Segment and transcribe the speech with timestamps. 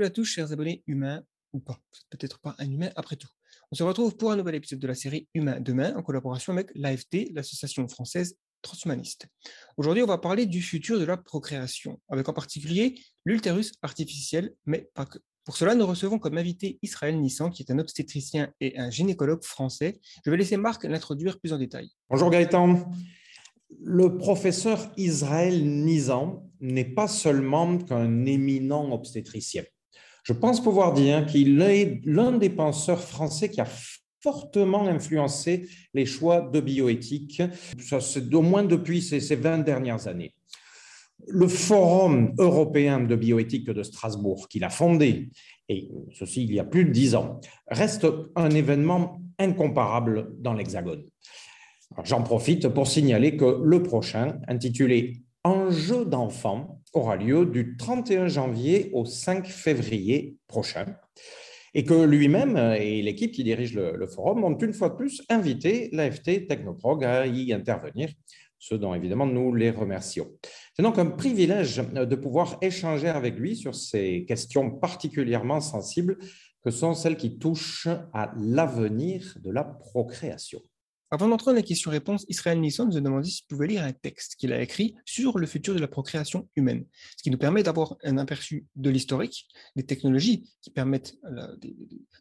[0.00, 1.22] À tous, chers abonnés humains
[1.52, 1.74] ou pas.
[1.92, 3.28] Vous peut-être pas un humain après tout.
[3.70, 6.70] On se retrouve pour un nouvel épisode de la série Humain demain en collaboration avec
[6.74, 9.26] l'AFT, l'Association française transhumaniste.
[9.76, 14.88] Aujourd'hui, on va parler du futur de la procréation, avec en particulier l'ultérus artificiel, mais
[14.94, 15.18] pas que.
[15.44, 19.44] Pour cela, nous recevons comme invité Israël Nissan, qui est un obstétricien et un gynécologue
[19.44, 20.00] français.
[20.24, 21.90] Je vais laisser Marc l'introduire plus en détail.
[22.08, 22.90] Bonjour Gaëtan.
[23.78, 29.64] Le professeur Israël Nizan n'est pas seulement qu'un éminent obstétricien.
[30.22, 33.68] Je pense pouvoir dire qu'il est l'un des penseurs français qui a
[34.22, 37.42] fortement influencé les choix de bioéthique,
[38.32, 40.34] au moins depuis ces, ces 20 dernières années.
[41.26, 45.30] Le Forum européen de bioéthique de Strasbourg, qu'il a fondé,
[45.68, 51.04] et ceci il y a plus de dix ans, reste un événement incomparable dans l'Hexagone.
[52.04, 58.90] J'en profite pour signaler que le prochain, intitulé Enjeu d'enfant, aura lieu du 31 janvier
[58.92, 60.86] au 5 février prochain
[61.74, 65.88] et que lui-même et l'équipe qui dirige le, forum ont une fois de plus invité
[65.92, 68.10] l'AFT Technoprog à y intervenir,
[68.58, 70.28] ce dont évidemment nous les remercions.
[70.74, 76.18] C'est donc un privilège de pouvoir échanger avec lui sur ces questions particulièrement sensibles
[76.62, 80.60] que sont celles qui touchent à l'avenir de la procréation.
[81.12, 84.36] Avant d'entrer dans les questions-réponses, Israël Nisson nous a demandé s'il pouvait lire un texte
[84.36, 86.86] qu'il a écrit sur le futur de la procréation humaine,
[87.18, 89.46] ce qui nous permet d'avoir un aperçu de l'historique,
[89.76, 91.54] des technologies qui permettent euh,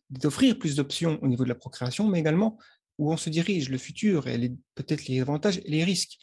[0.10, 2.60] d'offrir plus d'options au niveau de la procréation, mais également
[2.98, 6.18] où on se dirige, le futur et peut-être les avantages et les risques.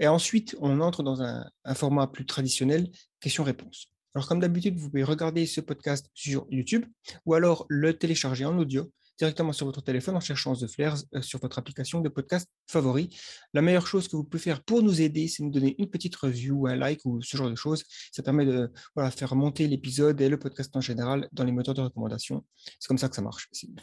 [0.00, 3.92] Et ensuite, on entre dans un, un format plus traditionnel, questions-réponses.
[4.16, 6.86] Alors, comme d'habitude, vous pouvez regarder ce podcast sur YouTube
[7.24, 11.20] ou alors le télécharger en audio directement sur votre téléphone en cherchant The Flares euh,
[11.20, 13.14] sur votre application de podcast favori.
[13.52, 16.16] La meilleure chose que vous pouvez faire pour nous aider, c'est nous donner une petite
[16.16, 17.84] review, un like ou ce genre de choses.
[18.12, 18.72] Ça permet de
[19.10, 22.44] faire monter l'épisode et le podcast en général dans les moteurs de recommandation.
[22.78, 23.48] C'est comme ça que ça marche.
[23.62, 23.74] Il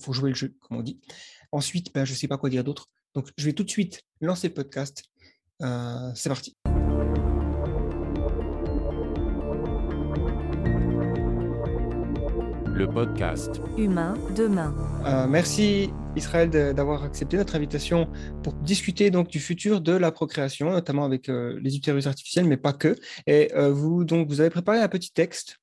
[0.00, 1.00] faut, jouer le jeu, comme on dit.
[1.52, 2.88] Ensuite, ben, je ne sais pas quoi dire d'autre.
[3.14, 5.04] Donc, je vais tout de suite lancer le podcast.
[5.62, 6.56] Euh, c'est parti.
[12.80, 14.74] Le podcast Humain demain.
[15.04, 18.08] Euh, merci Israël d'avoir accepté notre invitation
[18.42, 22.56] pour discuter donc du futur de la procréation, notamment avec euh, les utérus artificiels, mais
[22.56, 22.96] pas que.
[23.26, 25.58] Et euh, vous donc vous avez préparé un petit texte.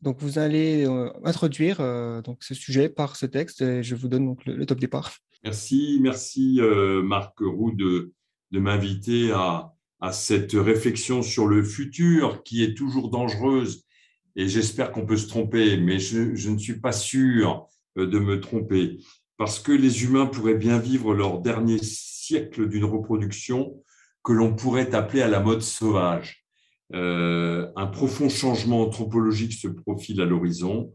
[0.00, 0.86] Donc vous allez
[1.24, 1.76] introduire
[2.24, 3.60] donc ce sujet par ce texte.
[3.60, 5.12] Et je vous donne donc le, top départ.
[5.44, 6.58] Merci, merci
[7.04, 8.12] Marc Roux de,
[8.50, 13.84] de m'inviter à, à cette réflexion sur le futur qui est toujours dangereuse
[14.36, 18.40] et j'espère qu'on peut se tromper, mais je, ne suis pas sûr euh, de me
[18.40, 18.98] tromper,
[19.36, 23.82] parce que les humains pourraient bien vivre leur dernier siècle d'une reproduction
[24.22, 26.44] que l'on pourrait appeler à la mode sauvage.
[26.94, 30.94] Euh, un profond changement anthropologique se profile à l'horizon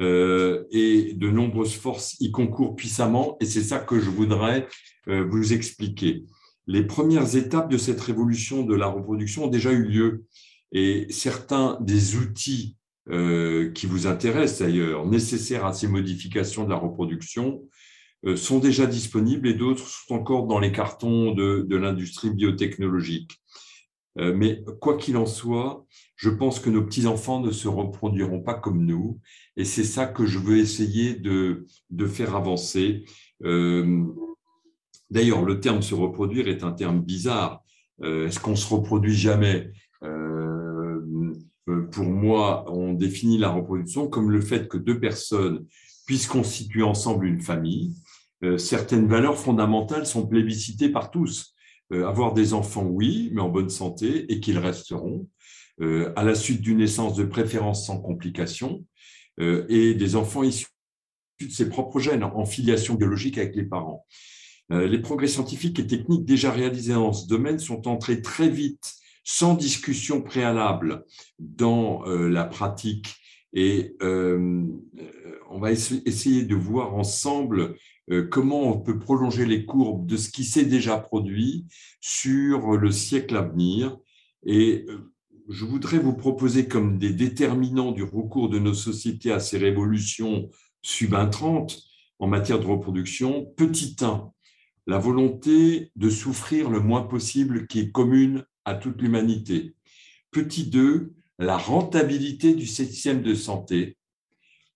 [0.00, 4.68] euh, et de nombreuses forces y concourent puissamment, et c'est ça que je voudrais
[5.06, 6.24] vous expliquer.
[6.66, 10.24] Les premières étapes de cette révolution de la reproduction ont déjà eu lieu
[10.72, 12.76] et certains des outils
[13.10, 17.62] euh, qui vous intéressent d'ailleurs, nécessaires à ces modifications de la reproduction,
[18.24, 23.32] euh, sont déjà disponibles et d'autres sont encore dans les cartons de, l'industrie biotechnologique.
[24.18, 28.54] Euh, mais quoi qu'il en soit, je pense que nos petits-enfants ne se reproduiront pas
[28.54, 29.18] comme nous,
[29.56, 31.66] et c'est ça que je veux essayer de,
[32.06, 33.04] faire avancer.
[35.10, 37.64] D'ailleurs, le terme se reproduire est un terme bizarre.
[38.02, 39.72] Est-ce qu'on se reproduit jamais?
[41.90, 45.66] Pour moi, on définit la reproduction comme le fait que deux personnes
[46.06, 47.94] puissent constituer ensemble une famille.
[48.42, 51.54] Euh, certaines valeurs fondamentales sont plébiscitées par tous.
[51.92, 55.28] Euh, avoir des enfants, oui, mais en bonne santé et qu'ils resteront.
[56.14, 58.84] à la suite d'une naissance de préférence sans complications
[59.38, 60.66] et des enfants issus
[61.40, 64.04] de ses propres gènes en filiation biologique avec les parents.
[64.68, 68.99] Les progrès scientifiques et techniques déjà réalisés dans ce domaine sont entrés très vite
[69.30, 71.04] sans discussion préalable
[71.38, 73.14] dans euh, la pratique
[73.52, 74.64] et euh,
[75.48, 77.76] on va essayer de voir ensemble
[78.10, 81.66] euh, comment on peut prolonger les courbes de ce qui s'est déjà produit
[82.00, 83.96] sur le siècle à venir.
[84.44, 84.86] Et
[85.48, 90.50] je voudrais vous proposer comme des déterminants du recours de nos sociétés à ces révolutions
[90.82, 91.80] subintrantes
[92.18, 93.46] en matière de reproduction.
[93.56, 94.28] Petit 1,
[94.88, 99.74] la volonté de souffrir le moins possible qui est commune à toute l'humanité.
[100.30, 103.96] Petit 2, la rentabilité du système de santé.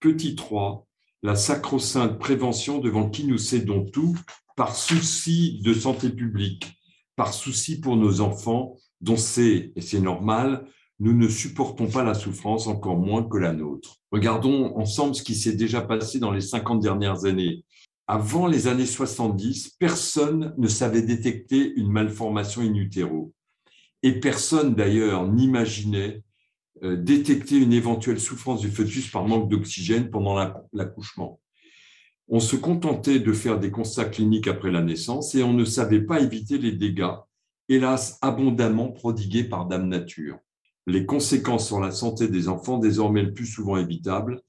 [0.00, 0.87] Petit 3,
[1.23, 4.19] la sacro-sainte prévention devant qui nous cédons tout
[4.56, 6.73] par souci de santé publique,
[7.17, 10.67] par souci pour nos enfants, dont c'est, et c'est normal,
[10.99, 13.96] nous ne supportons pas la souffrance encore moins que la nôtre.
[14.11, 17.64] Regardons ensemble ce qui s'est déjà passé dans les 50 dernières années.
[18.06, 23.32] Avant les années 70, personne ne savait détecter une malformation in utero.
[24.05, 26.23] Et personne d'ailleurs n'imaginait
[26.85, 30.37] euh, détecter une éventuelle souffrance du fœtus par manque d'oxygène pendant
[30.73, 31.41] l'accouchement.
[32.29, 36.03] On se contentait de faire des constats cliniques après la naissance et on ne savait
[36.03, 37.17] pas éviter les dégâts,
[37.69, 40.39] hélas abondamment prodigués par Dame Nature
[40.87, 44.43] les conséquences sur la santé des enfants, désormais le plus souvent évitables,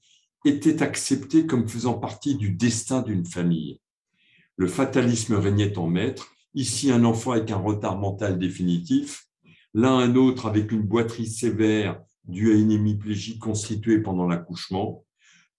[0.44, 3.80] étaient acceptées comme faisant partie du destin d'une famille.
[4.56, 9.25] Le fatalisme régnait en maître, ici un enfant avec un retard mental définitif,
[9.76, 15.04] là un autre avec une boiterie sévère due à une hémiplégie constituée pendant l'accouchement.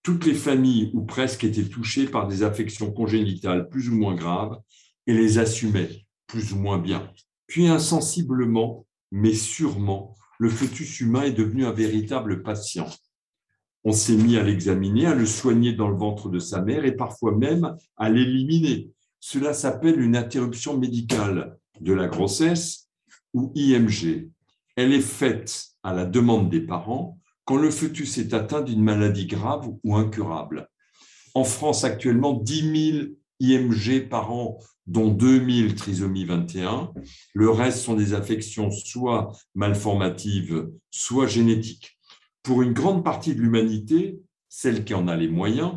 [0.02, 4.60] Toutes les familles ou presque étaient touchées par des affections congénitales plus ou moins graves
[5.06, 7.12] et les assumaient plus ou moins bien.
[7.46, 12.90] Puis insensiblement, mais sûrement, le fœtus humain est devenu un véritable patient.
[13.84, 16.96] On s'est mis à l'examiner, à le soigner dans le ventre de sa mère et
[16.96, 18.90] parfois même à l'éliminer.
[19.20, 22.87] Cela s'appelle une interruption médicale de la grossesse
[23.38, 24.32] ou IMG.
[24.76, 29.28] Elle est faite à la demande des parents quand le fœtus est atteint d'une maladie
[29.28, 30.70] grave ou incurable.
[31.36, 33.08] En France, actuellement, 10 000
[33.40, 34.58] IMG par an
[34.88, 36.94] dont 2000 trisomie 21.
[37.34, 42.00] Le reste sont des affections soit malformatives, soit génétiques.
[42.42, 44.20] Pour une grande partie de l'humanité,
[44.50, 45.74] celle qui en a les moyens,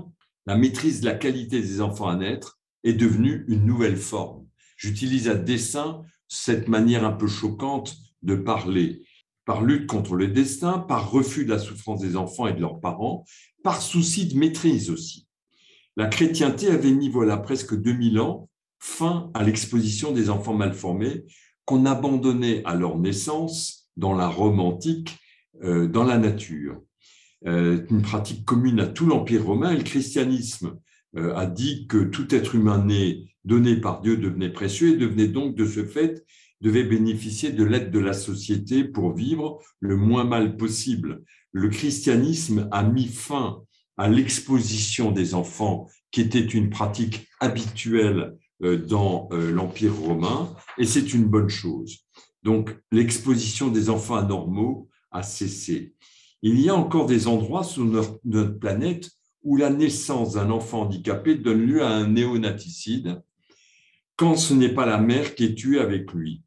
[0.46, 4.46] la maîtrise de la qualité des enfants à naître est devenue une nouvelle forme.
[4.78, 9.02] J'utilise à dessein cette manière un peu choquante de parler
[9.44, 12.80] par lutte contre le destin, par refus de la souffrance des enfants et de leurs
[12.80, 13.24] parents,
[13.64, 15.26] par souci de maîtrise aussi.
[15.96, 18.48] La chrétienté avait mis voilà presque 2000 ans
[18.78, 21.24] fin à l'exposition des enfants malformés
[21.64, 25.18] qu'on abandonnait à leur naissance dans la Rome antique,
[25.64, 26.80] euh, dans la nature.
[27.46, 30.78] Euh, une pratique commune à tout l'Empire romain et le christianisme
[31.16, 35.28] euh, a dit que tout être humain né, donné par Dieu, devenait précieux et devenait
[35.28, 36.24] donc de ce fait,
[36.60, 41.22] devait bénéficier de l'aide de la société pour vivre le moins mal possible.
[41.52, 43.62] Le christianisme a mis fin
[43.96, 50.84] à l'exposition des enfants, qui était une pratique habituelle euh, dans euh, l'Empire romain, et
[50.84, 51.98] c'est une bonne chose.
[52.42, 55.94] Donc, l'exposition des enfants anormaux a cessé.
[56.42, 59.10] Il y a encore des endroits sur notre planète
[59.42, 63.22] où la naissance d'un enfant handicapé donne lieu à un néonaticide,
[64.20, 66.42] quand ce n'est pas la mère qui est tuée avec lui,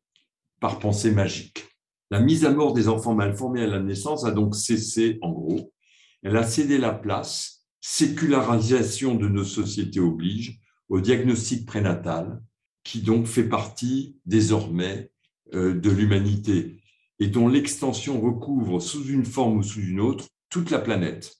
[0.59, 1.65] par pensée magique.
[2.11, 5.73] La mise à mort des enfants malformés à la naissance a donc cessé, en gros.
[6.21, 12.43] Elle a cédé la place, sécularisation de nos sociétés oblige, au diagnostic prénatal,
[12.83, 15.09] qui donc fait partie désormais
[15.55, 16.79] euh, de l'humanité
[17.17, 21.37] et dont l'extension recouvre sous une forme ou sous une autre toute la planète.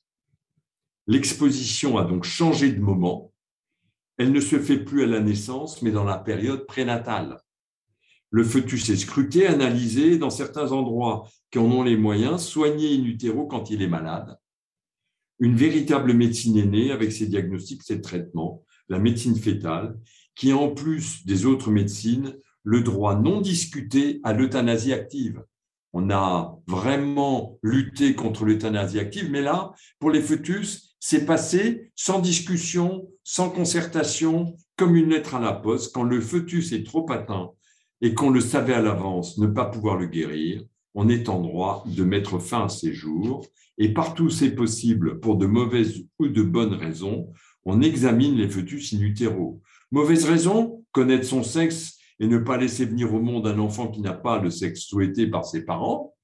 [1.06, 3.33] L'exposition a donc changé de moment.
[4.18, 7.40] Elle ne se fait plus à la naissance, mais dans la période prénatale.
[8.30, 13.04] Le fœtus est scruté, analysé, dans certains endroits qui en ont les moyens, soigné in
[13.04, 14.38] utero quand il est malade.
[15.40, 20.00] Une véritable médecine est née avec ses diagnostics, ses traitements, la médecine fétale,
[20.36, 25.44] qui en plus des autres médecines le droit non discuté à l'euthanasie active.
[25.92, 32.22] On a vraiment lutté contre l'euthanasie active, mais là, pour les fœtus, c'est passé sans
[32.22, 35.94] discussion, sans concertation, comme une lettre à la poste.
[35.94, 37.52] Quand le fœtus est trop atteint
[38.00, 40.64] et qu'on le savait à l'avance ne pas pouvoir le guérir,
[40.96, 43.46] on est en droit de mettre fin à ses jours.
[43.78, 47.34] Et partout c'est possible, pour de mauvaises ou de bonnes raisons,
[47.66, 49.62] on examine les fœtus in utero.
[49.92, 54.00] Mauvaise raison, connaître son sexe et ne pas laisser venir au monde un enfant qui
[54.00, 56.16] n'a pas le sexe souhaité par ses parents.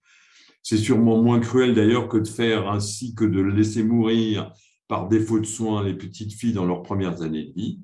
[0.63, 4.53] C'est sûrement moins cruel d'ailleurs que de faire ainsi que de laisser mourir
[4.89, 7.79] par défaut de soins les petites filles dans leurs premières années de vie.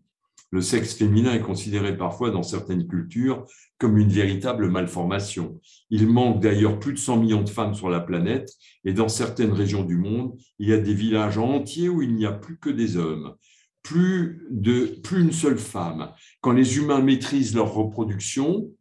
[0.52, 3.46] Le sexe féminin est considéré parfois dans certaines cultures
[3.78, 5.62] comme une véritable malformation.
[5.92, 8.52] Il manque d'ailleurs plus de 100 millions de femmes sur la planète
[8.86, 12.26] et dans certaines régions du monde, il y a des villages entiers où il n'y
[12.26, 13.36] a plus que des hommes,
[13.84, 16.12] plus, de, plus une seule femme.
[16.42, 18.72] Quand les humains maîtrisent leur reproduction,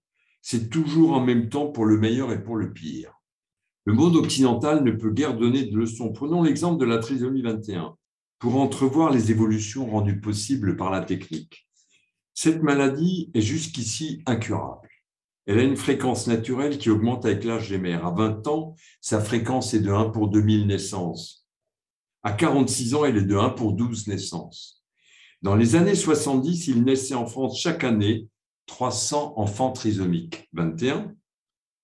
[0.41, 3.13] c'est toujours en même temps pour le meilleur et pour le pire.
[3.85, 6.13] Le monde occidental ne peut guère donner de leçons.
[6.13, 7.97] Prenons l'exemple de la trisomie 21
[8.45, 11.67] pour entrevoir les évolutions rendues possibles par la technique.
[12.35, 14.91] Cette maladie est jusqu'ici incurable.
[15.47, 18.05] Elle a une fréquence naturelle qui augmente avec l'âge des mères.
[18.05, 21.49] À 20 ans, sa fréquence est de 1 pour 2000 naissances.
[22.23, 24.85] À 46 ans, elle est de 1 pour 12 naissances.
[25.41, 28.29] Dans les années 70, il naissait en France chaque année
[28.67, 30.51] 300 enfants trisomiques.
[30.53, 31.15] 21.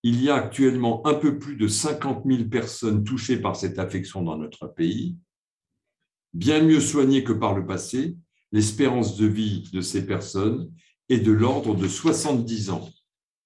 [0.02, 4.21] il y a actuellement un peu plus de 50 000 personnes touchées par cette affection
[4.21, 5.17] dans notre pays.
[6.33, 8.17] Bien mieux soignées que par le passé,
[8.53, 10.73] l'espérance de vie de ces personnes
[11.09, 12.89] est de l'ordre de 70 ans,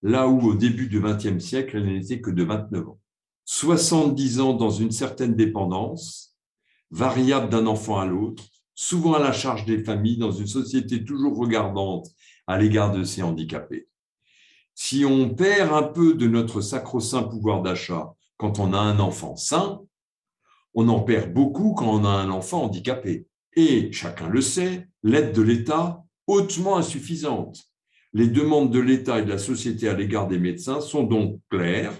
[0.02, 3.00] là où au début du XXe siècle, elle n'était que de 29 ans.
[3.46, 6.36] 70 ans dans une certaine dépendance,
[6.90, 11.36] variable d'un enfant à l'autre, souvent à la charge des familles, dans une société toujours
[11.36, 12.08] regardante
[12.46, 13.88] à l'égard de ces handicapés.
[14.74, 19.36] Si on perd un peu de notre sacro-saint pouvoir d'achat quand on a un enfant
[19.36, 19.80] sain,
[20.74, 23.26] on en perd beaucoup quand on a un enfant handicapé.
[23.56, 27.62] Et chacun le sait, l'aide de l'État hautement insuffisante.
[28.12, 31.92] Les demandes de l'État et de la société à l'égard des médecins sont donc claires,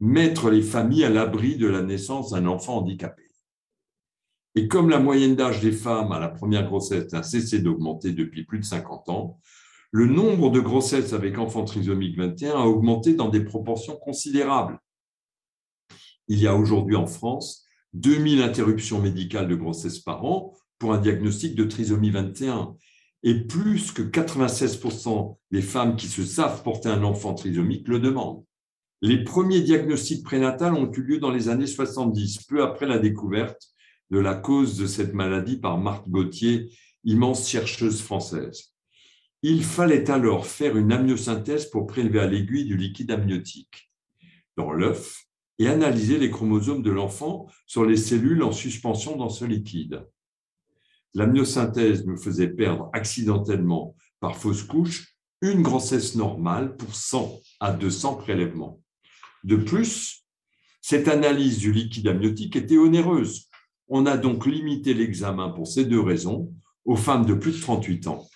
[0.00, 3.22] mettre les familles à l'abri de la naissance d'un enfant handicapé.
[4.54, 8.44] Et comme la moyenne d'âge des femmes à la première grossesse a cessé d'augmenter depuis
[8.44, 9.40] plus de 50 ans,
[9.90, 14.78] le nombre de grossesses avec enfant trisomique 21 a augmenté dans des proportions considérables.
[16.28, 17.61] Il y a aujourd'hui en France
[17.94, 22.74] 2000 interruptions médicales de grossesse par an pour un diagnostic de trisomie 21
[23.22, 28.44] et plus que 96% des femmes qui se savent porter un enfant trisomique le demandent.
[29.00, 33.68] Les premiers diagnostics prénatals ont eu lieu dans les années 70, peu après la découverte
[34.10, 36.70] de la cause de cette maladie par Marthe Gauthier,
[37.04, 38.72] immense chercheuse française.
[39.42, 43.90] Il fallait alors faire une amniosynthèse pour prélever à l'aiguille du liquide amniotique
[44.56, 45.24] dans l'œuf
[45.58, 50.06] et analyser les chromosomes de l'enfant sur les cellules en suspension dans ce liquide.
[51.14, 58.16] L'amniosynthèse nous faisait perdre accidentellement par fausse couche une grossesse normale pour 100 à 200
[58.16, 58.80] prélèvements.
[59.44, 60.24] De plus,
[60.80, 63.48] cette analyse du liquide amniotique était onéreuse.
[63.88, 66.52] On a donc limité l'examen pour ces deux raisons
[66.84, 68.26] aux femmes de plus de 38 ans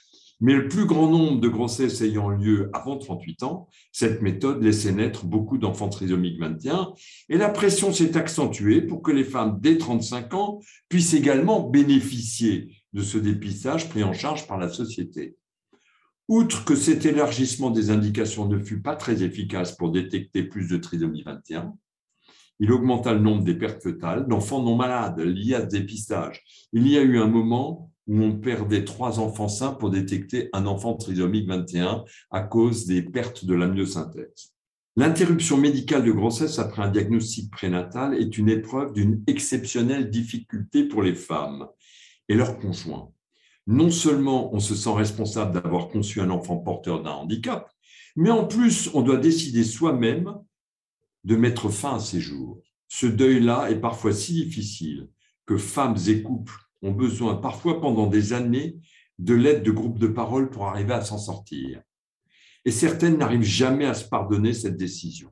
[0.41, 4.93] mais le plus grand nombre de grossesses ayant lieu avant 38 ans, cette méthode laissait
[4.93, 6.93] naître beaucoup d'enfants trisomiques 21
[7.29, 12.71] et la pression s'est accentuée pour que les femmes dès 35 ans puissent également bénéficier
[12.93, 15.37] de ce dépistage pris en charge par la société.
[16.29, 20.77] Outre que cet élargissement des indications ne fut pas très efficace pour détecter plus de
[20.77, 21.75] trisomie 21,
[22.59, 26.43] il augmenta le nombre des pertes fœtales d'enfants non malades liés à ce dépistage.
[26.73, 30.67] Il y a eu un moment où on perdait trois enfants sains pour détecter un
[30.67, 34.53] enfant trisomique 21 à cause des pertes de l'amniosynthèse.
[34.97, 41.03] L'interruption médicale de grossesse après un diagnostic prénatal est une épreuve d'une exceptionnelle difficulté pour
[41.03, 41.67] les femmes
[42.29, 43.11] et leurs conjoints.
[43.67, 47.71] Non seulement on se sent responsable d'avoir conçu un enfant porteur d'un handicap,
[48.15, 50.35] mais en plus on doit décider soi-même
[51.25, 52.63] de mettre fin à ces jours.
[52.89, 55.09] Ce deuil-là est parfois si difficile
[55.45, 58.77] que femmes et couples ont besoin parfois pendant des années
[59.19, 61.83] de l'aide de groupes de parole pour arriver à s'en sortir.
[62.65, 65.31] Et certaines n'arrivent jamais à se pardonner cette décision.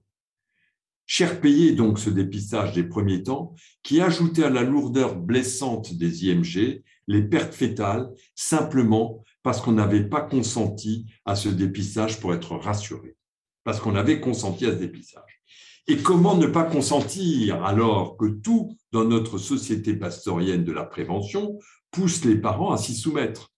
[1.07, 6.27] Cher payé donc ce dépistage des premiers temps qui ajoutait à la lourdeur blessante des
[6.27, 12.57] IMG les pertes fétales simplement parce qu'on n'avait pas consenti à ce dépistage pour être
[12.57, 13.17] rassuré,
[13.65, 15.43] parce qu'on avait consenti à ce dépistage.
[15.87, 21.59] Et comment ne pas consentir alors que tout dans notre société pastorienne de la prévention
[21.91, 23.51] pousse les parents à s'y soumettre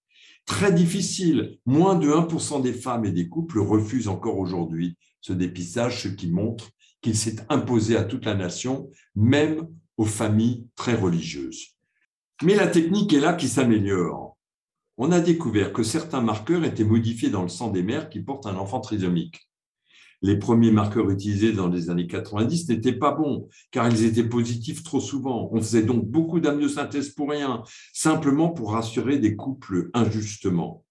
[0.46, 1.58] Très difficile.
[1.66, 6.30] Moins de 1% des femmes et des couples refusent encore aujourd'hui ce dépistage, ce qui
[6.30, 6.70] montre
[7.02, 11.74] qu'il s'est imposé à toute la nation, même aux familles très religieuses.
[12.42, 14.38] Mais la technique est là qui s'améliore.
[14.96, 18.46] On a découvert que certains marqueurs étaient modifiés dans le sang des mères qui portent
[18.46, 19.45] un enfant trisomique
[20.22, 24.82] les premiers marqueurs utilisés dans les années 90 n'étaient pas bons, car ils étaient positifs
[24.82, 25.48] trop souvent.
[25.52, 30.84] On faisait donc beaucoup d'amniosynthèse pour rien, simplement pour rassurer des couples injustement.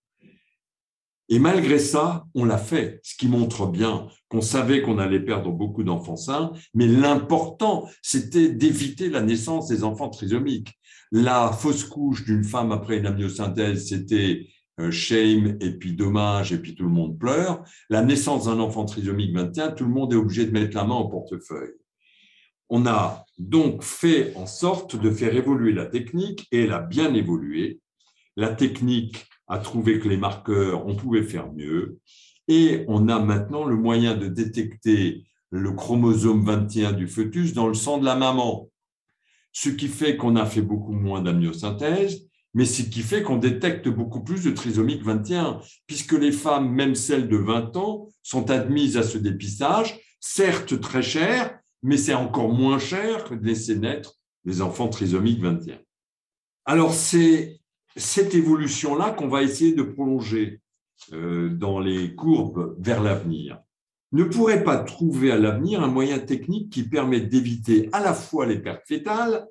[1.27, 5.51] Et malgré ça, on l'a fait, ce qui montre bien qu'on savait qu'on allait perdre
[5.51, 10.74] beaucoup d'enfants sains, mais l'important, c'était d'éviter la naissance des enfants trisomiques.
[11.12, 14.48] La fausse couche d'une femme après une amniosynthèse, c'était
[14.91, 17.63] shame et puis dommage et puis tout le monde pleure.
[17.89, 20.96] La naissance d'un enfant trisomique 21, tout le monde est obligé de mettre la main
[20.96, 21.74] au portefeuille.
[22.70, 27.13] On a donc fait en sorte de faire évoluer la technique et elle a bien
[27.13, 27.79] évolué.
[28.36, 32.00] La technique a trouvé que les marqueurs, on pouvait faire mieux
[32.48, 37.74] et on a maintenant le moyen de détecter le chromosome 21 du fœtus dans le
[37.74, 38.70] sang de la maman.
[39.51, 43.90] Ce qui fait qu'on a fait beaucoup moins d'amniosynthèse mais ce qui fait qu'on détecte
[43.90, 48.96] beaucoup plus de trisomique 21, puisque les femmes, même celles de 20 ans, sont admises
[48.96, 54.16] à ce dépistage, certes très cher, mais c'est encore moins cher que de laisser naître
[54.46, 55.78] des enfants trisomiques 21.
[56.64, 57.60] Alors, c'est
[57.98, 60.62] cette évolution-là qu'on va essayer de prolonger
[61.12, 63.60] euh, dans les courbes vers l'avenir.
[64.14, 68.46] ne pourrait pas trouver à l'avenir un moyen technique qui permette d'éviter à la fois
[68.46, 69.46] les pertes fétales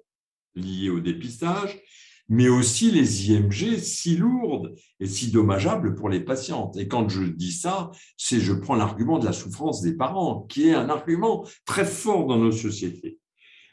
[0.55, 1.83] liées au dépistage,
[2.29, 6.77] mais aussi les IMG si lourdes et si dommageables pour les patientes.
[6.77, 10.69] Et quand je dis ça, c'est je prends l'argument de la souffrance des parents, qui
[10.69, 13.19] est un argument très fort dans nos sociétés.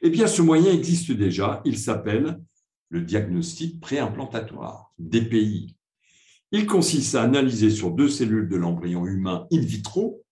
[0.02, 1.62] Eh bien, ce moyen existe déjà.
[1.64, 2.42] Il s'appelle
[2.90, 5.78] le diagnostic préimplantatoire, DPI.
[6.52, 10.24] Il consiste à analyser sur deux cellules de l'embryon humain in vitro,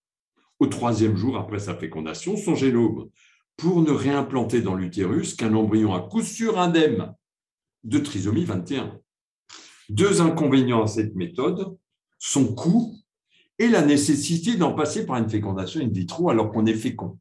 [0.58, 3.08] au troisième jour après sa fécondation, son génome,
[3.56, 7.14] pour ne réimplanter dans l'utérus qu'un embryon à coup sûr indemne
[7.84, 8.98] de trisomie 21.
[9.88, 11.76] Deux inconvénients à cette méthode,
[12.18, 12.96] son coût
[13.58, 17.18] et la nécessité d'en passer par une fécondation in vitro alors qu'on est fécond.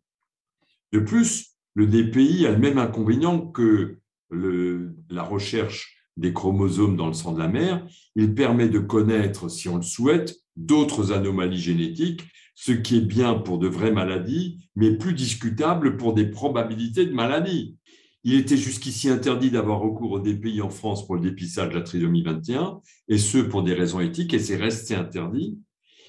[0.91, 3.99] De plus, le DPI a le même inconvénient que
[4.31, 7.85] la recherche des chromosomes dans le sang de la mère.
[8.15, 12.23] Il permet de connaître, si on le souhaite, d'autres anomalies génétiques,
[12.55, 17.13] ce qui est bien pour de vraies maladies, mais plus discutable pour des probabilités de
[17.13, 17.77] maladies.
[18.23, 21.81] Il était jusqu'ici interdit d'avoir recours au DPI en France pour le dépistage de la
[21.81, 25.57] trisomie 21, et ce pour des raisons éthiques, et c'est resté interdit.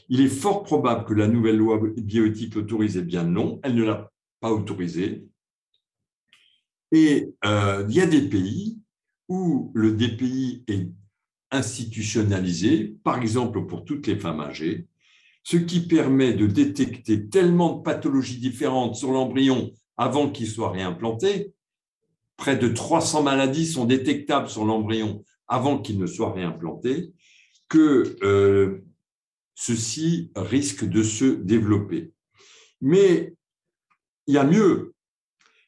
[0.09, 3.85] Il est fort probable que la nouvelle loi bioéthique l'autorise, eh bien non, elle ne
[3.85, 5.25] l'a pas autorisé.
[6.91, 8.81] Et euh, il y a des pays
[9.29, 10.91] où le DPI est
[11.53, 14.89] institutionnalisé, par exemple pour toutes les femmes âgées,
[15.45, 21.53] ce qui permet de détecter tellement de pathologies différentes sur l'embryon avant qu'il soit réimplanté
[22.41, 27.13] près de 300 maladies sont détectables sur l'embryon avant qu'il ne soit réimplanté,
[27.69, 28.83] que euh,
[29.55, 32.13] ceci risque de se développer.
[32.81, 33.35] Mais
[34.27, 34.95] il y a mieux.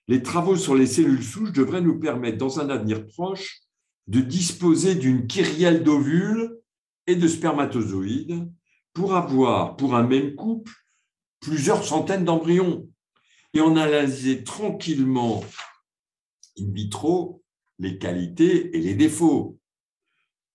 [0.08, 3.60] Les travaux sur les cellules souches devraient nous permettre, dans un avenir proche,
[4.06, 6.56] de disposer d'une kyrielle d'ovules
[7.06, 8.50] et de spermatozoïdes
[8.94, 10.72] pour avoir, pour un même couple,
[11.40, 12.88] plusieurs centaines d'embryons
[13.52, 15.44] et en analyser tranquillement
[16.58, 17.42] in vitro
[17.78, 19.58] les qualités et les défauts.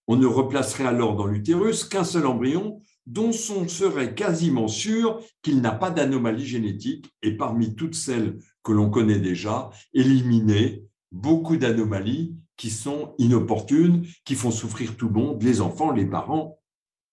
[0.08, 5.62] On ne replacerait alors dans l'utérus qu'un seul embryon dont on serait quasiment sûr qu'il
[5.62, 12.36] n'a pas d'anomalie génétique et parmi toutes celles que l'on connaît déjà, éliminer beaucoup d'anomalies
[12.58, 16.60] qui sont inopportunes, qui font souffrir tout le monde, les enfants, les parents.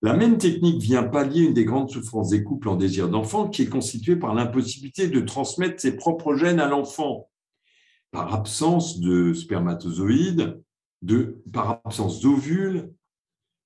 [0.02, 3.62] La même technique vient pallier une des grandes souffrances des couples en désir d'enfant, qui
[3.62, 7.28] est constituée par l'impossibilité de transmettre ses propres gènes à l'enfant
[8.14, 10.62] par absence de spermatozoïdes,
[11.02, 12.92] de, par absence d'ovules,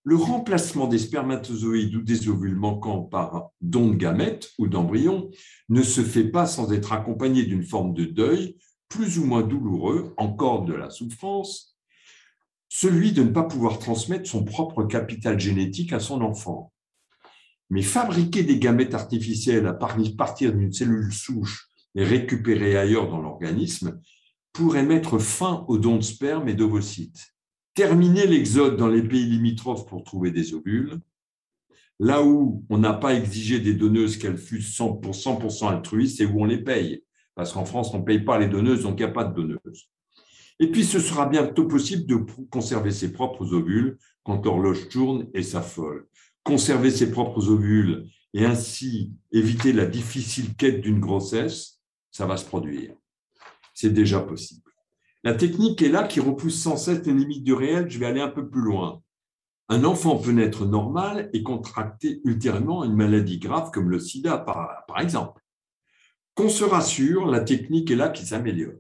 [0.05, 5.31] le remplacement des spermatozoïdes ou des ovules manquants par don de gamètes ou d'embryons
[5.69, 8.57] ne se fait pas sans être accompagné d'une forme de deuil
[8.89, 11.77] plus ou moins douloureux, encore de la souffrance,
[12.71, 16.73] celui de ne pas pouvoir transmettre son propre capital génétique à son enfant.
[17.69, 24.01] Mais fabriquer des gamètes artificielles à partir d'une cellule souche et récupérées ailleurs dans l'organisme
[24.59, 27.33] pourrait mettre fin aux dons de sperme et d'ovocytes,
[27.75, 30.99] terminer l'exode dans les pays limitrophes pour trouver des ovules,
[32.01, 36.43] là où on n'a pas exigé des donneuses qu'elles fussent 100%, 100 altruistes et où
[36.43, 37.05] on les paye.
[37.37, 39.33] Parce qu'en France, on ne paye pas les donneuses, donc il n'y a pas de
[39.33, 39.89] donneuses.
[40.59, 42.17] Et puis, ce sera bientôt possible de
[42.51, 46.09] conserver ses propres ovules quand l'horloge tourne et s'affole.
[46.43, 52.45] Conserver ses propres ovules et ainsi éviter la difficile quête d'une grossesse, ça va se
[52.45, 52.97] produire
[53.79, 54.73] c'est déjà possible.
[55.23, 57.89] La technique est là qui repousse sans cesse les limites du réel.
[57.89, 59.01] Je vais aller un peu plus loin.
[59.69, 65.01] Un enfant peut naître normal et contracter ultérieurement une maladie grave comme le sida, par,
[65.01, 65.45] exemple.
[66.35, 68.75] Qu'on se rassure, la technique est là qui s'améliore.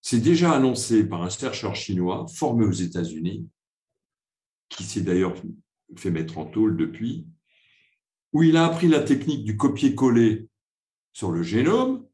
[0.00, 3.46] C'est déjà annoncé par un chercheur chinois formé aux États-Unis,
[4.70, 5.34] qui s'est d'ailleurs
[5.94, 7.26] fait mettre en tôle depuis,
[8.32, 10.48] où il a appris la technique du copier-coller
[11.12, 12.07] sur le génome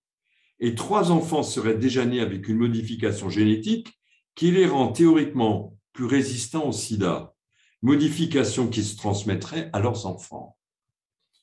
[0.65, 4.01] et trois enfants seraient déjà nés avec une modification génétique
[4.35, 7.35] qui les rend théoriquement plus résistants au sida,
[7.83, 10.57] modification qui se transmettrait à leurs enfants.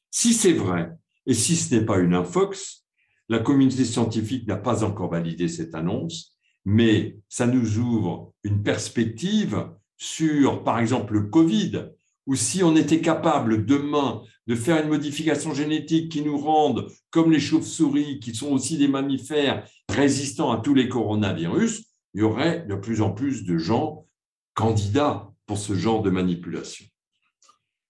[0.10, 0.93] Si c'est vrai,
[1.27, 2.88] et si ce n'est pas une infox,
[3.29, 9.69] la communauté scientifique n'a pas encore validé cette annonce, mais ça nous ouvre une perspective
[9.97, 11.91] sur, par exemple, le Covid,
[12.31, 17.29] ou si on était capable demain de faire une modification génétique qui nous rende, comme
[17.29, 22.65] les chauves-souris, qui sont aussi des mammifères, résistants à tous les coronavirus, il y aurait
[22.69, 24.07] de plus en plus de gens
[24.53, 26.85] candidats pour ce genre de manipulation.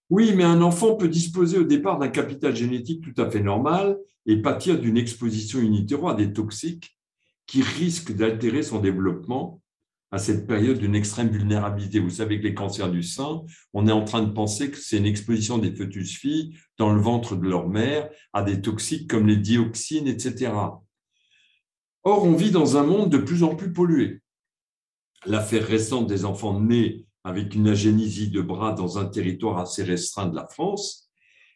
[0.09, 3.99] Oui, mais un enfant peut disposer au départ d'un capital génétique tout à fait normal
[4.25, 6.97] et pâtir d'une exposition in à des toxiques
[7.45, 9.60] qui risquent d'altérer son développement
[10.11, 11.99] à cette période d'une extrême vulnérabilité.
[11.99, 13.41] Vous savez que les cancers du sein,
[13.73, 17.01] on est en train de penser que c'est une exposition des fœtus filles dans le
[17.01, 20.51] ventre de leur mère à des toxiques comme les dioxines, etc.
[22.03, 24.21] Or, on vit dans un monde de plus en plus pollué.
[25.25, 30.27] L'affaire récente des enfants nés avec une agénésie de bras dans un territoire assez restreint
[30.27, 31.09] de la France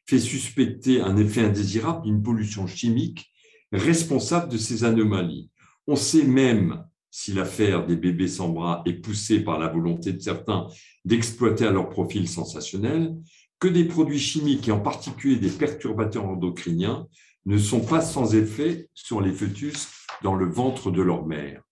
[0.05, 3.31] fait suspecter un effet indésirable d'une pollution chimique
[3.71, 5.49] responsable de ces anomalies.
[5.87, 6.85] On sait même
[7.17, 10.67] si l'affaire des bébés sans bras est poussée par la volonté de certains
[11.05, 13.15] d'exploiter à leur profil sensationnel,
[13.57, 17.07] que des produits chimiques et en particulier des perturbateurs endocriniens
[17.45, 19.87] ne sont pas sans effet sur les fœtus
[20.23, 21.63] dans le ventre de leur mère.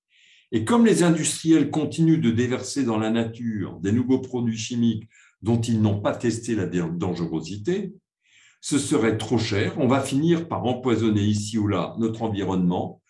[0.53, 5.09] Et comme les industriels continuent de déverser dans la nature des nouveaux produits chimiques
[5.41, 7.91] dont ils n'ont pas testé la dangerosité,
[8.61, 13.01] ce serait trop cher, on va finir par empoisonner ici ou là notre environnement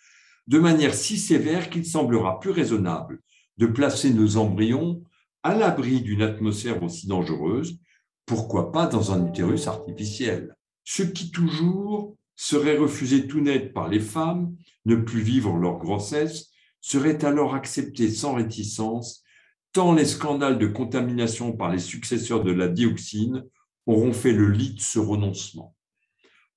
[0.48, 3.20] de manière si sévère qu'il semblera plus raisonnable
[3.58, 5.04] de placer nos embryons
[5.44, 7.78] à l'abri d'une atmosphère aussi dangereuse,
[8.26, 10.56] pourquoi pas dans un utérus artificiel.
[10.84, 16.50] Ce qui toujours serait refusé tout net par les femmes, ne plus vivre leur grossesse,
[16.82, 19.24] serait alors accepté sans réticence,
[19.72, 23.44] tant les scandales de contamination par les successeurs de la dioxine
[23.86, 25.76] auront fait le lit de ce renoncement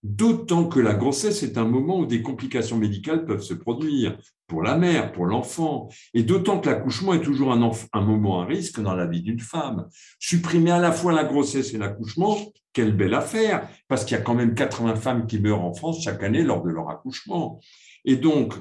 [0.07, 4.17] d'autant que la grossesse est un moment où des complications médicales peuvent se produire
[4.47, 8.81] pour la mère, pour l'enfant, et d'autant que l'accouchement est toujours un, moment à risque
[8.81, 9.89] dans la vie d'une femme.
[10.21, 12.39] Supprimer à la fois la grossesse et l'accouchement,
[12.73, 16.03] quelle belle affaire, parce qu'il y a quand même 80 femmes qui meurent en France
[16.05, 17.61] chaque année lors de leur accouchement.
[18.05, 18.55] Et donc,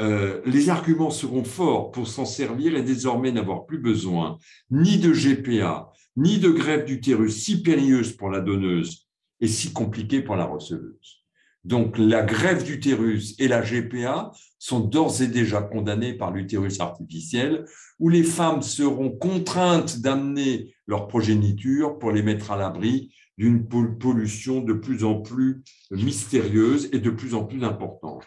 [0.00, 4.38] euh, les arguments seront forts pour s'en servir et désormais n'avoir plus besoin
[4.70, 9.09] ni de GPA, ni de grève d'utérus si périlleuse pour la donneuse,
[9.40, 11.20] est si compliqué pour la receveuse.
[11.64, 17.66] Donc la grève d'utérus et la GPA sont d'ores et déjà condamnées par l'utérus artificiel,
[17.98, 24.60] où les femmes seront contraintes d'amener leur progéniture pour les mettre à l'abri d'une pollution
[24.60, 28.24] de plus en plus mystérieuse et de plus en plus importante.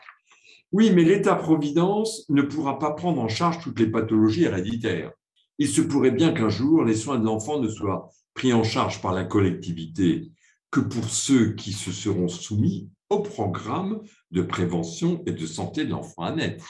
[0.71, 5.12] Oui, mais l'État-providence ne pourra pas prendre en charge toutes les pathologies héréditaires.
[5.60, 9.02] Il se pourrait bien qu'un jour, les soins de l'enfant ne soient pris en charge
[9.02, 10.32] par la collectivité
[10.73, 15.91] que pour ceux qui se seront soumis au programme de prévention et de santé de
[15.91, 16.67] l'enfant à naître.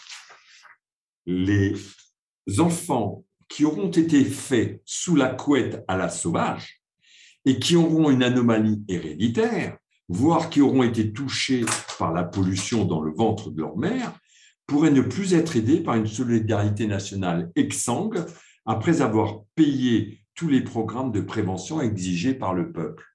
[1.25, 1.73] Les
[2.59, 6.81] enfants qui auront été faits sous la couette à la sauvage
[7.45, 9.77] et qui auront une anomalie héréditaire,
[10.09, 11.63] voire qui auront été touchés
[11.97, 14.19] par la pollution dans le ventre de leur mère,
[14.67, 18.25] pourraient ne plus être aidés par une solidarité nationale exsangue
[18.65, 23.12] après avoir payé tous les programmes de prévention exigés par le peuple.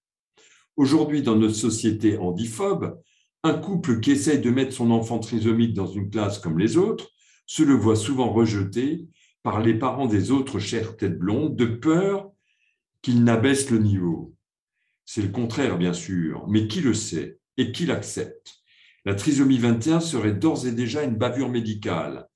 [0.79, 3.03] Aujourd'hui, dans notre société handiphobe,
[3.43, 7.11] un couple qui essaye de mettre son enfant trisomique dans une classe comme les autres
[7.47, 9.05] se le voit souvent rejeté
[9.43, 12.31] par les parents des autres chères têtes blondes de peur
[13.03, 14.37] qu'il n'abaisse le niveau.
[15.05, 18.61] C'est le contraire, bien sûr, mais qui le sait et qui l'accepte?
[19.05, 22.29] La trisomie 21 serait d'ores et déjà une bavure médicale,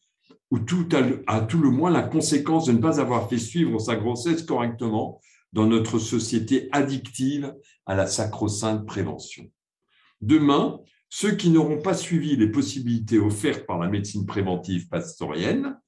[0.50, 0.88] ou tout
[1.28, 5.20] à tout le moins la conséquence de ne pas avoir fait suivre sa grossesse correctement
[5.52, 7.54] dans notre société addictive
[7.86, 9.50] à la sacro-sainte prévention.
[10.20, 15.78] Demain, ceux qui n'auront pas suivi les possibilités offertes par la médecine préventive pastorienne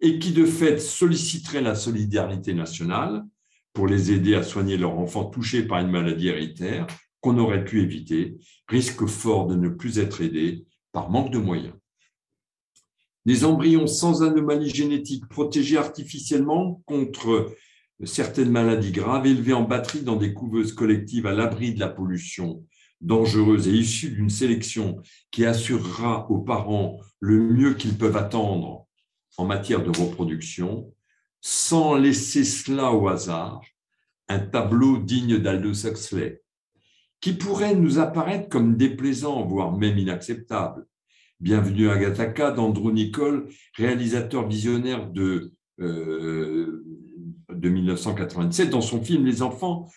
[0.00, 3.24] et qui de fait solliciteraient la solidarité nationale
[3.72, 6.86] pour les aider à soigner leurs enfants touchés par une maladie héréditaire
[7.20, 8.36] qu'on aurait pu éviter,
[8.68, 11.74] risquent fort de ne plus être aidés par manque de moyens.
[13.24, 17.52] Des embryons sans anomalie génétique protégés artificiellement contre
[18.04, 22.64] certaines maladies graves élevées en batterie dans des couveuses collectives à l'abri de la pollution
[23.00, 28.86] dangereuse et issue d'une sélection qui assurera aux parents le mieux qu'ils peuvent attendre
[29.36, 30.92] en matière de reproduction,
[31.40, 33.62] sans laisser cela au hasard,
[34.28, 36.42] un tableau digne d'Aldous Huxley,
[37.20, 40.86] qui pourrait nous apparaître comme déplaisant, voire même inacceptable.
[41.40, 46.84] Bienvenue à Gataka d'Andrew Nicole, réalisateur visionnaire de euh,
[47.60, 49.88] de 1997, dans son film Les enfants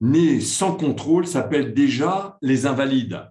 [0.00, 3.30] nés sans contrôle s'appelle déjà Les Invalides.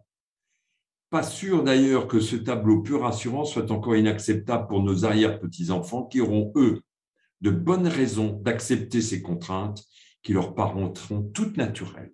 [1.10, 6.22] Pas sûr d'ailleurs que ce tableau peu rassurant soit encore inacceptable pour nos arrière-petits-enfants qui
[6.22, 6.82] auront, eux,
[7.42, 9.84] de bonnes raisons d'accepter ces contraintes
[10.24, 12.14] qui leur paraîtront toutes naturelles.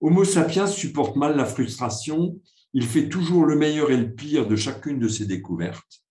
[0.00, 2.38] Homo sapiens supporte mal la frustration,
[2.74, 6.02] il fait toujours le meilleur et le pire de chacune de ses découvertes.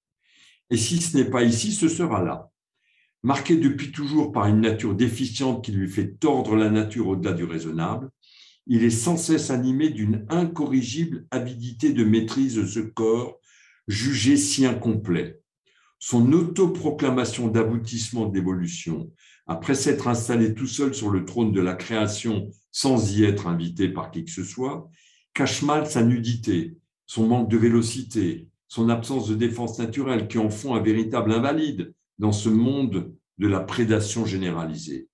[0.72, 2.50] Et si ce n'est pas ici, ce sera là
[3.24, 7.46] marqué depuis toujours par une nature déficiente qui lui fait tordre la nature au-delà du
[7.46, 8.10] raisonnable,
[8.68, 13.40] il est sans cesse animé d'une incorrigible avidité de maîtrise de ce corps
[13.88, 15.40] jugé si incomplet.
[16.00, 19.10] son autoproclamation d'aboutissement de l'évolution,
[19.48, 23.88] après s'être installé tout seul sur le trône de la création sans y être invité
[23.88, 24.90] par qui que ce soit,
[25.34, 30.50] cache mal sa nudité, son manque de vélocité, son absence de défense naturelle qui en
[30.50, 35.10] font un véritable invalide dans ce monde de la prédation généralisée.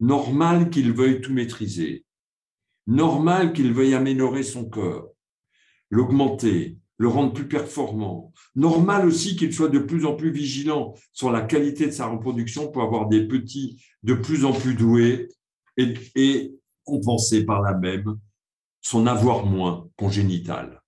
[0.00, 2.04] Normal qu'il veuille tout maîtriser,
[2.86, 5.10] normal qu'il veuille améliorer son corps,
[5.90, 8.32] l'augmenter, le rendre plus performant.
[8.54, 12.70] Normal aussi qu'il soit de plus en plus vigilant sur la qualité de sa reproduction
[12.70, 15.28] pour avoir des petits de plus en plus doués
[15.76, 18.18] et, et compenser par la même
[18.80, 20.82] son avoir moins congénital.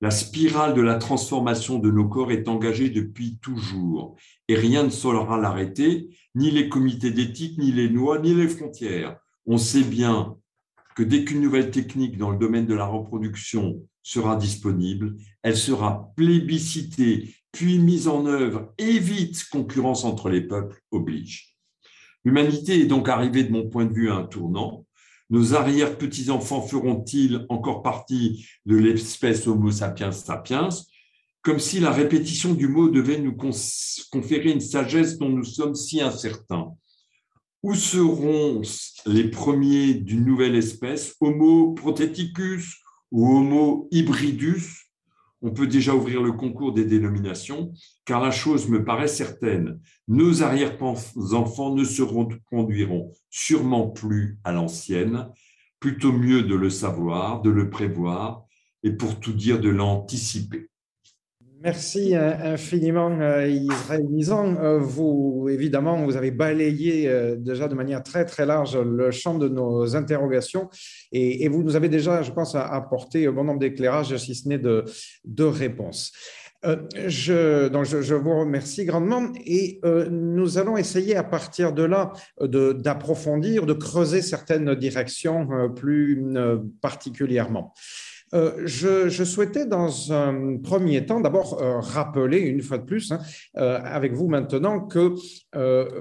[0.00, 4.16] La spirale de la transformation de nos corps est engagée depuis toujours
[4.48, 9.18] et rien ne saura l'arrêter, ni les comités d'éthique, ni les lois, ni les frontières.
[9.46, 10.36] On sait bien
[10.96, 16.12] que dès qu'une nouvelle technique dans le domaine de la reproduction sera disponible, elle sera
[16.16, 21.56] plébiscitée, puis mise en œuvre, et vite concurrence entre les peuples oblige.
[22.24, 24.86] L'humanité est donc arrivée, de mon point de vue, à un tournant.
[25.30, 30.70] Nos arrière-petits-enfants feront-ils encore partie de l'espèce Homo sapiens sapiens?
[31.42, 33.36] Comme si la répétition du mot devait nous
[34.10, 36.72] conférer une sagesse dont nous sommes si incertains.
[37.62, 38.62] Où seront
[39.06, 42.76] les premiers d'une nouvelle espèce, Homo protheticus
[43.10, 44.88] ou Homo hybridus,
[45.40, 47.72] on peut déjà ouvrir le concours des dénominations,
[48.04, 49.80] car la chose me paraît certaine.
[50.08, 52.02] Nos arrière-enfants ne se
[52.50, 55.28] conduiront sûrement plus à l'ancienne,
[55.78, 58.44] plutôt mieux de le savoir, de le prévoir,
[58.82, 60.70] et pour tout dire, de l'anticiper.
[61.60, 64.54] Merci infiniment, euh, Israël Nizan.
[64.62, 69.36] Euh, vous, évidemment, vous avez balayé euh, déjà de manière très, très large le champ
[69.36, 70.68] de nos interrogations
[71.10, 74.84] et, vous nous avez déjà, je pense, apporté bon nombre d'éclairages, si ce n'est de,
[75.44, 76.12] réponses.
[76.62, 84.22] je, vous remercie grandement et nous allons essayer à partir de là d'approfondir, de, creuser
[84.22, 86.22] certaines directions plus
[86.82, 87.74] particulièrement.
[88.34, 93.20] Euh, je, souhaitais dans un premier temps d'abord euh, rappeler une fois de plus hein,
[93.56, 95.14] euh, avec vous maintenant que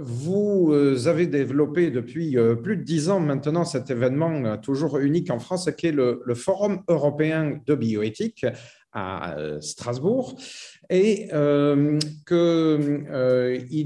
[0.02, 5.70] vous avez développé depuis plus de dix ans maintenant cet événement toujours unique en France
[5.78, 8.46] qui est le, Forum européen de bioéthique
[8.94, 10.38] à Strasbourg.
[10.90, 12.00] Et il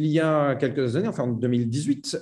[0.05, 2.17] y a quelques années, enfin en 2018,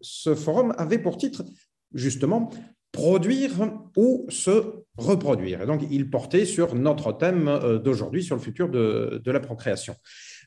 [0.00, 1.44] ce forum avait pour titre
[1.92, 2.50] justement
[2.92, 3.52] produire
[3.96, 5.62] ou se reproduire.
[5.62, 9.94] Et donc, il portait sur notre thème euh, d'aujourd'hui, sur le futur de, la procréation.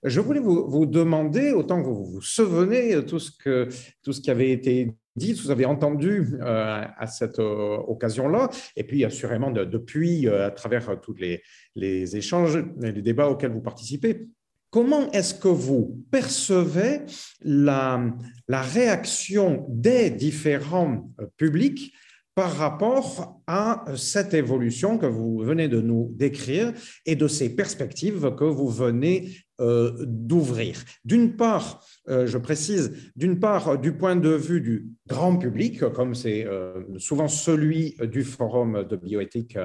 [0.04, 3.68] Je voulais vous, demander, autant que vous vous souvenez, tout ce,
[4.02, 7.78] tout ce qui avait été dit, ce que vous avez entendu euh, à cette euh,
[7.88, 11.42] occasion-là, et puis assurément depuis, à travers tous les,
[11.76, 14.28] les échanges, les débats auxquels vous participez,
[14.72, 17.02] Comment est-ce que vous percevez
[17.42, 18.12] la
[18.48, 21.92] réaction des différents publics
[22.40, 26.72] par rapport à cette évolution que vous venez de nous décrire
[27.06, 30.82] et de ces perspectives que vous venez euh, d'ouvrir.
[31.04, 36.16] D'une part, euh, je précise, d'une part du point de vue du grand public, comme
[36.16, 39.58] c'est euh, souvent celui du Forum de bioéthique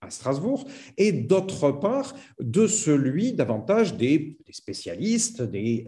[0.00, 5.84] à Strasbourg, et d'autre part de celui davantage des, spécialistes, des,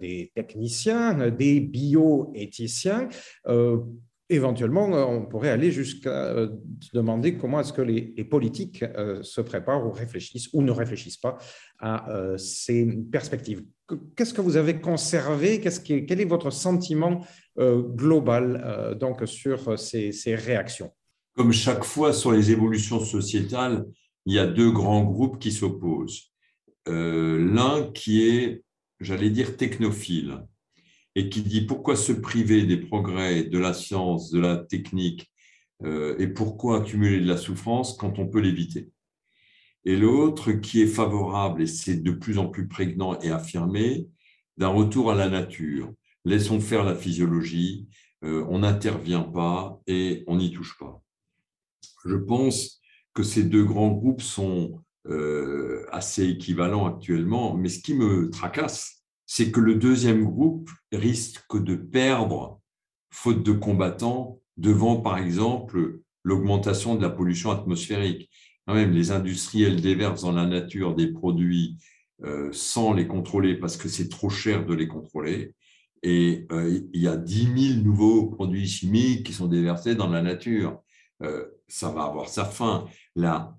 [0.00, 3.08] des, techniciens, des bioéthiciens
[4.32, 6.48] éventuellement, euh, on pourrait aller jusqu'à euh,
[6.92, 11.38] demander comment est-ce que les, politiques euh, se préparent ou réfléchissent ou ne réfléchissent pas
[11.78, 13.64] à ces perspectives.
[14.16, 15.60] Qu'est-ce que vous avez conservé?
[15.60, 17.26] Quel est votre sentiment
[17.58, 20.92] global donc, sur ces réactions?
[21.34, 23.84] Comme chaque fois sur les évolutions sociétales,
[24.26, 26.30] il y a deux grands groupes qui s'opposent.
[26.86, 28.62] L'un qui est,
[29.00, 30.44] j'allais dire, technophile,
[31.14, 35.30] et qui dit pourquoi se priver des progrès de la science, de la technique,
[35.84, 38.90] euh, et pourquoi accumuler de la souffrance quand on peut l'éviter?
[39.84, 44.08] Et l'autre qui est favorable, et c'est de plus en plus prégnant et affirmé,
[44.56, 45.92] d'un retour à la nature.
[46.24, 47.88] Laissons faire la physiologie,
[48.24, 51.02] euh, on n'intervient pas et on n'y touche pas.
[52.04, 52.80] Je pense
[53.12, 59.02] que ces deux grands groupes sont euh, assez équivalents actuellement, mais ce qui me tracasse,
[59.26, 62.60] c'est que le deuxième groupe risque de perdre,
[63.10, 68.30] faute de combattants, devant, par exemple, l'augmentation de la pollution atmosphérique.
[68.66, 71.76] même les industriels déversent dans la nature des produits
[72.24, 75.54] euh, sans les contrôler parce que c'est trop cher de les contrôler.
[76.04, 80.22] Et euh, il y a 10 000 nouveaux produits chimiques qui sont déversés dans la
[80.22, 80.80] nature.
[81.22, 82.86] Euh, ça va avoir sa fin.
[83.16, 83.56] La,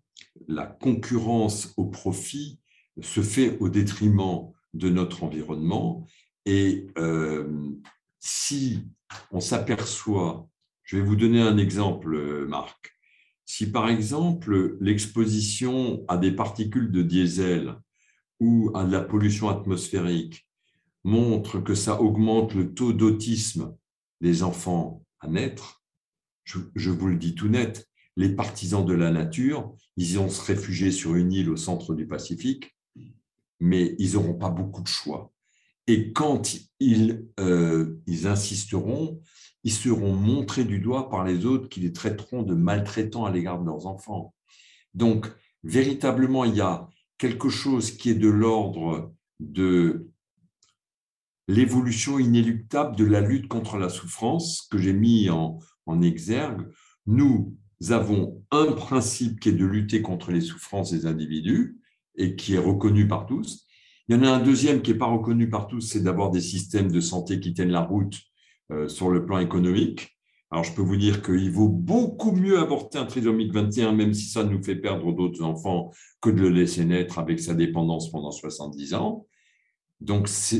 [0.48, 2.60] la concurrence au profit
[3.02, 6.08] se fait au détriment de notre environnement.
[6.46, 7.72] Et euh,
[8.20, 8.88] si
[9.32, 10.48] on s'aperçoit,
[10.84, 12.94] je vais vous donner un exemple, Marc.
[13.46, 17.76] Si par exemple l'exposition à des particules de diesel
[18.40, 20.48] ou à de la pollution atmosphérique
[21.04, 23.76] montre que ça augmente le taux d'autisme
[24.22, 25.84] des enfants à naître,
[26.46, 30.92] je, vous le dis tout net, les partisans de la nature, ils vont se réfugier
[30.92, 32.76] sur une île au centre du Pacifique,
[33.60, 35.33] mais ils n'auront pas beaucoup de choix.
[35.88, 39.22] Et quand ils, euh, ils insisteront,
[39.64, 43.60] ils seront montrés du doigt par les autres qui les traiteront de maltraitants à l'égard
[43.60, 44.34] de leurs enfants.
[44.94, 45.32] Donc,
[45.64, 50.10] véritablement, il y a quelque chose qui est de l'ordre de
[51.48, 56.68] l'évolution inéluctable de la lutte contre la souffrance que j'ai mis en exergue.
[57.06, 57.58] Nous
[57.90, 61.78] avons un principe qui est de lutter contre les souffrances des individus
[62.16, 63.66] et qui est reconnu par tous.
[64.08, 66.42] Il y en a un deuxième qui n'est pas reconnu par tous, c'est d'avoir des
[66.42, 68.20] systèmes de santé qui tiennent la route
[68.72, 70.18] euh, sur le plan économique.
[70.52, 74.30] Alors, je peux vous dire qu'il vaut beaucoup mieux avorter un trisomique 21, même si
[74.30, 78.30] ça nous fait perdre d'autres enfants, que de le laisser naître avec sa dépendance pendant
[78.30, 79.26] 70 ans.
[80.00, 80.58] Donc, ce,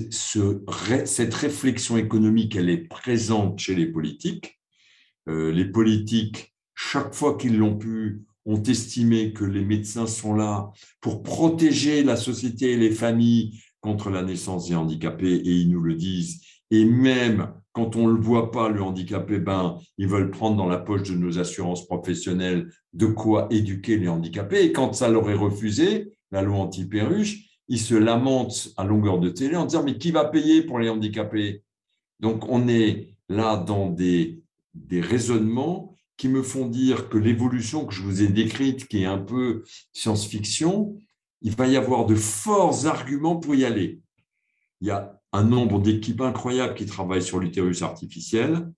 [1.06, 4.60] cette réflexion économique, elle est présente chez les politiques.
[5.30, 10.72] Euh, les politiques, chaque fois qu'ils l'ont pu, ont estimé que les médecins sont là
[11.02, 15.82] pour protéger la société et les familles contre la naissance des handicapés, et ils nous
[15.82, 16.42] le disent.
[16.72, 20.68] Et même quand on ne le voit pas, le handicapé, ben, ils veulent prendre dans
[20.68, 24.64] la poche de nos assurances professionnelles de quoi éduquer les handicapés.
[24.66, 29.30] Et quand ça leur est refusé, la loi anti-perruche, ils se lamentent à longueur de
[29.30, 31.64] télé en disant, mais qui va payer pour les handicapés?
[32.20, 34.42] Donc, on est là dans des,
[34.74, 35.93] des raisonnements
[36.24, 39.66] qui me font dire que l'évolution que je vous ai décrite, qui est un peu
[39.92, 40.98] science-fiction,
[41.42, 44.00] il va y avoir de forts arguments pour y aller.
[44.80, 48.72] Il y a un nombre d'équipes incroyables qui travaillent sur l'utérus artificiel,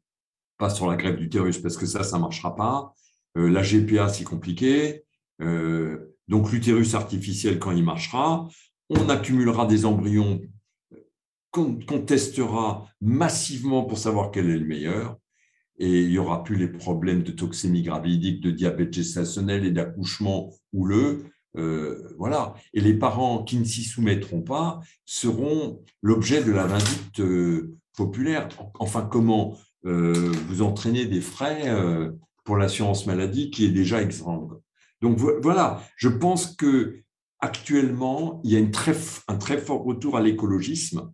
[0.57, 2.95] pas sur la greffe d'utérus parce que ça, ça ne marchera pas.
[3.37, 5.03] Euh, la GPA, c'est compliqué.
[5.39, 8.49] Euh, donc l'utérus artificiel, quand il marchera,
[8.89, 10.41] on accumulera des embryons
[11.51, 15.19] qu'on testera massivement pour savoir quel est le meilleur.
[15.77, 20.53] Et il n'y aura plus les problèmes de toxémie gravidique, de diabète gestationnel et d'accouchement
[20.73, 21.25] houleux.
[21.57, 22.53] Euh, voilà.
[22.73, 28.47] Et les parents qui ne s'y soumettront pas seront l'objet de la vindicte euh, populaire.
[28.79, 31.71] Enfin, comment euh, vous entraîner des frais
[32.43, 34.53] pour l'assurance maladie qui est déjà exsangue.
[35.01, 37.01] Donc voilà, je pense que
[37.39, 41.11] actuellement, il y a un très fort retour à l'écologisme,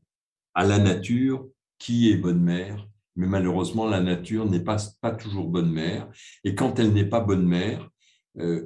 [0.53, 1.47] à la nature,
[1.79, 6.09] qui est bonne mère, mais malheureusement, la nature n'est pas, pas toujours bonne mère.
[6.43, 7.89] Et quand elle n'est pas bonne mère,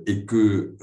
[0.05, 0.77] et que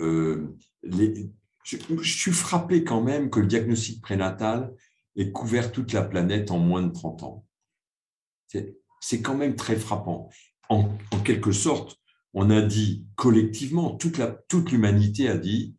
[1.65, 4.75] je, suis frappé quand même que le diagnostic prénatal
[5.17, 7.47] ait couvert toute la planète en moins de 30 ans.
[9.01, 10.31] C'est quand même très frappant.
[10.69, 10.89] En,
[11.25, 11.99] quelque sorte,
[12.35, 15.77] on a dit collectivement, toute l'humanité a dit,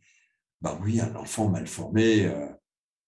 [0.61, 2.47] bah oui, un enfant mal formé, euh,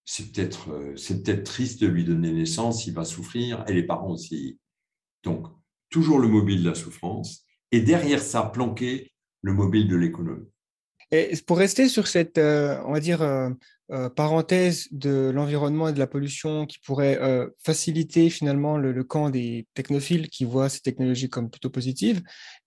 [0.04, 4.12] c'est peut-être euh, peut triste de lui donner naissance, il va souffrir, et les parents
[4.12, 4.60] aussi.
[5.26, 5.48] Donc,
[5.90, 9.12] toujours le mobile de la souffrance, et derrière ça, planqué
[9.42, 10.48] le mobile de l'économie.
[11.12, 13.50] Et pour rester sur cette, euh, on va dire, euh,
[13.92, 17.20] euh, parenthèse de l'environnement et de la pollution qui pourrait
[17.64, 22.24] faciliter finalement le, camp des technophiles qui voient ces technologies comme plutôt positives,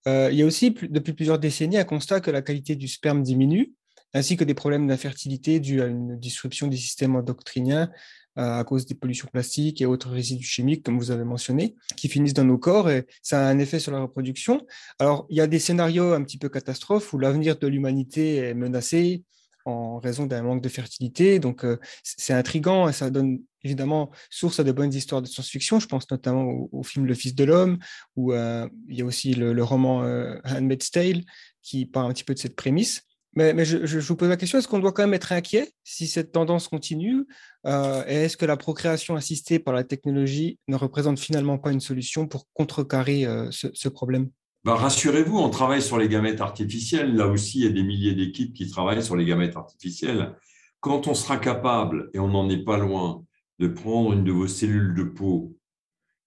[0.06, 3.72] il y a aussi depuis plusieurs décennies un constat que la qualité du sperme diminue,
[4.14, 7.90] ainsi que des problèmes d'infertilité dus à une disruption des systèmes endocriniens
[8.38, 12.34] à cause des pollutions plastiques et autres résidus chimiques, comme vous avez mentionné, qui finissent
[12.34, 14.64] dans nos corps et ça a un effet sur la reproduction.
[14.98, 18.54] Alors, il y a des scénarios un petit peu catastrophes où l'avenir de l'humanité est
[18.54, 19.24] menacé
[19.64, 21.38] en raison d'un manque de fertilité.
[21.38, 25.80] Donc, euh, c'est intriguant et ça donne évidemment source à de bonnes histoires de science-fiction.
[25.80, 27.78] Je pense notamment au, film Le Fils de l'homme,
[28.16, 31.22] où euh, il y a aussi le, roman euh, Handmaid's Tale
[31.62, 33.07] qui parle un petit peu de cette prémisse.
[33.38, 36.32] Mais, je, vous pose la question, est-ce qu'on doit quand même être inquiet si cette
[36.32, 37.24] tendance continue
[37.66, 41.78] euh, Et est-ce que la procréation assistée par la technologie ne représente finalement pas une
[41.78, 44.30] solution pour contrecarrer euh, ce, problème?
[44.64, 47.14] Bah, Rassurez-vous, on travaille sur les gamètes artificielles.
[47.14, 50.34] Là aussi, il y a des milliers d'équipes qui travaillent sur les gamètes artificielles.
[50.80, 53.24] Quand on sera capable, et on n'en est pas loin,
[53.60, 55.56] de prendre une de vos cellules de peau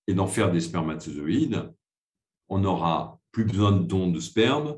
[0.07, 1.73] et d'en faire des spermatozoïdes,
[2.47, 4.77] on n'aura plus besoin de dons de sperme,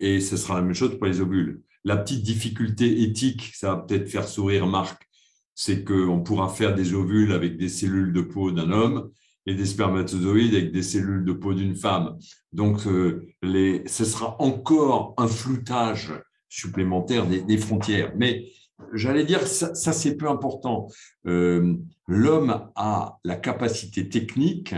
[0.00, 1.62] et ce sera la même chose pour les ovules.
[1.84, 5.08] La petite difficulté éthique, ça va peut-être faire sourire Marc,
[5.54, 9.10] c'est qu'on pourra faire des ovules avec des cellules de peau d'un homme
[9.46, 12.18] et des spermatozoïdes avec des cellules de peau d'une femme.
[12.52, 16.12] Donc, euh, les, ce sera encore un floutage
[16.48, 18.12] supplémentaire des, frontières.
[18.16, 18.50] Mais
[18.92, 20.88] j'allais dire, ça, ça c'est peu important.
[21.26, 21.76] Euh,
[22.06, 24.74] L'homme a la capacité technique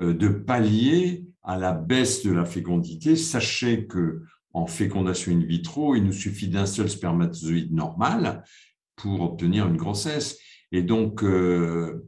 [0.00, 3.14] euh, de pallier à la baisse de la fécondité.
[3.14, 4.22] Sachez que
[4.54, 8.44] en fécondation in vitro, il nous suffit d'un seul spermatozoïde normal
[8.96, 10.38] pour obtenir une grossesse.
[10.72, 12.04] Et donc, euh,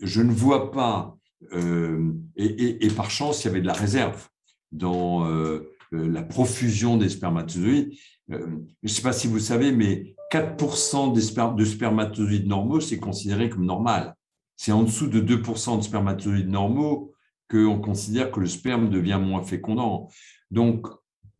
[0.00, 1.16] je ne vois pas,
[1.52, 4.28] euh, et, par chance, il y avait de la réserve
[4.72, 7.92] dans euh, la profusion des spermatozoïdes.
[8.28, 8.36] je
[8.82, 13.64] ne sais pas si vous savez, mais 4% des de spermatozoïdes normaux, c'est considéré comme
[13.64, 14.16] normal.
[14.56, 17.12] C'est en dessous de 2% de spermatozoïdes normaux
[17.48, 20.08] qu'on considère que le sperme devient moins fécondant.
[20.50, 20.88] Donc,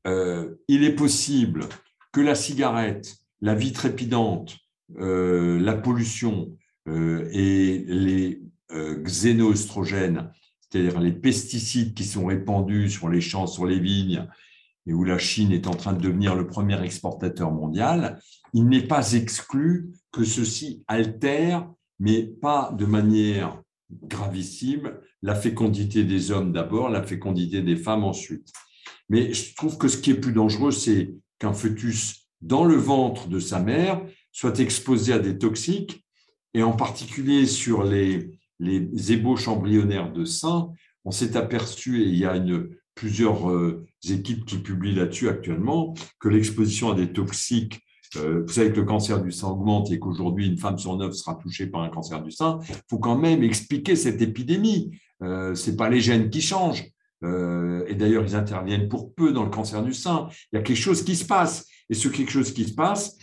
[0.07, 1.67] euh, il est possible
[2.13, 4.57] que la cigarette, la vie trépidante,
[4.99, 6.57] euh, la pollution
[6.89, 10.31] euh, et les xénoestrogènes,
[10.61, 14.27] c'est-à-dire les pesticides qui sont répandus sur les champs, sur les vignes,
[14.87, 18.21] et où la Chine est en train de devenir le premier exportateur mondial,
[18.53, 24.93] il n'est pas exclu que ceci altère, mais pas de manière gravissime,
[25.23, 28.53] la fécondité des hommes d'abord, la fécondité des femmes ensuite.
[29.09, 33.29] Mais je trouve que ce qui est plus dangereux, c'est qu'un fœtus dans le ventre
[33.29, 34.03] de sa mère
[34.33, 36.05] soit exposé à des toxiques,
[36.55, 38.31] et en particulier sur les,
[38.61, 40.71] ébauches embryonnaires de sein,
[41.05, 42.43] on s'est aperçu, et il y a
[42.95, 47.81] plusieurs euh, équipes qui publient là-dessus actuellement, que l'exposition à des toxiques
[48.17, 51.15] euh, vous savez que le cancer du sein augmente et qu'aujourd'hui, une femme sur neuf
[51.15, 52.59] sera touchée par un cancer du sein.
[52.69, 54.99] Il faut quand même expliquer cette épidémie.
[55.23, 56.85] Euh, Ce n'est pas les gènes qui changent.
[57.27, 60.29] Euh, et d'ailleurs, ils interviennent pour peu dans le cancer du sein.
[60.53, 61.67] Il y a quelque chose qui se passe.
[61.91, 63.17] Et ce quelque chose qui se passe,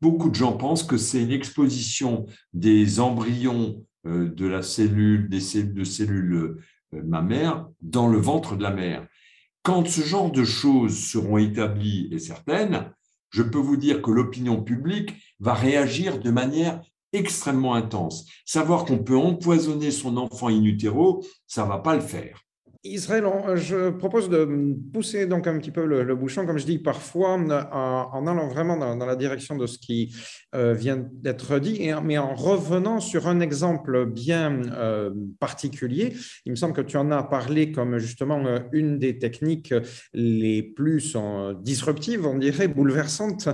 [0.00, 5.74] beaucoup de gens pensent que c'est une exposition des embryons euh, de la cellule, cellules
[5.74, 6.56] de cellules
[6.92, 9.06] mammaires dans le ventre de la mère.
[9.62, 12.92] Quand ce genre de choses seront établies et certaines,
[13.30, 16.80] je peux vous dire que l'opinion publique va réagir de manière
[17.12, 18.26] extrêmement intense.
[18.44, 22.43] Savoir qu'on peut empoisonner son enfant in utero, ça ne va pas le faire.
[22.84, 23.24] Israël,
[23.54, 24.46] je propose de
[24.92, 29.06] pousser donc un petit peu le, bouchon, comme je dis parfois, en, allant vraiment dans,
[29.06, 30.14] la direction de ce qui
[30.54, 35.10] euh, vient d'être dit, mais en revenant sur un exemple bien euh,
[35.40, 36.14] particulier.
[36.44, 39.74] Il me semble que tu en as parlé comme justement euh, une des techniques
[40.12, 41.16] les plus
[41.60, 43.48] disruptives, on dirait, bouleversantes,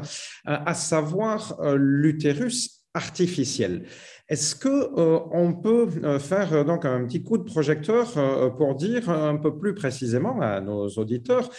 [0.45, 3.85] à savoir l'utérus artificiel.
[4.31, 8.13] Est-ce que euh, on peut euh, faire euh, donc un petit coup de projecteur
[8.57, 11.51] pour dire un peu plus précisément à nos auditeurs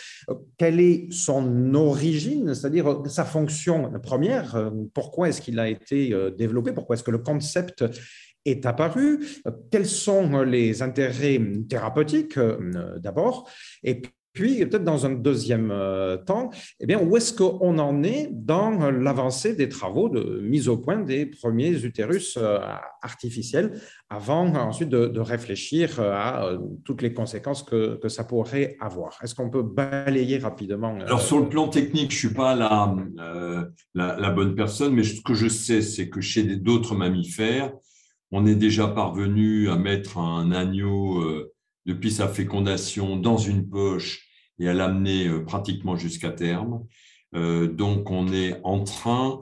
[0.58, 6.96] quelle est son origine, c'est-à-dire sa fonction première, pourquoi est-ce qu'il a été développé, pourquoi
[6.96, 7.84] est-ce que le concept
[8.46, 9.26] est apparu,
[9.72, 12.40] quels sont les intérêts thérapeutiques
[13.00, 13.50] d'abord,
[14.34, 18.90] puis, peut-être dans un deuxième euh, temps, eh bien, où est-ce qu'on en est dans
[18.90, 22.60] l'avancée des travaux de mise au point des premiers utérus euh,
[23.02, 23.74] artificiels
[24.10, 29.20] avant ensuite de, réfléchir euh, à toutes les conséquences que, ça pourrait avoir?
[29.22, 32.96] Est-ce qu'on peut balayer rapidement Alors, sur le plan technique, je ne suis pas la,
[33.94, 37.74] la, bonne personne, mais ce que je sais, c'est que chez d'autres mammifères,
[38.32, 41.22] on est déjà parvenu à mettre un agneau
[41.86, 44.28] depuis sa fécondation dans une poche
[44.60, 46.86] et à l'amener euh, pratiquement jusqu'à terme.
[47.36, 49.40] Euh, donc, on est en train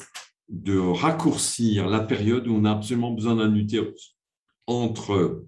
[0.48, 4.16] de raccourcir la période où on a absolument besoin d'un utérus
[4.68, 5.46] entre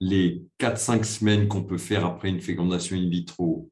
[0.00, 3.70] les 4-5 semaines qu'on peut faire après une fécondation in vitro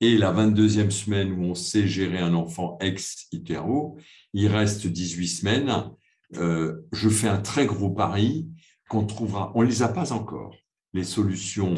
[0.00, 3.98] et la 22e semaine où on sait gérer un enfant ex utero,
[4.32, 5.90] il reste 18 semaines.
[6.36, 8.48] Euh, je fais un très gros pari
[8.88, 10.56] qu'on trouvera, on ne les a pas encore,
[10.94, 11.74] les solutions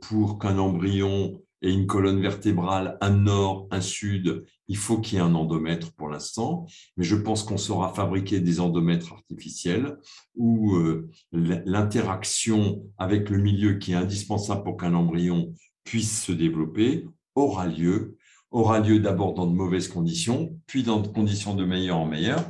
[0.00, 5.20] pour qu'un embryon ait une colonne vertébrale, un nord, un sud, il faut qu'il y
[5.20, 9.96] ait un endomètre pour l'instant, mais je pense qu'on saura fabriquer des endomètres artificiels
[10.34, 15.54] où euh, l'interaction avec le milieu qui est indispensable pour qu'un embryon
[15.84, 18.16] puisse se développer aura lieu,
[18.50, 22.44] aura lieu d'abord dans de mauvaises conditions, puis dans des conditions de meilleur en meilleur.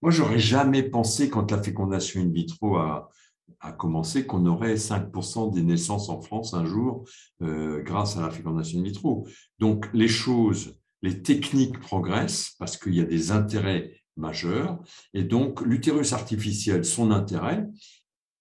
[0.00, 3.10] Moi, j'aurais jamais pensé quand la fécondation in vitro a,
[3.60, 7.04] a commencé qu'on aurait 5% des naissances en France un jour
[7.42, 9.26] euh, grâce à la fécondation in vitro.
[9.58, 14.78] Donc les choses, les techniques progressent parce qu'il y a des intérêts majeurs.
[15.14, 17.66] Et donc l'utérus artificiel, son intérêt,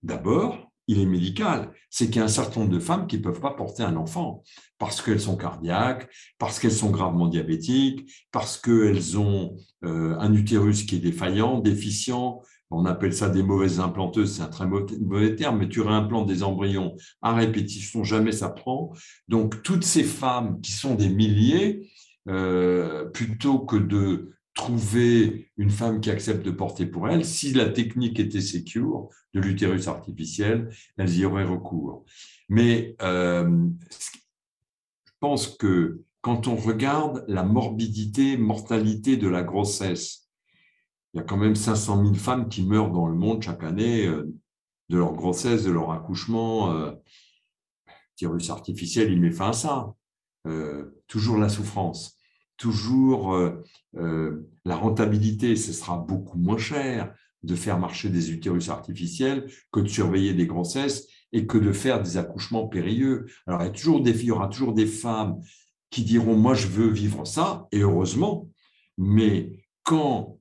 [0.03, 1.74] d'abord, il est médical.
[1.89, 3.97] C'est qu'il y a un certain nombre de femmes qui ne peuvent pas porter un
[3.97, 4.43] enfant
[4.78, 10.84] parce qu'elles sont cardiaques, parce qu'elles sont gravement diabétiques, parce qu'elles ont euh, un utérus
[10.84, 15.59] qui est défaillant, déficient, on appelle ça des mauvaises implanteuses, c'est un très mauvais terme,
[15.59, 18.91] mais tu réimplantes des embryons à répétition, jamais ça prend.
[19.28, 21.89] Donc, toutes ces femmes qui sont des milliers,
[22.28, 27.24] euh, plutôt que de trouver une femme qui accepte de porter pour elle.
[27.24, 32.03] Si la technique était secure de l'utérus artificiel, elles y auraient recours.
[32.49, 33.68] Mais euh,
[34.01, 40.26] je pense que quand on regarde la morbidité, mortalité de la grossesse,
[41.18, 44.05] il y a quand même 500 000 femmes qui meurent dans le monde chaque année
[44.05, 44.32] euh,
[44.89, 46.72] de leur grossesse, de leur accouchement.
[46.72, 46.91] Euh,
[48.11, 49.93] l'utérus artificiel, il met fin à ça.
[51.07, 52.18] toujours la souffrance
[52.57, 53.63] toujours euh,
[53.95, 57.13] euh, la rentabilité, ce sera beaucoup moins cher
[57.43, 62.01] de faire marcher des utérus artificiels que de surveiller des grossesses et que de faire
[62.01, 63.28] des accouchements périlleux.
[63.45, 65.39] Alors, toujours des, il y aura toujours des femmes
[65.89, 68.49] qui diront, moi, je veux vivre ça, et heureusement,
[68.97, 70.37] mais quand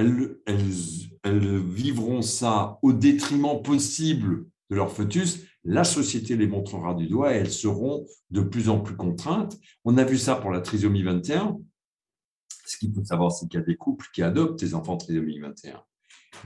[0.00, 7.34] elles, vivront ça au détriment possible de leur fœtus, la société les montrera du doigt
[7.34, 9.58] et elles seront de plus en plus contraintes.
[9.84, 11.58] On a vu ça pour la trisomie 21.
[12.66, 15.38] Ce qu'il faut savoir, c'est qu'il y a des couples qui adoptent des enfants trisomie
[15.40, 15.82] 21.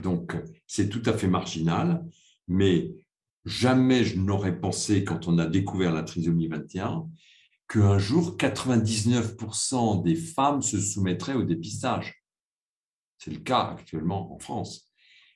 [0.01, 0.35] Donc,
[0.67, 2.03] c'est tout à fait marginal,
[2.47, 2.91] mais
[3.45, 7.07] jamais je n'aurais pensé, quand on a découvert la trisomie 21,
[7.67, 12.24] qu'un jour, 99% des femmes se soumettraient au dépistage.
[13.17, 14.85] C'est le cas actuellement en France.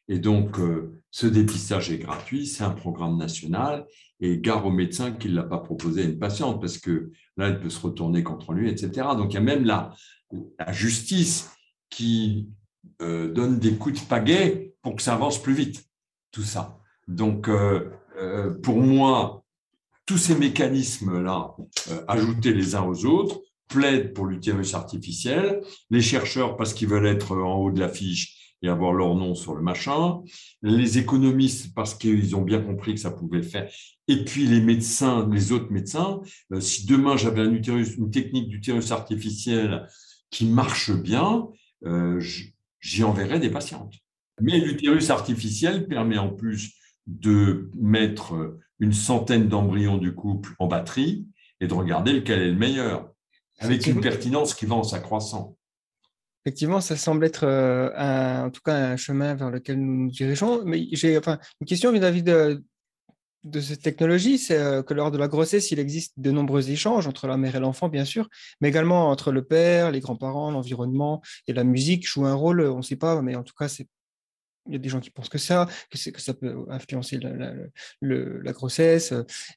[0.10, 3.86] Et donc, euh, ce dépistage est gratuit, c'est un programme national,
[4.20, 7.48] et gare au médecin qui ne l'a pas proposé à une patiente, parce que là,
[7.48, 9.10] elle peut se retourner contre lui, etc.
[9.16, 9.94] Donc, il y a même la,
[10.70, 11.52] justice
[11.90, 12.50] qui
[13.02, 15.86] euh, donne des coups de pagaie pour que ça avance plus vite,
[16.32, 16.80] tout ça.
[17.08, 17.90] Donc, euh,
[18.62, 19.44] pour moi,
[20.06, 21.56] tous ces mécanismes-là,
[22.08, 25.62] ajoutés les uns aux autres, plaident pour l'utérus artificiel.
[25.90, 29.56] Les chercheurs, parce qu'ils veulent être en haut de l'affiche, et avoir leur nom sur
[29.56, 30.22] le machin.
[30.62, 33.72] Les économistes, parce qu'ils ont bien compris que ça pouvait le faire.
[34.08, 38.50] Et puis les médecins, les autres médecins, euh, si demain j'avais un utérus, une technique
[38.50, 39.88] d'utérus artificiel
[40.30, 41.48] qui marche bien,
[41.86, 42.20] euh,
[42.80, 43.94] j'y enverrais des patientes.
[44.42, 46.74] Mais l'utérus artificiel permet en plus
[47.08, 51.28] de mettre une centaine d'embryons du couple en batterie
[51.60, 53.12] et de regarder lequel est le meilleur,
[53.60, 55.55] avec une pertinence qui va en s'accroissant.
[56.45, 60.12] Effectivement, ça semble être euh, un, en tout cas un chemin vers lequel nous nous
[60.12, 60.64] dirigeons.
[60.66, 62.64] Mais j'ai enfin, une question vis-à-vis de,
[63.43, 67.07] de cette technologie, c'est euh, que lors de la grossesse, il existe de nombreux échanges
[67.07, 68.30] entre la mère et l'enfant, bien sûr,
[68.62, 72.78] mais également entre le père, les grands-parents, l'environnement et la musique joue un rôle, on
[72.78, 73.88] ne sait pas, mais en tout cas, c'est
[74.68, 77.53] il y a des gens qui pensent que ça, que, que ça peut influencer la,
[78.01, 79.14] la, grossesse.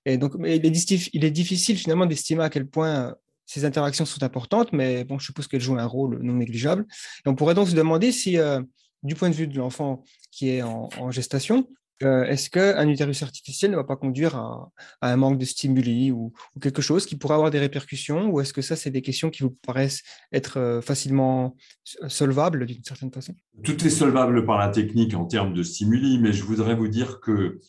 [0.07, 3.15] Et donc, il est difficile finalement d'estimer à quel point
[3.53, 6.87] ces interactions sont importantes, mais bon, je suppose qu'elles jouent un rôle non négligeable.
[7.27, 8.63] On pourrait donc se demander si, euh,
[9.03, 11.69] du point de vue de l'enfant qui est en, gestation,
[12.03, 14.71] euh, est-ce qu'un utérus artificiel ne va pas conduire à,
[15.03, 16.33] un manque de stimuli ou,
[16.63, 19.43] quelque chose qui pourrait avoir des répercussions Ou est-ce que ça, c'est des questions qui
[19.43, 21.55] vous paraissent être euh, facilement
[22.09, 23.35] solvables d'une certaine façon?
[23.63, 27.21] Tout est solvable par la technique en termes de stimuli, mais je voudrais vous dire
[27.21, 27.61] que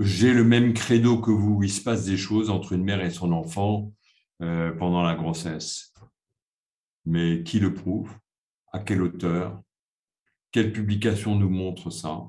[0.00, 1.62] j'ai le même credo que vous.
[1.62, 3.92] Il se passe des choses entre une mère et son enfant
[4.44, 5.94] euh, pendant la grossesse.
[7.06, 8.14] Mais qui le prouve?
[8.72, 9.62] À quelle hauteur
[10.52, 12.28] Quelle publication nous montre ça?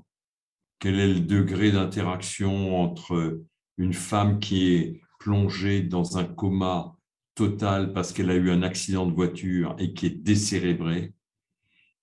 [0.79, 3.41] Quel est le degré d'interaction entre
[3.77, 6.95] une femme qui est plongée dans un coma
[7.33, 11.13] total parce qu'elle a eu un accident de voiture et qui est décérébrée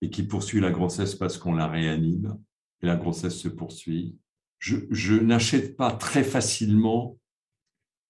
[0.03, 2.39] et qui poursuit la grossesse parce qu'on la réanime
[2.83, 4.19] et la grossesse se poursuit?
[4.59, 7.17] Je, n'achète pas très facilement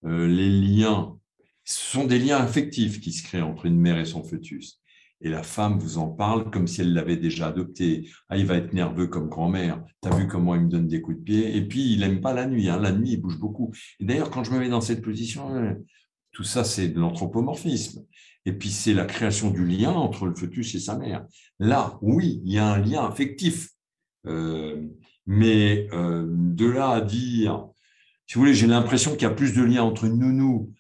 [0.04, 1.16] euh, les liens
[1.64, 4.82] ce sont des liens affectifs qui se créent entre une mère et son fœtus.
[5.24, 8.10] Et la femme vous en parle comme si elle l'avait déjà adopté.
[8.28, 9.82] Ah, il va être nerveux comme grand-mère.
[10.02, 11.56] Tu as vu comment il me donne des coups de pied.
[11.56, 12.68] Et puis, il n'aime pas la nuit.
[12.68, 12.80] Hein.
[12.80, 13.72] La nuit, il bouge beaucoup.
[14.00, 15.74] Et d'ailleurs, quand je me mets dans cette position, euh,
[16.32, 18.04] tout ça, c'est de l'anthropomorphisme.
[18.46, 21.24] Et puis, c'est la création du lien entre le fœtus et sa mère.
[21.60, 23.68] Là, oui, il y a un lien affectif.
[24.26, 24.88] Euh,
[25.26, 27.68] mais euh, de là à dire,
[28.26, 30.72] si vous voulez, j'ai l'impression qu'il y a plus de lien entre une nounou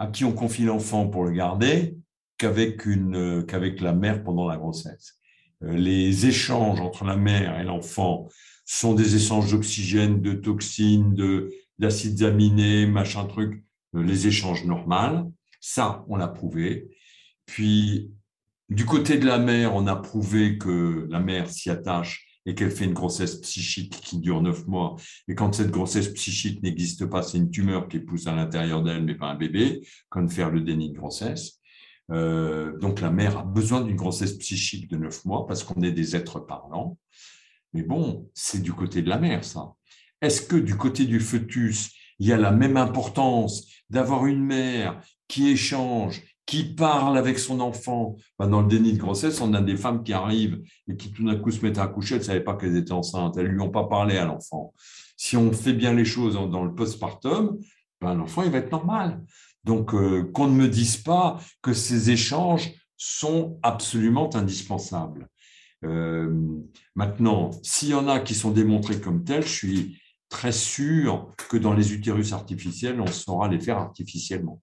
[0.00, 1.94] à qui on confie l'enfant pour le garder
[2.38, 5.18] qu'avec une qu'avec la mère pendant la grossesse.
[5.62, 8.26] Euh, les échanges entre la mère et l'enfant
[8.64, 13.62] sont des échanges d'oxygène, de toxines, de d'acides aminés, machin truc,
[13.94, 15.34] euh, les échanges normaux.
[15.60, 16.88] Ça, on l'a prouvé.
[17.44, 18.10] Puis,
[18.70, 22.70] du côté de la mère, on a prouvé que la mère s'y attache et qu'elle
[22.70, 24.96] fait une grossesse psychique qui dure neuf mois,
[25.28, 29.04] et quand cette grossesse psychique n'existe pas, c'est une tumeur qui pousse à l'intérieur d'elle,
[29.04, 31.60] mais pas un bébé, comme faire le déni de grossesse.
[32.10, 35.92] Euh, donc la mère a besoin d'une grossesse psychique de neuf mois parce qu'on est
[35.92, 36.98] des êtres parlants.
[37.72, 39.74] Mais bon, c'est du côté de la mère, ça.
[40.20, 45.00] Est-ce que du côté du fœtus, il y a la même importance d'avoir une mère
[45.28, 48.16] qui échange, qui parle avec son enfant.
[48.40, 51.36] dans le déni de grossesse, on a des femmes qui arrivent et qui tout d'un
[51.36, 53.60] coup se mettent à coucher, elles ne savaient pas qu'elles étaient enceintes, elles ne lui
[53.60, 54.74] ont pas parlé à l'enfant.
[55.16, 57.56] Si on fait bien les choses dans le postpartum,
[58.00, 59.22] ben, l'enfant, il va être normal.
[59.62, 65.28] Donc, euh, qu'on ne me dise pas que ces échanges sont absolument indispensables.
[65.84, 66.34] Euh,
[66.96, 71.56] maintenant, s'il y en a qui sont démontrés comme tels, je suis très sûr que
[71.56, 74.60] dans les utérus artificiels, on saura les faire artificiellement.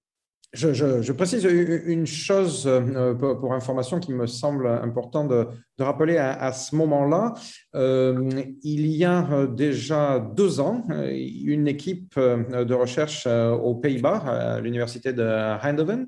[0.58, 5.48] Je, précise une chose euh, pour, information qui me semble important de,
[5.80, 7.36] rappeler à, ce moment-là.
[7.76, 8.30] Euh,
[8.64, 15.24] il y a déjà deux ans, une équipe de recherche aux Pays-Bas, à l'université de
[15.24, 16.08] Eindhoven,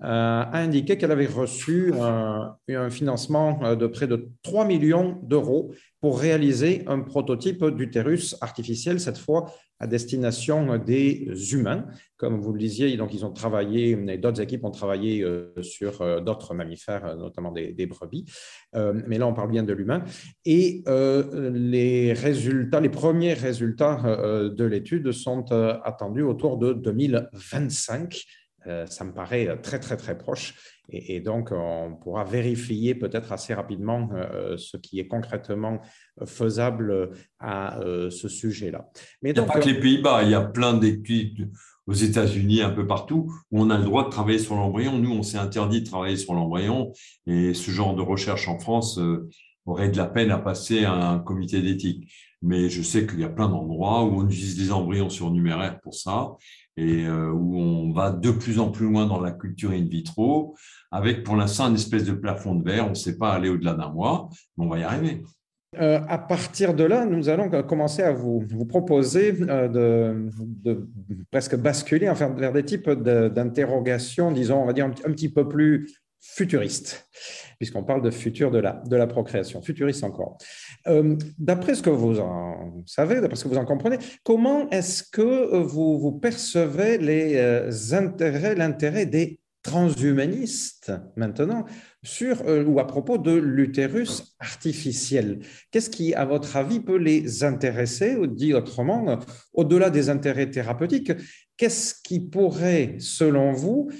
[0.00, 2.56] a indiqué qu'elle avait reçu un,
[2.90, 9.52] financement de près de 3 millions d'euros pour réaliser un prototype d'utérus artificiel, cette fois
[9.80, 11.86] à destination des humains.
[12.18, 16.20] Comme vous le disiez, donc ils ont travaillé, d'autres équipes ont travaillé euh, sur euh,
[16.20, 18.26] d'autres mammifères, notamment des, brebis,
[18.76, 20.04] euh, mais là on parle bien de l'humain.
[20.44, 28.39] Et les résultats, les premiers résultats de l'étude sont attendus autour de 2025 euh,
[28.86, 30.54] ça me paraît très, très, très proche.
[30.92, 35.80] Et, donc, on pourra vérifier peut-être assez rapidement euh, ce qui est concrètement
[36.24, 38.88] faisable à euh, ce sujet-là.
[39.22, 41.50] Mais il n'y a pas que les Pays-Bas, il y a plein d'études
[41.86, 44.98] aux États-Unis, un peu partout, où on a le droit de travailler sur l'embryon.
[44.98, 46.92] Nous, on s'est interdit de travailler sur l'embryon.
[47.26, 48.98] Et ce genre de recherche en France
[49.66, 52.12] aurait de la peine à passer à un comité d'éthique.
[52.42, 55.94] Mais je sais qu'il y a plein d'endroits où on utilise des embryons surnuméraires pour
[55.94, 56.36] ça
[56.76, 60.56] et euh, où on va de plus en plus loin dans la culture in vitro,
[60.90, 62.86] avec pour l'instant une espèce de plafond de verre.
[62.86, 65.22] On ne sait pas aller au-delà d'un mois, mais on va y arriver.
[65.78, 69.68] Euh, à partir de là, nous allons commencer à vous, proposer euh,
[70.64, 70.88] de,
[71.30, 75.88] presque basculer vers des types d'interrogations, disons, on va dire un, petit peu plus
[76.20, 77.08] futuristes,
[77.58, 80.36] puisqu'on parle de futur de la, de la procréation, futuriste encore.
[80.86, 85.02] Euh, d'après ce que vous en savez, d'après ce que vous en comprenez, comment est-ce
[85.02, 91.66] que vous, vous percevez les euh, intérêts, l'intérêt des transhumanistes maintenant
[92.02, 95.40] sur euh, ou à propos de l'utérus artificiel?
[95.70, 99.18] Qu'est-ce qui, à votre avis, peut les intéresser, ou dit autrement,
[99.52, 101.12] au-delà des intérêts thérapeutiques,
[101.56, 103.90] qu'est-ce qui pourrait, selon vous,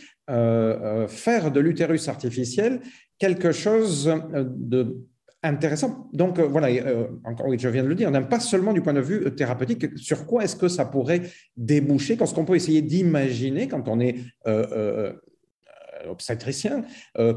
[1.09, 2.81] faire de l'utérus artificiel
[3.18, 4.97] quelque chose de
[5.43, 6.09] intéressant.
[6.12, 8.93] Donc euh, voilà, euh, encore oui, je viens de le dire, pas seulement du point
[8.93, 11.22] de vue euh, thérapeutique, sur quoi est-ce que ça pourrait
[11.57, 14.16] déboucher, qu'est-ce qu'on peut essayer d'imaginer quand on est
[16.09, 16.85] obstétricien,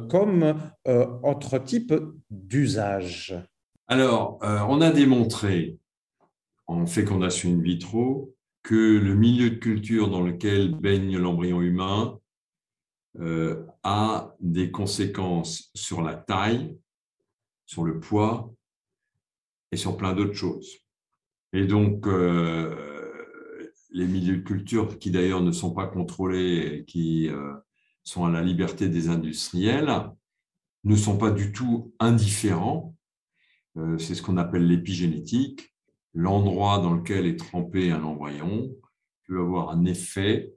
[0.10, 1.94] comme autre type
[2.30, 3.36] d'usage
[3.88, 5.78] Alors, on a démontré
[6.68, 8.34] en fécondation in vitro
[8.64, 12.18] que le milieu de culture dans lequel baigne l'embryon humain
[13.20, 16.78] a des conséquences sur la taille,
[17.66, 18.54] sur le poids
[19.72, 20.84] et sur plein d'autres choses.
[21.54, 27.30] Et donc, euh, les milieux de culture, qui d'ailleurs ne sont pas contrôlés, et qui
[27.30, 27.54] euh,
[28.04, 29.92] sont à la liberté des industriels,
[30.84, 32.96] ne sont pas du tout indifférents.
[33.78, 35.74] Euh, c'est ce qu'on appelle l'épigénétique.
[36.14, 38.76] L'endroit dans lequel est trempé un embryon
[39.26, 40.54] peut avoir un effet,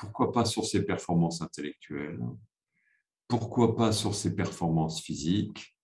[0.00, 2.20] pourquoi pas sur ses performances intellectuelles,
[3.28, 5.76] pourquoi pas sur ses performances physiques,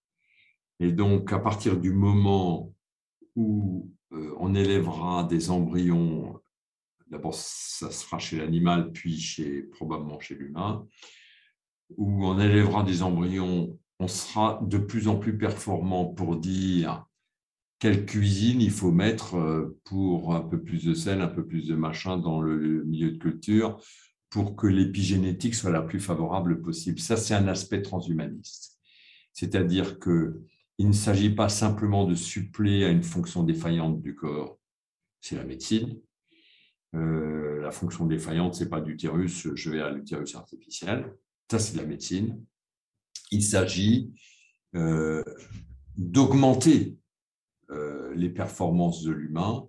[0.81, 2.75] et donc, à partir du moment
[3.35, 6.41] où euh, on élèvera des embryons,
[7.11, 10.87] d'abord ça se fera chez l'animal, puis chez, probablement chez l'humain,
[11.97, 17.07] où on élèvera des embryons, on sera de plus en plus performant pour dire
[17.79, 21.67] quelle cuisine il faut mettre euh, pour un peu plus de sel, un peu plus
[21.67, 23.81] de machin dans le milieu de culture
[24.37, 26.99] pour que l'épigénétique soit la plus favorable possible.
[26.99, 28.79] Ça, c'est un aspect transhumaniste.
[29.33, 30.43] C'est-à-dire que
[30.77, 34.59] il ne s'agit pas simplement de suppléer à une fonction défaillante du corps,
[35.23, 35.99] c'est la médecine.
[36.95, 41.17] Euh, la fonction défaillante, ce n'est pas d'utérus, je vais à l'utérus artificiel.
[41.51, 42.39] Ça, c'est la médecine.
[43.31, 44.13] Il s'agit
[44.75, 45.25] euh,
[45.97, 46.99] d'augmenter
[47.71, 49.67] euh, les performances de l'humain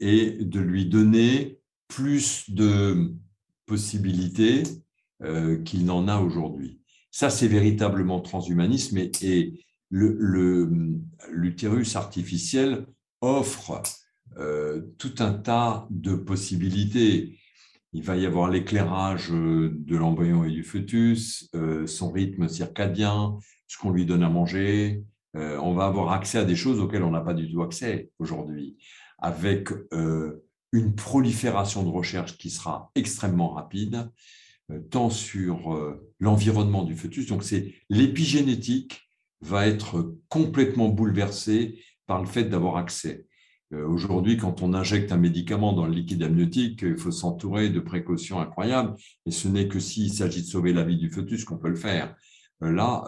[0.00, 3.14] et de lui donner plus de
[3.72, 4.64] possibilités
[5.64, 6.80] qu'il n'en a aujourd'hui.
[7.10, 9.64] Ça, c'est véritablement transhumanisme et
[11.30, 12.86] l'utérus artificiel
[13.20, 13.82] offre
[14.38, 17.38] euh, tout un tas de possibilités.
[17.92, 23.76] Il va y avoir l'éclairage de l'embryon et du fœtus, euh, son rythme circadien, ce
[23.76, 25.04] qu'on lui donne à manger.
[25.36, 28.10] Euh, on va avoir accès à des choses auxquelles on n'a pas du tout accès
[28.18, 28.78] aujourd'hui,
[29.18, 29.68] avec
[30.72, 34.10] une prolifération de recherche qui sera extrêmement rapide.
[34.90, 35.76] tant sur
[36.20, 37.26] l'environnement du fœtus.
[37.26, 39.00] Donc, c'est l'épigénétique
[39.40, 43.26] va être complètement bouleversée par le fait d'avoir accès.
[43.72, 48.38] Aujourd'hui, quand on injecte un médicament dans le liquide amniotique, il faut s'entourer de précautions
[48.38, 48.94] incroyables.
[49.26, 51.76] Et ce n'est que s'il s'agit de sauver la vie du fœtus qu'on peut le
[51.76, 52.14] faire.
[52.60, 53.04] Là,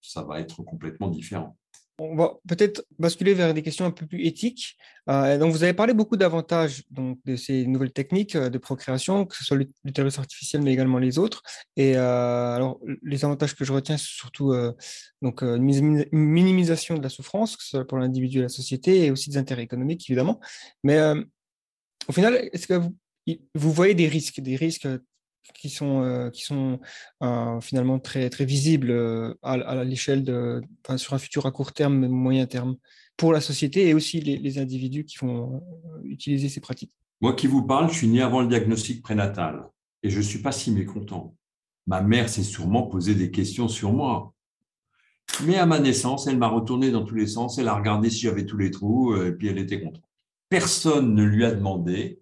[0.00, 1.56] ça va être complètement différent.
[1.98, 4.76] On va peut-être basculer vers des questions un peu plus éthiques.
[5.08, 9.26] Euh, donc, vous avez parlé beaucoup d'avantages donc, de ces nouvelles techniques euh, de procréation,
[9.26, 11.42] que ce soit l'utérus artificiel, mais également les autres.
[11.76, 14.52] Et euh, alors, les avantages que je retiens, c'est surtout
[15.22, 19.10] donc, une minimisation de la souffrance, que ce soit pour l'individu et la société, et
[19.12, 20.40] aussi des intérêts économiques, évidemment.
[20.82, 21.00] Mais
[22.08, 22.96] au final, est-ce que vous,
[23.54, 24.88] vous voyez des risques, des risques
[25.52, 26.80] qui sont, euh, qui sont
[27.22, 30.62] euh, finalement très, très visibles euh, à, l'échelle de,
[30.96, 32.76] sur un futur à court terme, moyen terme,
[33.16, 35.62] pour la société et aussi les, individus qui vont
[36.04, 36.92] utiliser ces pratiques.
[37.20, 39.68] Moi qui vous parle, je suis né avant le diagnostic prénatal
[40.02, 41.36] et je ne suis pas si mécontent.
[41.86, 44.34] Ma mère s'est sûrement posé des questions sur moi.
[45.44, 48.20] Mais à ma naissance, elle m'a retourné dans tous les sens, elle a regardé si
[48.20, 50.04] j'avais tous les trous, et puis elle était contente.
[50.48, 52.20] Personne ne lui a demandé,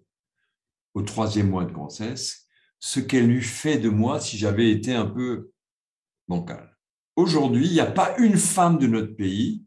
[0.93, 2.42] au troisième mois de grossesse,
[2.85, 5.53] ce qu'elle eût fait de moi si j'avais été un peu
[6.27, 6.77] bancal.
[7.15, 9.63] Aujourd'hui, il n'y a pas une femme de notre pays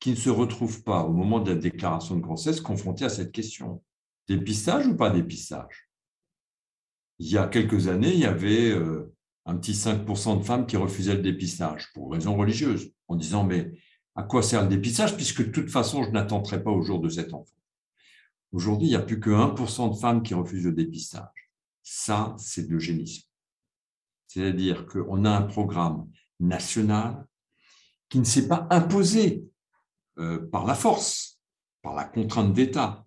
[0.00, 3.30] qui ne se retrouve pas, au moment de la déclaration de grossesse, confrontée à cette
[3.30, 3.84] question.
[4.26, 5.92] Dépistage ou pas dépistage?
[7.20, 9.14] Il y a quelques années, il y avait euh,
[9.46, 13.70] un petit 5% de femmes qui refusaient le dépistage pour raisons religieuses, en disant mais
[14.16, 17.10] à quoi sert le dépistage puisque de toute façon, je n'attendrai pas au jour de
[17.10, 17.54] cet enfant?
[18.50, 21.39] Aujourd'hui, il n'y a plus que 1% de femmes qui refusent le dépistage.
[21.92, 23.24] Ça, c'est de l'eugénisme.
[24.28, 27.26] C'est-à-dire qu'on a un programme national
[28.08, 29.44] qui ne s'est pas imposé
[30.20, 31.40] euh, par la force,
[31.82, 33.04] par la contrainte d'État,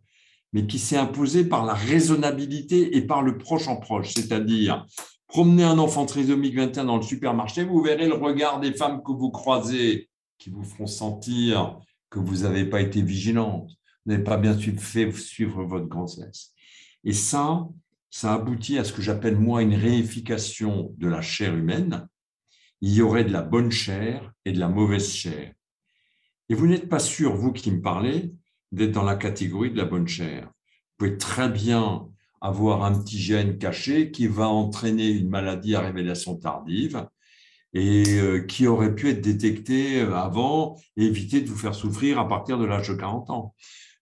[0.51, 4.15] mais qui s'est imposé par la raisonnabilité et par le proche en proche.
[4.15, 4.85] C'est-à-dire,
[5.27, 9.13] promener un enfant trisomique 21 dans le supermarché, vous verrez le regard des femmes que
[9.13, 11.79] vous croisez qui vous feront sentir
[12.09, 13.69] que vous n'avez pas été vigilante,
[14.05, 16.51] vous n'avez pas bien fait suivre votre grossesse.
[17.05, 17.65] Et ça,
[18.13, 22.07] ça aboutit à ce que j'appelle moi une réification de la chair humaine.
[22.79, 25.51] Il y aurait de la bonne chair et de la mauvaise chair.
[26.47, 28.31] Et vous n'êtes pas sûr, vous qui me parlez,
[28.71, 30.45] d'être dans la catégorie de la bonne chair.
[30.45, 32.07] Vous pouvez très bien
[32.39, 37.07] avoir un petit gène caché qui va entraîner une maladie à révélation tardive
[37.73, 42.19] et euh, qui aurait pu être détecté euh, avant et éviter de vous faire souffrir
[42.19, 43.55] à partir de l'âge de 40 ans.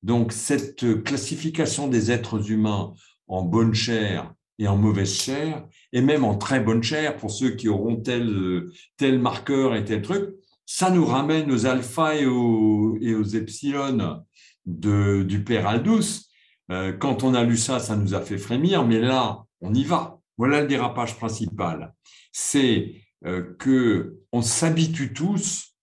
[0.04, 2.94] Donc cette classification des êtres humains
[3.32, 7.52] en bonne chair et en mauvaise chair, et même en très bonne chair pour ceux
[7.52, 12.98] qui auront tel, tel marqueur et tel truc, ça nous ramène aux alpha et aux,
[13.02, 14.24] et aux epsilon
[14.66, 16.28] de, du père Aldous.
[16.72, 19.84] Euh, quand on a lu ça, ça nous a fait frémir, mais là, on y
[19.84, 20.20] va.
[20.38, 21.94] Voilà le dérapage principal.
[22.32, 25.76] C'est euh, que on s'habitue tous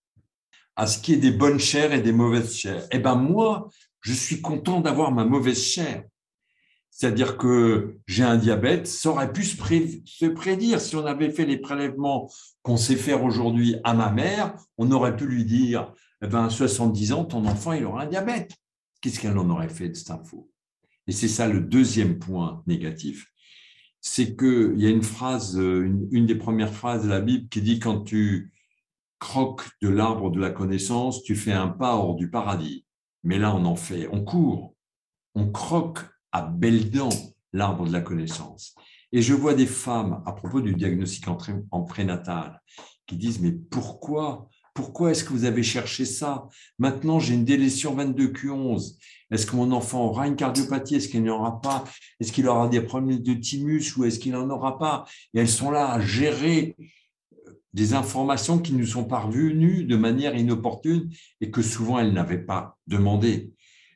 [0.76, 2.86] à ce qui est des bonnes chairs et des mauvaises chairs.
[2.92, 3.68] Eh ben moi,
[4.00, 6.04] je suis content d'avoir ma mauvaise chair.
[6.98, 10.80] C'est-à-dire que j'ai un diabète, ça aurait pu se, prédire.
[10.80, 12.28] Si on avait fait les prélèvements
[12.62, 15.92] qu'on sait faire aujourd'hui à ma mère, on aurait pu lui dire,
[16.24, 18.50] eh ben, à 70 ans, ton enfant, il aura un diabète.
[19.00, 20.50] Qu'est-ce qu'elle en aurait fait de cette info?
[21.06, 23.28] Et c'est ça le deuxième point négatif.
[24.00, 27.62] C'est qu'il y a une phrase, une, une des premières phrases de la Bible qui
[27.62, 28.52] dit quand tu
[29.20, 32.84] croques de l'arbre de la connaissance, tu fais un pas hors du paradis.
[33.22, 34.74] Mais là, on en fait, on court,
[35.36, 36.00] on croque
[36.32, 37.08] à dents
[37.52, 38.74] l'arbre de la connaissance.
[39.12, 41.24] Et je vois des femmes, à propos du diagnostic
[41.70, 42.60] en prénatal,
[43.06, 44.48] qui disent, mais pourquoi?
[44.74, 46.46] Pourquoi est-ce que vous avez cherché ça?
[46.78, 48.96] Maintenant, j'ai une délétion 22Q11.
[49.30, 50.96] Est-ce que mon enfant aura une cardiopathie?
[50.96, 51.84] Est-ce qu'il n'y aura pas?
[52.20, 55.04] Est-ce qu'il aura des problèmes de thymus ou est-ce qu'il n'en aura pas?
[55.34, 56.76] Et elles sont là à gérer
[57.74, 61.10] des informations qui nous sont parvenues de manière inopportune
[61.40, 63.52] et que souvent elles n'avaient pas demandé.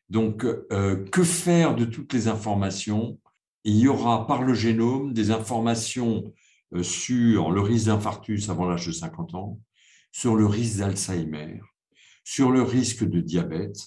[0.09, 3.19] Donc, euh, que faire de toutes les informations?
[3.65, 6.33] Il y aura par le génome des informations
[6.75, 9.61] euh, sur le risque d'infarctus avant l'âge de 50 ans,
[10.11, 11.61] sur le risque d'Alzheimer,
[12.25, 13.79] sur le risque de diabète.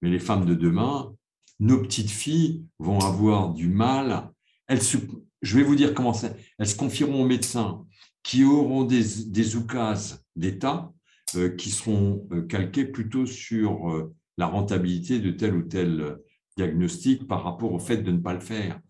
[0.00, 1.12] Mais les femmes de demain,
[1.60, 4.30] nos petites filles vont avoir du mal.
[4.66, 6.32] Elles je vais vous dire comment ça.
[6.58, 7.84] Elles se confieront aux médecins
[8.22, 10.92] qui auront des, des oukases d'État
[11.34, 16.18] euh, qui seront calqués plutôt sur la rentabilité de tel ou tel
[16.56, 18.80] diagnostic par rapport au fait de ne pas le faire.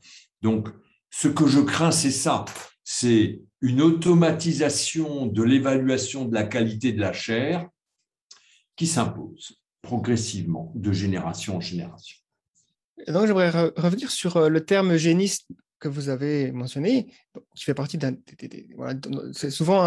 [0.41, 0.69] Donc,
[1.11, 2.45] ce que je crains, c'est ça,
[2.85, 7.69] c'est une automatisation de l'évaluation de la qualité de la chair
[8.77, 12.17] qui s'impose progressivement de génération en génération.
[13.09, 17.13] donc, j'aimerais revenir sur euh, le terme eugéniste que vous avez mentionné,
[17.57, 18.17] qui fait partie d'un.
[19.33, 19.83] c'est souvent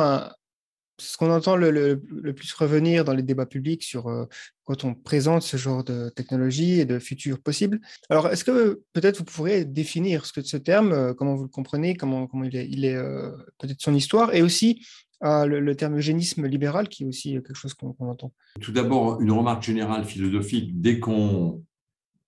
[0.97, 1.99] ce qu'on entend le,
[2.35, 4.25] plus revenir dans les débats publics sur euh,
[4.63, 7.79] quand on présente ce genre de technologie et de futurs possibles.
[8.09, 11.49] Alors, est-ce que peut-être vous pourrez définir ce que ce terme, euh, comment vous le
[11.49, 14.85] comprenez, comment, comment il est, euh, peut-être son histoire, et aussi
[15.21, 18.31] le, terme eugénisme libéral, qui est aussi quelque chose qu'on entend.
[18.61, 20.79] Tout d'abord, une remarque générale philosophique.
[20.79, 21.63] Dès qu'on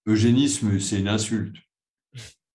[0.07, 1.55] eugénisme, c'est une insulte.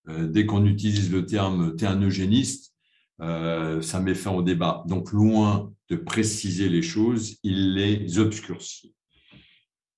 [0.09, 2.75] Dès qu'on utilise le terme t'es un eugéniste,
[3.21, 4.83] ça met fin au débat.
[4.89, 8.95] Donc, loin de préciser les choses, il les obscurcit.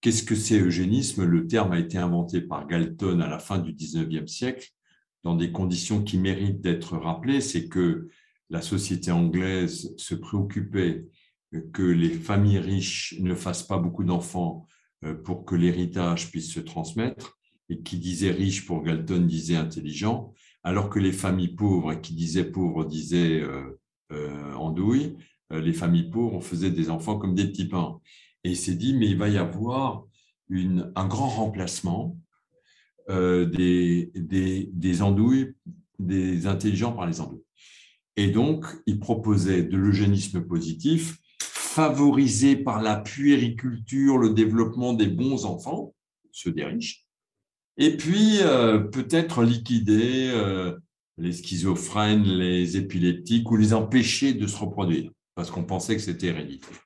[0.00, 1.24] Qu'est-ce que c'est eugénisme?
[1.24, 4.70] Le terme a été inventé par Galton à la fin du 19e siècle
[5.22, 7.40] dans des conditions qui méritent d'être rappelées.
[7.40, 8.08] C'est que
[8.50, 11.06] la société anglaise se préoccupait
[11.72, 14.66] que les familles riches ne fassent pas beaucoup d'enfants
[15.04, 17.38] euh, pour que l'héritage puisse se transmettre
[17.68, 20.34] et qui disait riche pour Galton disait intelligent,
[20.64, 23.80] alors que les familles pauvres, et qui disaient pauvres disaient euh,
[24.10, 25.14] euh, andouille,
[25.50, 28.00] les familles pauvres, on faisait des enfants comme des petits pains.
[28.42, 30.04] Et il s'est dit, mais il va y avoir
[30.50, 32.18] un grand remplacement
[33.10, 35.54] euh, des, des, andouilles,
[35.98, 37.44] des intelligents par les andouilles.
[38.16, 45.44] Et donc, il proposait de l'eugénisme positif, favorisé par la puériculture, le développement des bons
[45.44, 45.94] enfants,
[46.30, 47.04] ceux des riches,
[47.76, 50.76] et puis, euh, peut-être liquider euh,
[51.18, 56.28] les schizophrènes, les épileptiques ou les empêcher de se reproduire, parce qu'on pensait que c'était
[56.28, 56.78] héréditaire.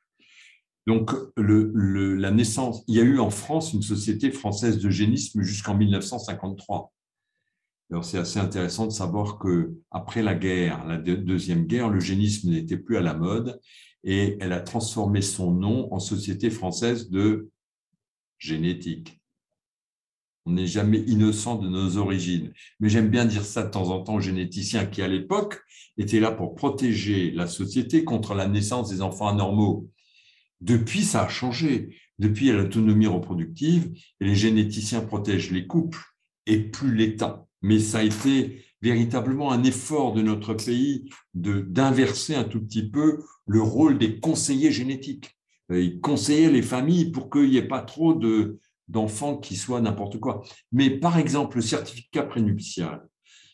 [0.86, 6.92] Donc, la naissance, il y a eu en France une société française d'eugénisme jusqu'en 1953.
[7.90, 12.78] Alors, c'est assez intéressant de savoir que après la guerre, la deuxième guerre, l'eugénisme n'était
[12.78, 13.61] plus à la mode
[14.03, 17.51] et elle a transformé son nom en Société française de
[18.38, 19.20] génétique.
[20.49, 22.55] On n'est jamais innocent de nos origines.
[22.80, 25.61] Mais j'aime bien dire ça de temps en temps aux généticiens qui, à l'époque,
[25.99, 29.90] étaient là pour protéger la société contre la naissance des enfants anormaux.
[30.62, 31.94] Depuis, ça a changé.
[32.18, 36.01] Depuis, il y a l'autonomie reproductive et les généticiens protègent les couples
[36.46, 37.46] et plus l'État.
[37.61, 43.22] Mais ça a été véritablement un effort de notre pays d'inverser un tout petit peu
[43.46, 45.36] le rôle des conseillers génétiques.
[45.70, 48.59] Ils conseillaient les familles pour qu'il n'y ait pas trop de,
[48.89, 50.43] d'enfants qui soient n'importe quoi.
[50.72, 53.07] Mais par exemple, le certificat prénuptial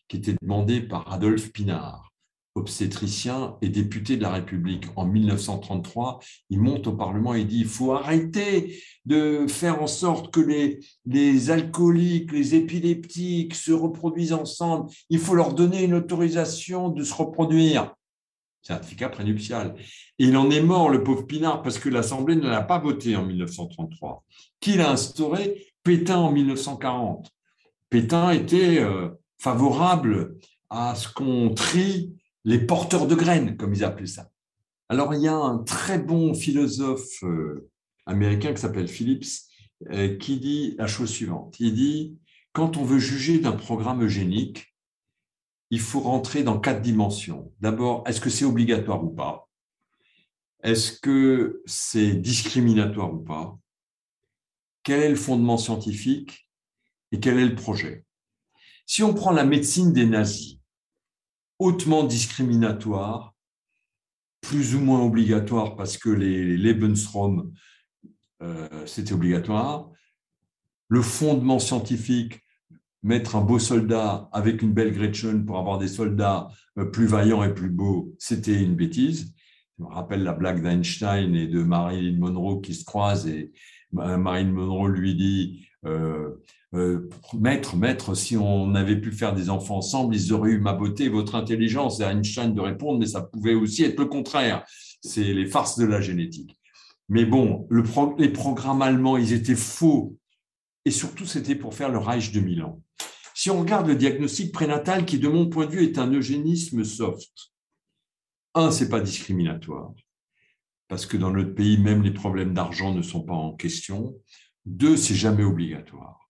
[0.08, 2.12] qui était demandé par Adolphe Pinard,
[2.54, 6.20] obstétricien et député de la République en 1933,
[6.50, 10.78] il monte au Parlement et dit il faut arrêter de faire en sorte que les,
[11.04, 17.14] les alcooliques, les épileptiques se reproduisent ensemble, il faut leur donner une autorisation de se
[17.14, 17.94] reproduire
[18.64, 19.74] certificat prénuptial.
[20.18, 23.14] Et il en est mort, le pauvre Pinard, parce que l'Assemblée ne l'a pas voté
[23.14, 24.24] en 1933.
[24.60, 27.30] Qui l'a instauré Pétain en 1940.
[27.90, 30.36] Pétain était euh, favorable
[30.70, 34.30] à ce qu'on trie les porteurs de graines, comme ils appelaient ça.
[34.88, 37.70] Alors, il y a un très bon philosophe euh,
[38.06, 39.26] américain qui s'appelle Phillips,
[39.90, 41.56] euh, qui dit la chose suivante.
[41.60, 42.16] Il dit,
[42.52, 44.73] quand on veut juger d'un programme eugénique,
[45.74, 47.52] il faut rentrer dans quatre dimensions.
[47.60, 49.48] D'abord, est-ce que c'est obligatoire ou pas?
[50.62, 53.58] Est-ce que c'est discriminatoire ou pas?
[54.84, 56.48] Quel est le fondement scientifique
[57.10, 58.04] et quel est le projet?
[58.86, 60.60] Si on prend la médecine des nazis,
[61.58, 63.34] hautement discriminatoire,
[64.42, 67.52] plus ou moins obligatoire parce que les Lebensraum,
[68.42, 69.90] euh, c'était obligatoire,
[70.86, 72.43] le fondement scientifique
[73.04, 76.48] mettre un beau soldat avec une belle Gretchen pour avoir des soldats
[76.78, 79.34] euh, plus vaillants et plus beaux, c'était une bêtise.
[79.78, 83.52] Je me rappelle la blague d'Einstein et de Marilyn Monroe qui se croisent et
[83.98, 86.30] euh, Marilyn Monroe lui dit euh,
[87.38, 91.08] Maître, maître, si on avait pu faire des enfants ensemble, ils auraient eu ma beauté
[91.08, 92.00] votre intelligence.
[92.00, 94.64] Et Einstein de répondre Mais ça pouvait aussi être le contraire.
[95.00, 96.58] C'est les farces de la génétique.
[97.08, 97.68] Mais bon,
[98.18, 100.16] les programmes allemands, ils étaient faux
[100.84, 102.82] et surtout c'était pour faire le Reich de Milan.
[103.34, 106.84] Si on regarde le diagnostic prénatal, qui de mon point de vue est un eugénisme
[106.84, 107.52] soft,
[108.54, 109.92] un, c'est pas discriminatoire,
[110.86, 114.14] parce que dans notre pays, même les problèmes d'argent ne sont pas en question.
[114.64, 116.20] Deux, c'est jamais obligatoire.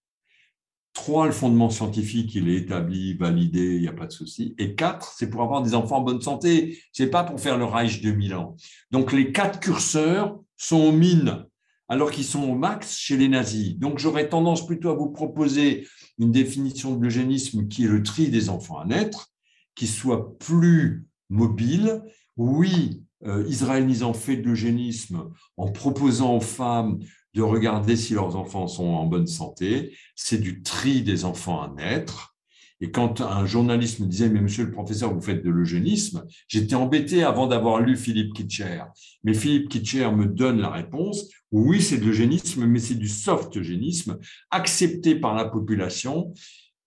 [0.94, 4.54] Trois, le fondement scientifique, il est établi, validé, il n'y a pas de souci.
[4.58, 6.78] Et quatre, c'est pour avoir des enfants en bonne santé.
[6.92, 8.56] C'est pas pour faire le Reich de Milan.
[8.92, 11.46] Donc les quatre curseurs sont aux mines
[11.88, 13.76] alors qu'ils sont au max chez les nazis.
[13.76, 15.86] Donc j'aurais tendance plutôt à vous proposer
[16.18, 19.30] une définition de l'eugénisme qui est le tri des enfants à naître,
[19.74, 22.02] qui soit plus mobile.
[22.36, 26.98] Oui, euh, Israël Nizan fait de l'eugénisme en proposant aux femmes
[27.34, 29.96] de regarder si leurs enfants sont en bonne santé.
[30.14, 32.33] C'est du tri des enfants à naître.
[32.80, 36.74] Et quand un journaliste me disait, mais monsieur le professeur, vous faites de l'eugénisme, j'étais
[36.74, 38.82] embêté avant d'avoir lu Philippe Kitcher.
[39.22, 43.56] Mais Philippe Kitcher me donne la réponse, oui, c'est de l'eugénisme, mais c'est du soft
[43.56, 44.18] eugénisme,
[44.50, 46.34] accepté par la population,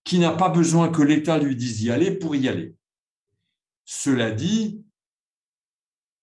[0.03, 2.75] qui n'a pas besoin que l'État lui dise y aller pour y aller.
[3.85, 4.81] Cela dit,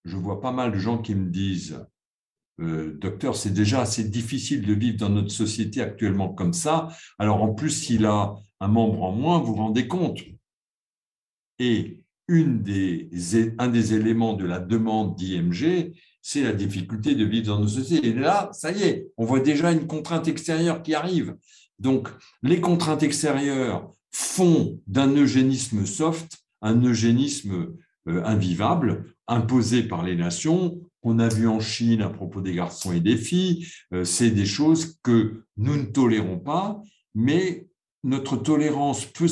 [0.05, 1.85] je vois pas mal de gens qui me disent,
[2.61, 6.89] euh, docteur, c'est déjà assez difficile de vivre dans notre société actuellement comme ça.
[7.19, 10.21] Alors en plus, s'il a un membre en moins, vous vous rendez compte.
[11.59, 13.11] Et une des,
[13.59, 15.93] un des éléments de la demande d'IMG,
[16.23, 18.09] c'est la difficulté de vivre dans nos sociétés.
[18.09, 21.37] Et là, ça y est, on voit déjà une contrainte extérieure qui arrive.
[21.79, 22.09] Donc,
[22.43, 27.77] les contraintes extérieures font d'un eugénisme soft un eugénisme
[28.09, 30.81] euh, invivable, imposé par les nations.
[31.05, 34.47] On a vu en Chine à propos des garçons et des filles, euh, c'est des
[34.47, 36.81] choses que nous ne tolérons pas,
[37.15, 37.69] mais
[38.03, 39.29] notre tolérance peut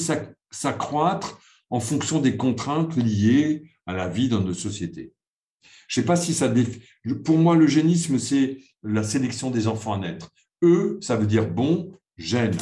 [0.51, 5.15] s'accroître en fonction des contraintes liées à la vie dans nos sociétés.
[5.89, 6.53] Je ne sais pas si ça...
[7.25, 10.31] Pour moi, l'eugénisme, c'est la sélection des enfants à naître.
[10.63, 12.57] E, ça veut dire bon, gène.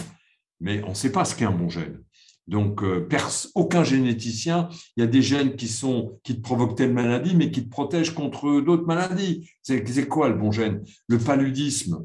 [0.60, 2.02] Mais on ne sait pas ce qu'est un bon gène.
[2.50, 3.08] Donc, euh,
[3.54, 7.70] aucun généticien, il y a des gènes qui, te provoquent telle maladie, mais qui te
[7.70, 9.48] protègent contre d'autres maladies.
[9.62, 10.82] C'est quoi le bon gène?
[11.06, 12.04] Le paludisme,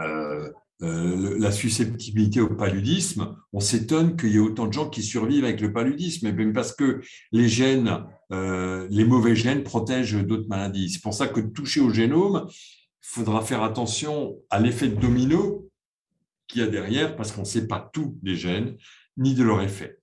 [0.00, 5.02] euh, euh, la susceptibilité au paludisme, on s'étonne qu'il y ait autant de gens qui
[5.02, 10.88] survivent avec le paludisme, parce que les gènes, les mauvais gènes protègent d'autres maladies.
[10.88, 15.68] C'est pour ça que toucher au génome, il faudra faire attention à l'effet domino
[16.48, 18.76] qu'il y a derrière, parce qu'on ne sait pas tous les gènes
[19.16, 19.98] ni de leur effet.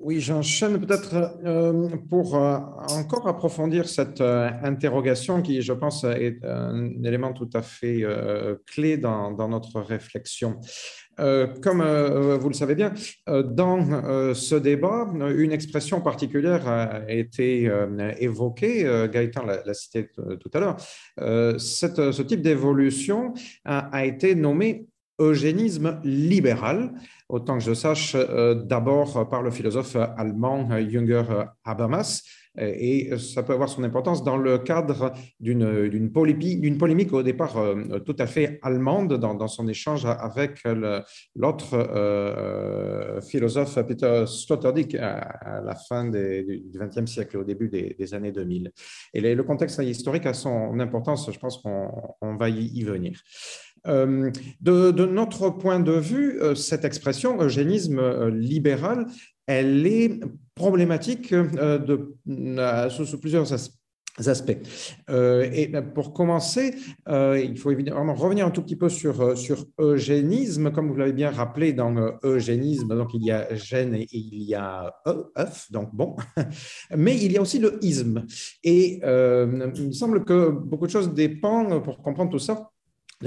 [0.00, 2.58] Oui, j'enchaîne peut-être euh, pour euh,
[2.90, 8.04] encore approfondir cette euh, interrogation qui, je pense, est un élément tout à fait
[8.66, 10.60] clé dans, notre réflexion.
[11.16, 11.82] comme
[12.40, 12.92] vous le savez bien,
[13.26, 17.70] dans ce débat, une expression particulière a été
[18.18, 20.76] évoquée, Gaëtan l'a cité tout à l'heure.
[21.58, 23.34] ce type d'évolution
[23.64, 24.86] a, été nommé
[25.18, 26.92] eugénisme libéral,
[27.28, 31.24] autant que je sache, euh, d'abord par le philosophe allemand Jünger
[31.64, 32.22] Habermas,
[32.58, 38.16] et ça peut avoir son importance dans le cadre d'une polémique au départ euh, tout
[38.18, 40.62] à fait allemande dans, son échange avec
[41.34, 48.32] l'autre euh, philosophe Peter Sloterdijk à, la fin du XXe siècle, au début des, années
[48.32, 48.72] 2000.
[49.12, 53.20] Et le, contexte historique a son importance, je pense qu'on va y venir.
[53.88, 54.30] Euh,
[54.60, 59.06] de, notre point de vue, euh, cette expression eugénisme euh, libéral,
[59.46, 60.20] elle est
[60.54, 61.28] problématique
[62.88, 64.56] sous, plusieurs aspects.
[65.08, 66.74] et pour commencer,
[67.06, 70.72] il faut évidemment revenir un tout petit peu sur, sur eugénisme.
[70.72, 74.54] Comme vous l'avez bien rappelé, dans eugénisme, donc il y a gène et il y
[74.54, 74.92] a
[75.38, 76.16] œuf, donc bon.
[76.96, 78.26] Mais il y a aussi le isme.
[78.64, 82.70] Et il me semble que beaucoup de choses dépendent, pour comprendre tout ça,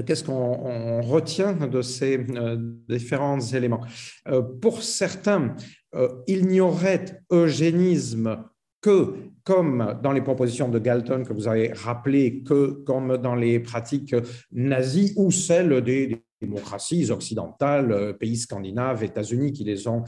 [0.06, 3.82] qu'est-ce qu'on retient de ces euh, différents éléments.
[4.28, 5.56] Euh, pour certains,
[5.96, 8.44] euh, il n'y aurait eugénisme
[8.82, 9.14] que,
[9.44, 14.16] comme dans les propositions de Galton que vous avez rappelé, que comme dans les pratiques
[14.52, 20.06] nazies ou celles des, démocraties occidentales, pays scandinaves, États-Unis, qui les ont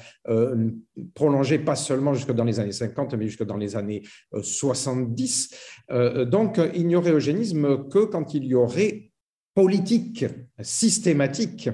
[1.14, 4.04] prolongées pas seulement jusque dans les années 50, mais jusque dans les années
[4.42, 5.54] 70.
[6.28, 9.11] donc, il n'y aurait eugénisme que quand il y aurait
[9.54, 10.26] politique
[10.62, 11.70] systématique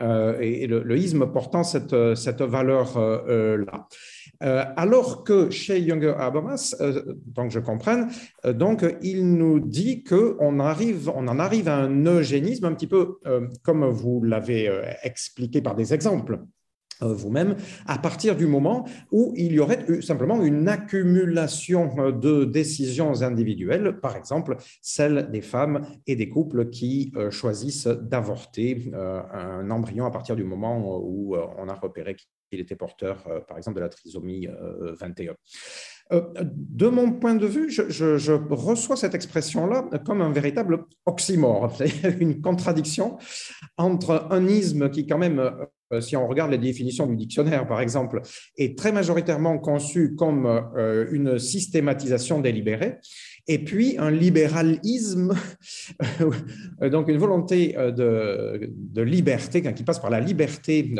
[0.00, 3.22] euh, et le, isme portant cette, cette valeur-là.
[3.28, 3.64] Euh,
[4.42, 6.74] euh, alors que chez Younger Habermas,
[7.26, 8.08] donc je comprenne,
[8.44, 13.18] donc il nous dit qu'on arrive, on en arrive à un eugénisme un petit peu
[13.62, 14.68] comme vous l'avez
[15.04, 16.40] expliqué par des exemples.
[17.02, 22.44] Euh, vous-même, à partir du moment où il y aurait simplement une accumulation euh, de
[22.44, 29.70] décisions individuelles, par exemple celle des femmes et des couples qui euh, choisissent d'avorter un
[29.70, 32.16] embryon à partir du moment où on a repéré
[32.50, 34.48] qu'il était porteur, par exemple, de la trisomie
[35.00, 35.34] 21.
[36.10, 41.72] De mon point de vue, je, je reçois cette expression-là comme un véritable oxymore,
[42.20, 43.18] une contradiction
[43.78, 45.50] entre un isme qui quand même euh,
[46.00, 48.22] si on regarde les définitions du dictionnaire, par exemple,
[48.56, 52.96] est très majoritairement conçu comme euh, une systématisation délibérée,
[53.46, 55.34] et puis un libéralisme,
[56.80, 60.94] donc une volonté euh, de, liberté qui passe par la liberté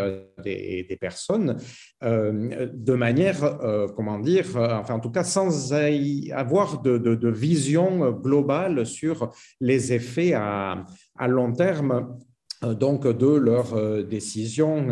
[0.44, 1.56] des, personnes,
[2.02, 3.58] de manière,
[3.96, 9.30] comment dire, enfin en tout cas sans avoir de, vision globale sur
[9.60, 10.84] les effets à
[11.26, 12.18] long terme
[12.62, 14.90] donc de leurs décisions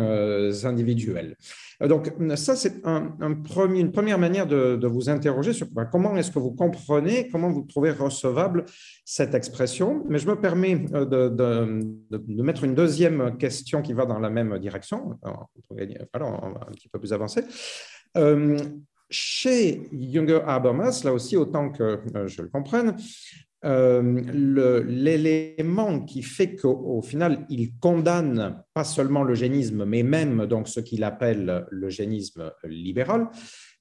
[0.63, 1.35] individuelles.
[1.81, 6.51] Donc, ça, c'est une première manière de, vous interroger sur bah, comment est-ce que vous
[6.51, 8.65] comprenez, comment vous trouvez recevable
[9.05, 10.03] cette expression.
[10.07, 15.19] Mais je me permets de, mettre une deuxième question qui va dans la même direction,
[16.13, 17.43] alors, un petit peu plus avancé.
[19.09, 22.95] chez Junger Habermas, là aussi, autant que je le comprenne,
[23.65, 30.79] euh, l'élément qui fait qu'au final, il condamne pas seulement l'eugénisme, mais même donc ce
[30.79, 33.29] qu'il appelle l'eugénisme libéral,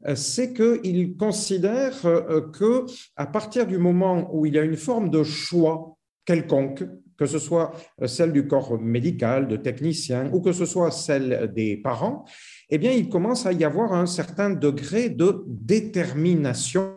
[0.07, 4.77] euh, c'est qu'il considère euh, que à partir du moment où il y a une
[4.77, 6.85] forme de choix quelconque,
[7.19, 7.73] que ce soit
[8.07, 12.25] celle du corps médical, de technicien, ou que ce soit celle des parents,
[12.71, 16.97] eh bien, il commence à y avoir un certain degré de détermination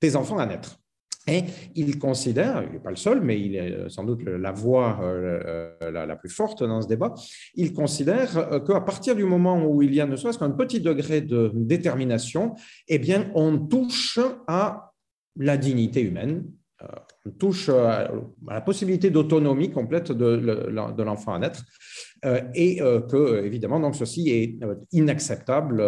[0.00, 0.79] des enfants à naître.
[1.30, 1.44] Et
[1.76, 5.70] il considère, il n'est pas le seul, mais il est sans doute la voix euh,
[5.90, 7.14] la, plus forte dans ce débat,
[7.54, 10.80] il considère euh, qu'à partir du moment où il y a ne serait-ce qu'un petit
[10.80, 12.54] degré de détermination,
[12.88, 14.18] eh bien, on touche
[14.48, 14.92] à
[15.36, 16.44] la dignité humaine,
[16.82, 16.86] euh,
[17.26, 18.10] on touche à
[18.48, 21.64] la possibilité d'autonomie complète de, l'enfant à naître,
[22.54, 24.58] et que, évidemment, donc, ceci est
[24.92, 25.80] inacceptable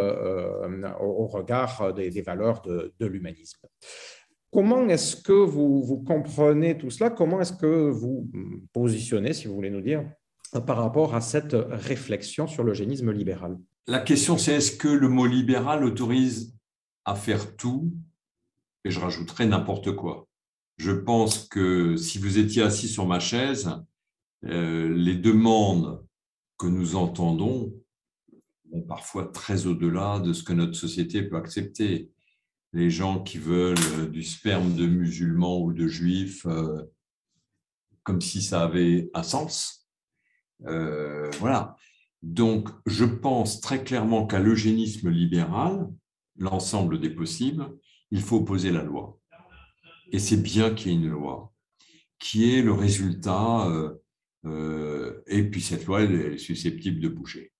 [1.00, 3.66] au regard des, valeurs de l'humanisme.
[4.52, 7.08] Comment est-ce que vous, comprenez tout cela?
[7.08, 8.30] Comment est-ce que vous
[8.74, 10.04] positionnez, si vous voulez nous dire,
[10.66, 13.58] par rapport à cette réflexion sur l'eugénisme libéral?
[13.86, 16.54] La question, c'est est-ce que le mot libéral autorise
[17.06, 17.94] à faire tout?
[18.84, 20.28] Et je rajouterai n'importe quoi.
[20.76, 23.70] Je pense que si vous étiez assis sur ma chaise,
[24.44, 26.04] euh, les demandes
[26.58, 27.72] que nous entendons
[28.70, 32.11] vont parfois très au-delà de ce que notre société peut accepter
[32.72, 36.82] les gens qui veulent euh, du sperme de musulmans ou de juifs, euh,
[38.02, 39.88] comme si ça avait un sens.
[40.66, 41.76] Euh, voilà.
[42.22, 45.88] Donc, je pense très clairement qu'à l'eugénisme libéral,
[46.36, 47.68] l'ensemble des possibles,
[48.10, 49.18] il faut opposer la loi.
[50.12, 51.52] Et c'est bien qu'il y ait une loi,
[52.18, 53.68] qui est le résultat,
[54.44, 57.52] et puis cette loi, elle est susceptible de bouger.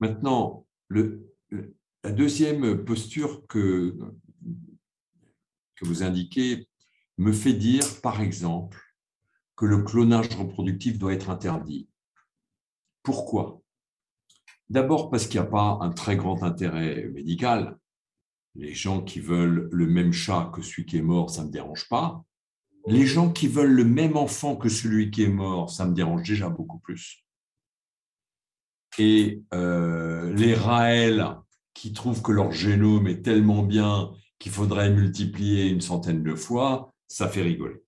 [0.00, 1.32] Maintenant, le,
[2.06, 3.98] la deuxième posture que,
[5.74, 6.68] que vous indiquez
[7.18, 8.80] me fait dire, par exemple,
[9.56, 11.88] que le clonage reproductif doit être interdit.
[13.02, 13.60] Pourquoi?
[14.68, 17.76] D'abord parce qu'il n'y a pas un très grand intérêt médical.
[18.54, 21.52] Les gens qui veulent le même chat que celui qui est mort, ça ne me
[21.52, 22.24] dérange pas.
[22.86, 26.22] Les gens qui veulent le même enfant que celui qui est mort, ça me dérange
[26.22, 27.26] déjà beaucoup plus.
[28.96, 31.42] Et euh, les Raël
[31.76, 36.94] qui trouvent que leur génome est tellement bien qu'il faudrait multiplier une centaine de fois,
[37.06, 37.82] ça fait rigoler.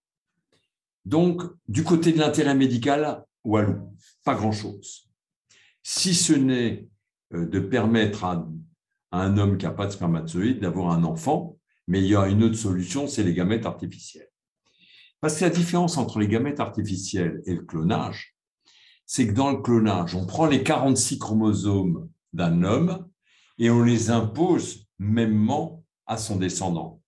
[1.07, 5.09] Donc, du côté de l'intérêt médical, Walou, pas grand-chose.
[5.83, 6.87] Si ce n'est
[7.35, 8.47] euh, de permettre à,
[9.11, 12.45] un homme qui n'a pas de spermatozoïde d'avoir un enfant, mais il y a une
[12.45, 14.29] autre solution, c'est les gamètes artificielles.
[15.21, 18.37] Parce que la différence entre les gamètes artificielles et le clonage,
[19.07, 23.08] c'est que dans le clonage, on prend les 46 chromosomes d'un homme
[23.59, 27.01] et on les impose mêmement à son descendant.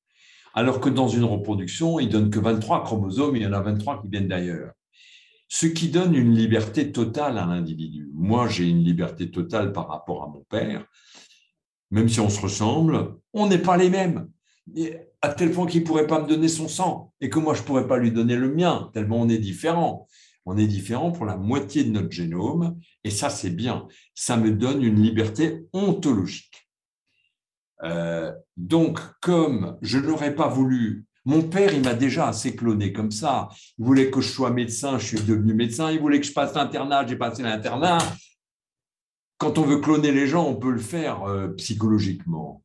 [0.55, 4.03] Alors que dans une reproduction, il donne que 23 chromosomes, il y en a 23
[4.03, 4.73] qui viennent d'ailleurs.
[5.49, 8.09] Ce qui donne une liberté totale à l'individu.
[8.15, 10.85] Moi, j'ai une liberté totale par rapport à mon père.
[11.91, 14.29] Même si on se ressemble, on n'est pas les mêmes.
[15.23, 17.63] à tel point qu'il ne pourrait pas me donner son sang et que moi, je
[17.63, 20.07] ne pourrais pas lui donner le mien, tellement on est différents.
[20.47, 23.87] On est différent pour la moitié de notre génome, et ça, c'est bien.
[24.15, 26.69] Ça me donne une liberté ontologique.
[27.83, 33.11] Euh, donc, comme je n'aurais pas voulu, mon père, il m'a déjà assez cloné comme
[33.11, 33.49] ça.
[33.79, 35.91] Il voulait que je sois médecin, je suis devenu médecin.
[35.91, 37.99] Il voulait que je passe l'internat, j'ai passé l'internat.
[39.37, 42.63] Quand on veut cloner les gens, on peut le faire euh, psychologiquement.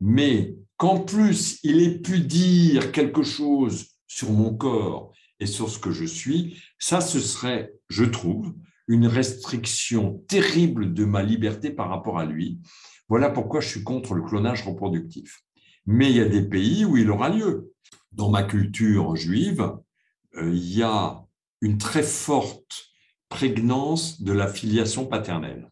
[0.00, 5.78] Mais qu'en plus, il ait pu dire quelque chose sur mon corps et sur ce
[5.78, 8.54] que je suis, ça, ce serait, je trouve,
[8.88, 12.58] une restriction terrible de ma liberté par rapport à lui.
[13.08, 15.42] Voilà pourquoi je suis contre le clonage reproductif.
[15.86, 17.72] Mais il y a des pays où il aura lieu.
[18.12, 19.72] Dans ma culture juive,
[20.36, 21.22] euh, il y a
[21.60, 22.88] une très forte
[23.28, 25.70] prégnance de la filiation paternelle.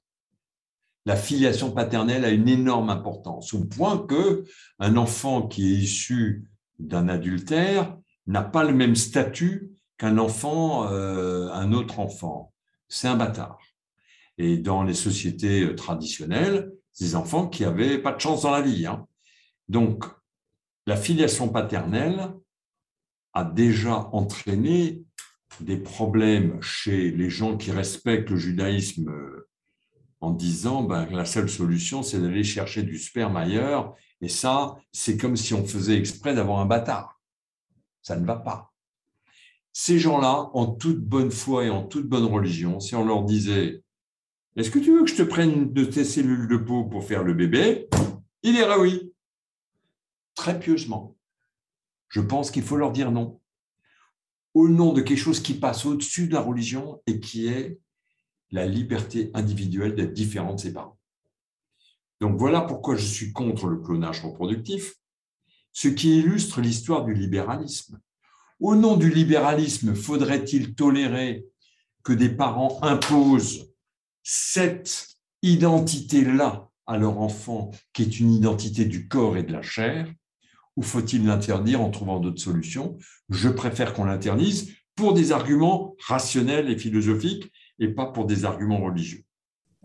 [1.07, 4.45] La filiation paternelle a une énorme importance, au point que
[4.79, 7.97] un enfant qui est issu d'un adultère
[8.27, 12.53] n'a pas le même statut qu'un enfant, euh, un autre enfant.
[12.89, 13.61] C'est un bâtard.
[14.39, 18.63] Et dans les sociétés euh, traditionnelles, des enfants qui n'avaient pas de chance dans la
[18.63, 18.87] vie.
[18.87, 19.07] Hein.
[19.69, 20.05] Donc,
[20.87, 22.33] la filiation paternelle
[23.33, 25.03] a déjà entraîné
[25.61, 29.49] des problèmes chez les gens qui respectent le judaïsme euh,
[30.21, 33.95] en disant ben, la seule solution, c'est d'aller chercher du sperme ailleurs.
[34.21, 37.16] Et ça, c'est comme si on faisait exprès d'avoir un bâtard.
[38.07, 38.73] Ça ne va pas.
[39.73, 43.83] Ces gens-là, en toute bonne foi et en toute bonne religion, si on leur disait
[44.55, 47.25] Est-ce que tu veux que je te prenne de tes cellules de peau pour faire
[47.25, 47.89] le bébé?
[48.45, 49.13] Il dirait oui.
[50.37, 51.17] Très pieusement.
[52.09, 53.41] Je pense qu'il faut leur dire non
[54.55, 57.81] au nom de quelque chose qui passe au-dessus de la religion et qui est
[58.53, 60.97] la liberté individuelle d'être différent de ses parents.
[62.21, 64.95] Donc voilà pourquoi je suis contre le clonage reproductif,
[65.77, 68.01] ce qui illustre l'histoire du libéralisme.
[68.61, 71.45] Au nom du libéralisme, faudrait-il tolérer
[72.03, 73.75] que des parents imposent
[74.23, 75.07] cette
[75.43, 80.11] identité-là à leur enfant, qui est une identité du corps et de la chair,
[80.77, 82.97] ou faut-il l'interdire en trouvant d'autres solutions?
[83.29, 88.81] Je préfère qu'on l'interdise pour des arguments rationnels et philosophiques et pas pour des arguments
[88.81, 89.26] religieux.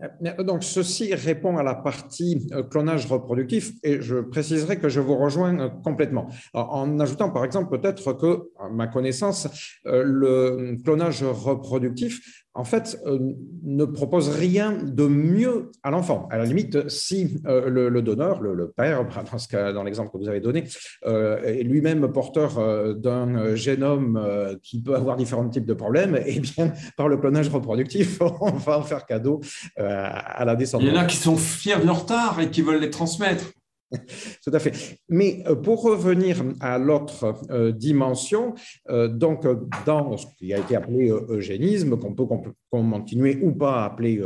[0.02, 5.00] Euh, donc, ceci répond à la partie euh, clonage reproductif et je préciserai que je
[5.00, 6.28] vous rejoins euh, complètement.
[6.54, 9.48] En ajoutant, par exemple, peut-être que, à ma connaissance,
[9.84, 13.18] le clonage reproductif en fait, euh,
[13.62, 16.28] ne propose rien de mieux à l'enfant.
[16.30, 20.18] À la limite, si euh, le, donneur, le, père, dans, ce cas, dans l'exemple que
[20.18, 20.64] vous avez donné,
[21.06, 26.72] euh, est lui-même porteur d'un génome qui peut avoir différents types de problèmes, eh bien,
[26.96, 29.40] par le clonage reproductif, on va en faire cadeau
[29.76, 30.86] à la descendance.
[30.86, 33.44] Il y en a qui sont fiers de leur retard et qui veulent les transmettre.
[34.44, 34.98] Tout à fait.
[35.08, 38.54] Mais euh, pour revenir à l'autre euh, dimension,
[38.90, 39.46] euh, donc
[39.86, 42.26] dans ce qui a été appelé eugénisme, qu'on peut
[42.70, 44.20] continuer ou pas à appeler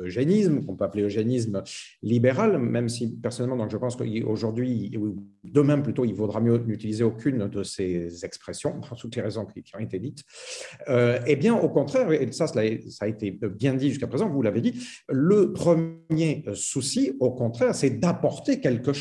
[0.00, 1.62] eugénisme, qu'on peut appeler eugénisme
[2.02, 4.92] libéral, même si personnellement, donc je pense qu'aujourd'hui,
[5.44, 9.62] demain plutôt, il vaudra mieux n'utiliser aucune de ces expressions, pour toutes les raisons qui,
[9.76, 10.24] ont été dites.
[10.88, 14.60] eh bien, au contraire, et ça, ça a été bien dit jusqu'à présent, vous l'avez
[14.60, 14.74] dit,
[15.08, 18.92] le premier souci, au contraire, c'est d'apporter quelque quelque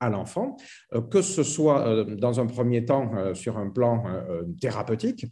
[0.00, 0.56] à l'enfant,
[0.94, 4.04] euh, que ce soit euh, dans un premier temps euh, sur un plan
[4.60, 5.26] thérapeutique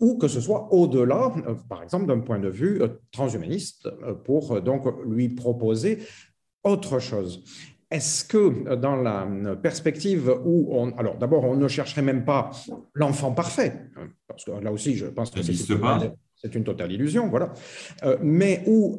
[0.00, 1.32] ou que ce soit au-delà,
[1.68, 3.88] par exemple d'un point de vue transhumaniste,
[4.24, 5.98] pour donc lui proposer
[6.62, 7.42] autre chose.
[7.90, 9.26] Est-ce que dans la
[9.62, 10.90] perspective où on...
[10.96, 12.50] Alors d'abord, on ne chercherait même pas
[12.94, 13.72] l'enfant parfait,
[14.26, 17.52] parce que là aussi, je pense que c'est une, totale illusion, voilà.
[18.20, 18.98] mais où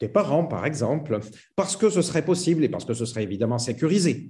[0.00, 1.18] des parents, par exemple,
[1.54, 4.28] parce que ce serait possible et parce que ce serait évidemment sécurisé.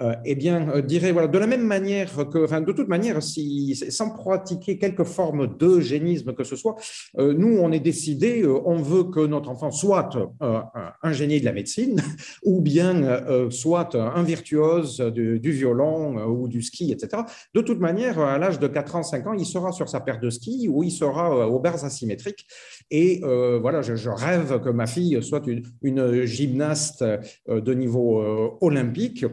[0.00, 3.22] Euh, eh bien, euh, dirait, voilà, de la même manière que, enfin, de toute manière,
[3.22, 6.76] si, sans pratiquer quelque forme d'eugénisme que ce soit,
[7.18, 10.10] euh, nous, on est décidé, on veut que notre enfant soit
[10.40, 12.02] un génie de la médecine
[12.44, 17.22] ou bien soit un virtuose du, violon ou du ski, etc.
[17.54, 20.20] De toute manière, à l'âge de 4 ans, 5 ans, il sera sur sa paire
[20.20, 22.46] de ski ou il sera aux barres asymétriques.
[22.90, 23.20] Et
[23.60, 27.04] voilà, je, je, rêve que ma fille soit une, une gymnaste
[27.48, 29.24] de niveau olympique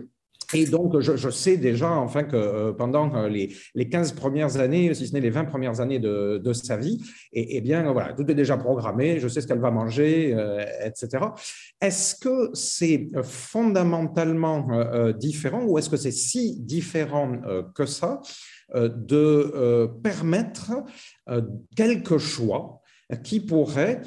[0.53, 4.93] et donc, je, sais déjà, enfin, que euh, pendant euh, les, les, 15 premières années,
[4.93, 7.01] si ce n'est les 20 premières années de, de sa vie,
[7.31, 11.25] et, bien, voilà, tout est déjà programmé, je sais ce qu'elle va manger, euh, etc.
[11.81, 14.67] Est-ce que c'est fondamentalement
[15.17, 17.41] différent ou est-ce que c'est si différent
[17.75, 18.21] que ça
[18.73, 20.71] de permettre
[21.75, 22.81] quelques choix
[23.23, 24.01] qui pourraient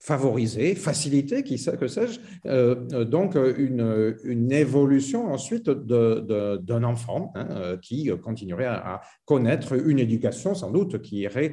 [0.00, 7.46] favoriser, faciliter, qui que sais-je, euh, euh, donc une, une, évolution ensuite d'un enfant hein,
[7.50, 11.52] euh, qui continuerait à, connaître une éducation sans doute qui irait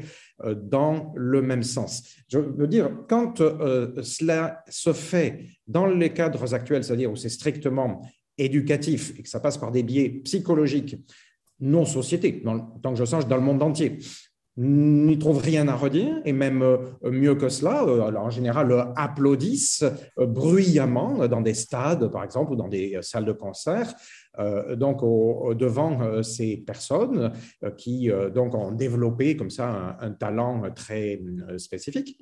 [0.55, 2.03] dans le même sens.
[2.29, 3.37] Je veux dire, quand
[4.01, 8.01] cela se fait dans les cadres actuels, c'est-à-dire où c'est strictement
[8.37, 10.95] éducatif et que ça passe par des biais psychologiques,
[11.59, 12.43] non société,
[12.81, 13.97] tant que je sache, dans le monde entier,
[14.57, 18.83] n'y trouvent rien à redire, et même euh, mieux que cela, euh, en général euh,
[18.95, 19.85] applaudissent
[20.17, 23.93] bruyamment dans des stades, par exemple, ou dans des salles de concert,
[24.75, 25.01] donc
[25.57, 27.31] devant ces personnes
[27.75, 31.19] qui donc ont développé comme ça un, talent très
[31.57, 32.19] spécifique.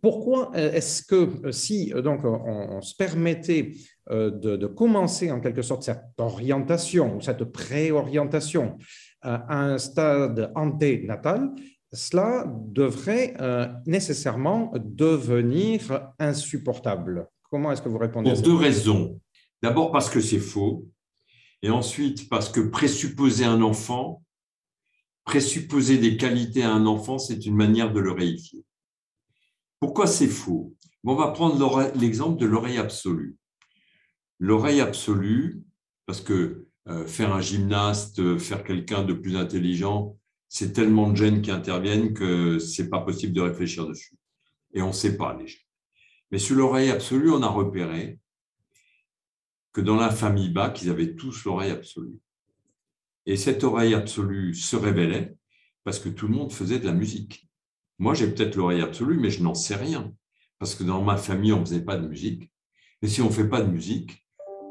[0.00, 3.72] Pourquoi est-ce que si donc on, se permettait
[4.10, 8.78] de, commencer en quelque sorte cette orientation ou cette préorientation
[9.22, 11.50] à un stade anténatal,
[11.92, 17.26] cela devrait euh, nécessairement devenir insupportable.
[17.50, 19.20] Comment est-ce que vous répondez Pour deux raisons.
[19.62, 20.86] D'abord parce que c'est faux,
[21.62, 24.22] et ensuite parce que présupposer un enfant,
[25.24, 28.64] présupposer des qualités à un enfant, c'est une manière de le réifier.
[29.80, 30.74] Pourquoi c'est faux?
[31.04, 33.36] On va prendre l'exemple de l'oreille absolue.
[34.38, 35.62] L'oreille absolue,
[36.06, 36.67] parce que euh,
[37.06, 40.16] faire un gymnaste, faire quelqu'un de plus intelligent,
[40.48, 44.16] c'est tellement de gènes qui interviennent que c'est pas possible de réfléchir dessus.
[44.72, 45.60] Et on ne sait pas les gènes.
[46.30, 48.18] Mais sur l'oreille absolue, on a repéré
[49.72, 52.18] que dans la famille Bach, ils avaient tous l'oreille absolue.
[53.26, 55.36] Et cette oreille absolue se révélait
[55.84, 57.48] parce que tout le monde faisait de la musique.
[57.98, 60.12] Moi, j'ai peut-être l'oreille absolue, mais je n'en sais rien.
[60.58, 62.50] Parce que dans ma famille, on ne faisait pas de musique.
[63.02, 64.26] Et si on ne fait pas de musique,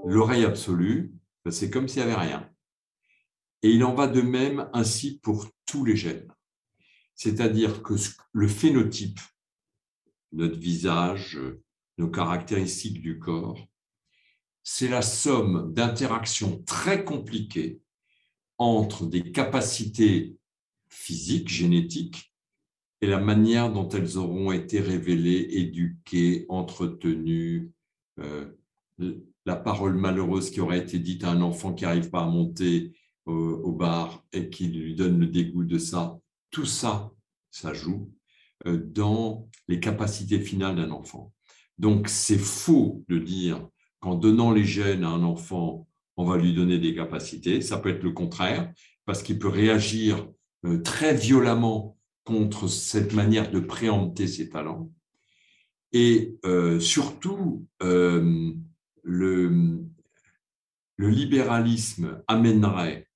[0.06, 1.14] l'oreille absolue,
[1.52, 2.49] c'est comme s'il n'y avait rien.
[3.64, 6.32] Et il en va de même ainsi pour tous les gènes.
[7.15, 7.95] C'est-à-dire que
[8.32, 9.19] le phénotype,
[10.32, 11.40] notre visage,
[11.98, 13.68] nos caractéristiques du corps,
[14.64, 17.82] c'est la somme d'interactions très compliquées
[18.57, 20.36] entre des capacités
[20.90, 22.34] physiques, génétiques,
[23.02, 27.72] et la manière dont elles auront été révélées, éduquées, entretenues.
[28.19, 28.52] Euh,
[29.48, 32.91] la parole malheureuse qui aurait été dite à un enfant qui n'arrive pas à monter
[33.26, 36.18] au, bar et qui lui donne le dégoût de ça,
[36.52, 37.11] tout ça,
[37.49, 38.11] ça joue
[38.65, 41.34] euh, dans les capacités finales d'un enfant.
[41.78, 43.68] Donc, c'est faux de dire
[43.99, 45.88] qu'en donnant les gènes à un enfant,
[46.18, 47.61] on va lui donner des capacités.
[47.61, 48.72] Ça peut être le contraire,
[49.06, 50.28] parce qu'il peut réagir
[50.65, 54.91] euh, très violemment contre cette manière de préempter ses talents.
[55.94, 57.65] Et euh, surtout,
[59.08, 59.86] le,
[61.00, 63.08] libéralisme amènerait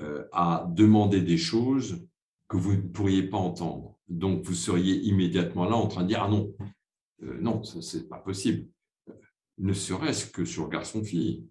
[0.00, 2.06] euh, à demander des choses
[2.48, 3.96] que vous ne pourriez pas entendre.
[4.08, 6.54] Donc, vous seriez immédiatement là en train de dire Ah non,
[7.22, 8.68] euh, non, ce n'est pas possible.
[9.58, 11.46] Ne serait-ce que sur garçon-fille.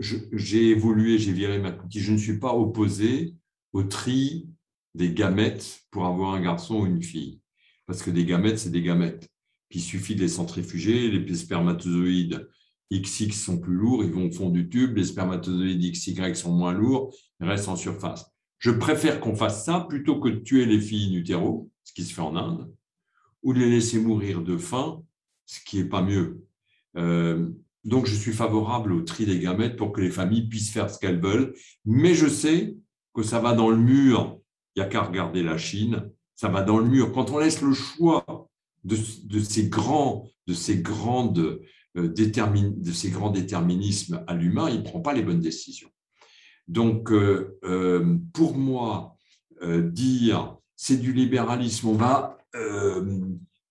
[0.00, 2.02] J'ai évolué, j'ai viré ma petite.
[2.02, 3.36] Je ne suis pas opposé
[3.72, 4.48] au tri
[4.94, 7.40] des gamètes pour avoir un garçon ou une fille.
[7.86, 9.30] Parce que des gamètes, c'est des gamètes.
[9.70, 12.48] Il suffit de les centrifuger, les spermatozoïdes
[12.90, 16.72] XX sont plus lourds, ils vont au fond du tube, les spermatozoïdes XY sont moins
[16.72, 18.26] lourds, ils restent en surface.
[18.58, 22.04] Je préfère qu'on fasse ça plutôt que de tuer les filles in utero, ce qui
[22.04, 22.72] se fait en Inde,
[23.42, 25.02] ou de les laisser mourir de faim,
[25.46, 26.44] ce qui n'est pas mieux.
[26.96, 27.50] Euh,
[27.84, 30.98] donc, je suis favorable au tri des gamètes pour que les familles puissent faire ce
[30.98, 31.54] qu'elles veulent,
[31.84, 32.76] mais je sais
[33.14, 34.40] que ça va dans le mur.
[34.74, 37.12] Il n'y a qu'à regarder la Chine, ça va dans le mur.
[37.12, 38.24] Quand on laisse le choix
[38.84, 38.96] de,
[39.40, 41.60] ces grands, de ces grandes
[41.98, 45.90] euh, de ces grands déterminismes à l'humain, il ne prend pas les bonnes décisions.
[46.66, 49.14] Donc, euh, euh, pour moi,
[49.90, 52.38] dire c'est du libéralisme, on va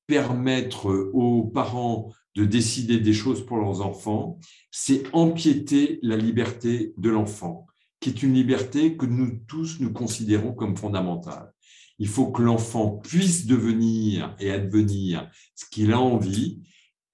[0.06, 4.38] permettre aux parents de décider des choses pour leurs enfants,
[4.70, 7.68] c'est empiéter la liberté de l'enfant,
[8.02, 11.54] qui est une liberté que nous tous nous considérons comme fondamentale.
[12.00, 16.62] Il faut que l'enfant puisse devenir et advenir ce qu'il a envie,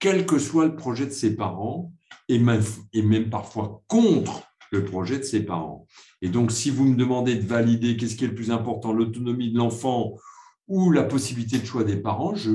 [0.03, 1.93] quel que soit le projet de ses parents,
[2.27, 5.88] et même, parfois contre le projet de ses parents.
[6.21, 9.53] Et donc, si vous me demandez de valider qu'est-ce qui est le plus important, l'autonomie
[9.53, 10.15] de l'enfant
[10.67, 12.51] ou la possibilité de choix des parents, je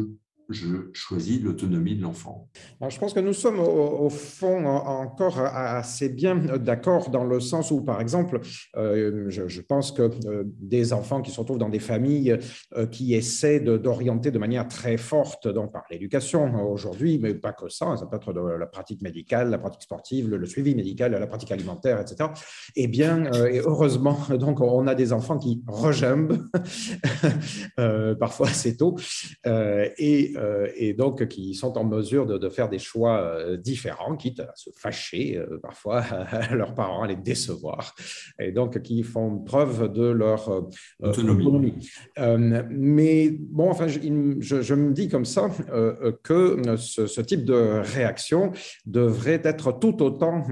[0.48, 2.48] je choisis l'autonomie de l'enfant.
[2.88, 7.82] Je pense que nous sommes au, fond encore assez bien d'accord dans le sens où,
[7.82, 8.40] par exemple,
[8.76, 12.38] euh, je, pense que euh, des enfants qui se retrouvent dans des familles
[12.76, 17.68] euh, qui essaient d'orienter de, manière très forte donc par l'éducation aujourd'hui, mais pas que
[17.68, 21.26] ça, ça peut être de la pratique médicale, la pratique sportive, le, suivi médical, la
[21.26, 22.30] pratique alimentaire, etc.
[22.76, 26.38] Eh bien, et heureusement, donc on a des enfants qui rejambent
[28.18, 28.96] parfois assez tôt
[29.44, 30.38] et
[30.77, 34.70] et donc qui sont en mesure de, faire des choix euh, différents, quitte à se
[34.74, 37.94] fâcher euh, parfois à leurs parents, à les décevoir,
[38.39, 40.65] et donc qui font preuve de leur
[41.01, 41.74] autonomie.
[42.70, 44.01] mais bon, enfin, je,
[44.40, 45.51] je, me dis comme ça
[46.23, 48.52] que ce, type de réaction
[48.86, 50.43] devrait être tout autant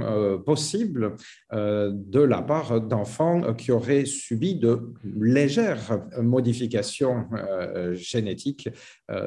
[0.45, 1.17] possible
[1.53, 7.27] de la part d'enfants qui auraient subi de légères modifications
[7.93, 8.69] génétiques,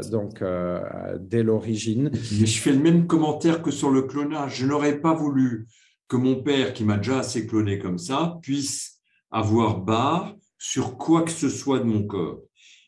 [0.10, 2.12] donc euh, dès l'origine.
[2.14, 4.58] je fais le même commentaire que sur le clonage.
[4.58, 5.68] Je n'aurais pas voulu
[6.08, 9.00] que mon père, qui m'a déjà assez cloné comme ça, puisse
[9.32, 12.42] avoir barre sur quoi que ce soit de mon corps.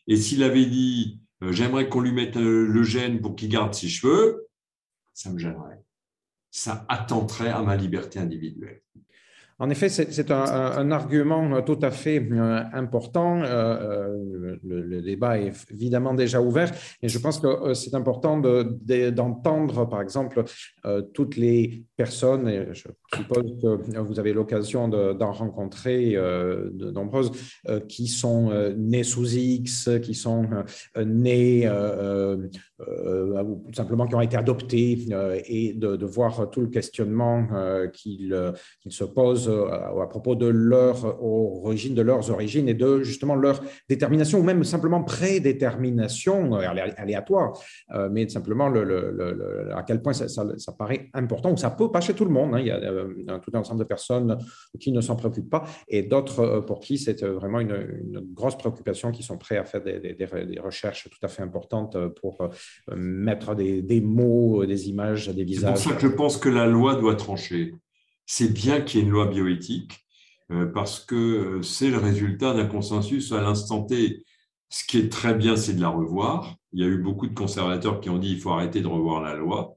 [0.06, 3.74] Et s'il avait dit euh, j'aimerais qu'on lui mette euh, le gène pour qu'il garde
[3.74, 4.48] ses cheveux,
[5.12, 5.82] ça me gênerait.
[6.50, 8.82] Ça attenterait à ma liberté individuelle.
[9.58, 13.42] En effet, c'est un, argument tout à fait euh, important.
[13.42, 16.72] Euh, euh, le, débat est évidemment déjà ouvert,
[17.02, 20.44] et je pense que c'est important d'entendre, par exemple,
[21.12, 27.32] toutes les personnes, et je suppose que vous avez l'occasion d'en rencontrer de nombreuses,
[27.88, 30.46] qui sont nées sous X, qui sont
[31.04, 31.68] nées
[32.78, 34.98] ou simplement qui ont été adoptées,
[35.46, 37.48] et de, voir tout le questionnement
[37.92, 38.52] qu'ils
[38.88, 39.70] se posent cause
[40.00, 44.64] à propos de leur origine, de leurs origines et de justement leur détermination ou même
[44.64, 47.52] simplement prédétermination aléatoire,
[48.10, 52.14] mais simplement le, à quel point ça, ça, paraît important ou ça peut pas chez
[52.14, 52.54] tout le monde.
[52.54, 52.60] Hein.
[52.60, 54.38] Il y a tout un ensemble de personnes
[54.80, 57.72] qui ne s'en préoccupent pas et d'autres pour qui c'est vraiment une,
[58.34, 62.48] grosse préoccupation, qui sont prêts à faire des, des, recherches tout à fait importantes pour
[62.94, 65.78] mettre des, des mots, des images, des visages.
[65.78, 67.74] C'est pour ça que je pense que la loi doit trancher.
[68.26, 70.04] C'est bien qu'il y ait une loi bioéthique
[70.50, 74.24] euh, parce que euh, c'est le résultat d'un consensus à l'instant T.
[74.68, 76.56] Ce qui est très bien, c'est de la revoir.
[76.72, 79.22] Il y a eu beaucoup de conservateurs qui ont dit il faut arrêter de revoir
[79.22, 79.76] la loi.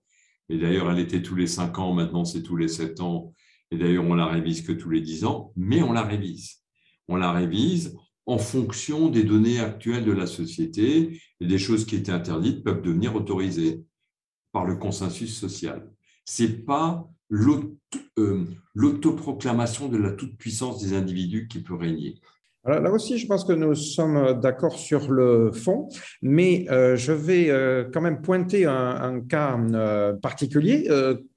[0.50, 3.34] Et d'ailleurs, elle était tous les cinq ans, maintenant c'est tous les sept ans.
[3.72, 6.62] Et d'ailleurs, on la révise que tous les dix ans, mais on la révise.
[7.08, 7.96] On la révise
[8.26, 12.82] en fonction des données actuelles de la société et des choses qui étaient interdites peuvent
[12.82, 13.84] devenir autorisées
[14.52, 15.92] par le consensus social.
[16.26, 22.15] Ce n'est pas l'autoproclamation de la toute-puissance des individus qui peut régner.
[22.65, 25.89] là aussi, je pense que nous sommes d'accord sur le fond,
[26.22, 29.60] mais euh, je vais euh, quand même pointer un, cas
[30.22, 30.88] particulier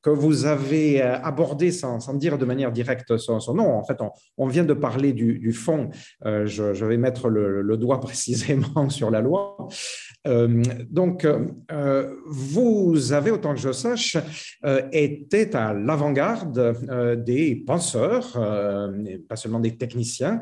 [0.02, 3.72] que vous avez abordé sans, dire de manière directe son, nom.
[3.72, 3.98] En fait,
[4.36, 5.90] on, vient de parler du, fond.
[6.24, 9.68] Je, vais mettre le, doigt précisément sur la loi.
[10.28, 14.16] Euh, donc, euh, vous avez, autant que je sache,
[14.64, 18.32] euh, été à l'avant-garde des penseurs,
[19.28, 20.40] pas seulement des techniciens,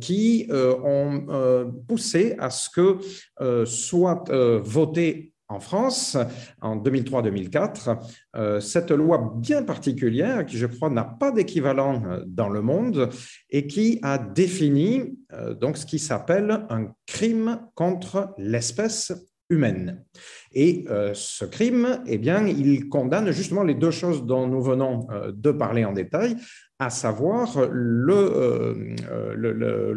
[0.00, 4.24] qui ont poussé à ce que soit
[4.62, 6.16] voté en France,
[6.60, 7.98] en 2003-2004,
[8.36, 13.10] euh, cette loi bien particulière, qui je crois n'a pas d'équivalent euh, dans le monde,
[13.50, 19.12] et qui a défini euh, donc ce qui s'appelle un crime contre l'espèce
[19.48, 20.04] humaine.
[20.50, 25.52] Et ce crime, eh bien, il condamne justement les deux choses dont nous venons de
[25.52, 26.34] parler en détail,
[26.80, 28.88] à savoir le,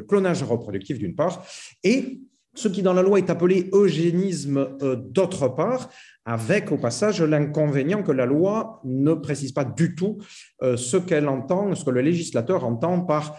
[0.07, 1.43] clonage reproductif d'une part
[1.83, 2.21] et
[2.55, 5.89] ce qui dans la loi est appelé eugénisme euh, d'autre part,
[6.25, 10.17] avec au passage l'inconvénient que la loi ne précise pas du tout
[10.61, 13.37] euh, ce qu'elle entend, ce que le législateur entend par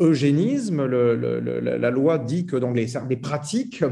[0.00, 0.84] eugénisme.
[0.86, 3.82] la loi dit que donc, les, pratiques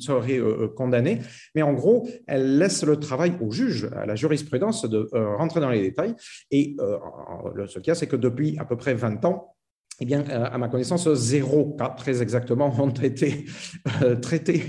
[0.00, 1.18] seraient euh, condamnées,
[1.56, 5.70] mais en gros, elle laisse le travail au juge, à la jurisprudence, de rentrer dans
[5.70, 6.14] les détails.
[6.52, 9.56] Et ce qu'il y a, c'est que depuis à peu près 20 ans,
[10.02, 13.44] eh bien, euh, à ma connaissance, zéro cas, très exactement, ont été
[14.02, 14.64] euh, traités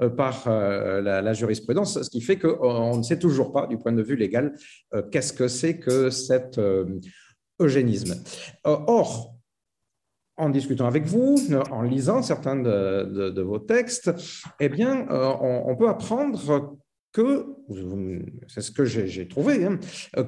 [0.00, 4.02] euh, par la, jurisprudence, ce qui fait qu'on ne sait toujours pas, du point de
[4.02, 4.54] vue légal,
[5.10, 6.60] qu'est-ce que c'est que cet
[7.60, 8.14] eugénisme.
[8.64, 9.34] Or,
[10.36, 11.36] en discutant avec vous,
[11.70, 14.10] en lisant certains de, vos textes,
[14.60, 16.76] eh bien, on, peut apprendre
[17.12, 17.46] que,
[18.48, 19.78] c'est ce que j'ai trouvé, hein,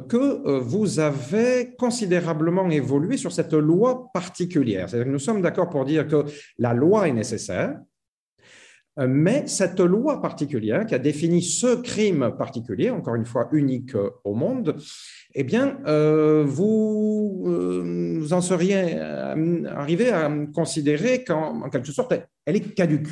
[0.09, 4.89] que euh, vous avez considérablement évolué sur cette loi particulière.
[4.89, 6.25] C'est-à-dire que nous sommes d'accord pour dire que
[6.59, 7.81] la loi est nécessaire,
[8.97, 14.11] mais cette loi particulière qui a défini ce crime particulier, encore une fois unique euh,
[14.25, 14.77] au monde,
[15.35, 15.79] eh bien,
[16.45, 22.15] vous, vous, en seriez arrivé à considérer qu'en quelque sorte,
[22.47, 23.09] elle est caduque.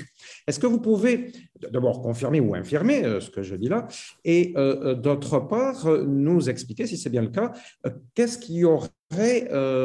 [0.46, 1.32] Est-ce que vous pouvez
[1.70, 3.86] d'abord confirmer ou infirmer euh, ce que je dis là,
[4.24, 7.52] et euh, euh, d'autre part nous expliquer, si c'est bien le cas,
[8.14, 8.88] qu'est-ce qui aurait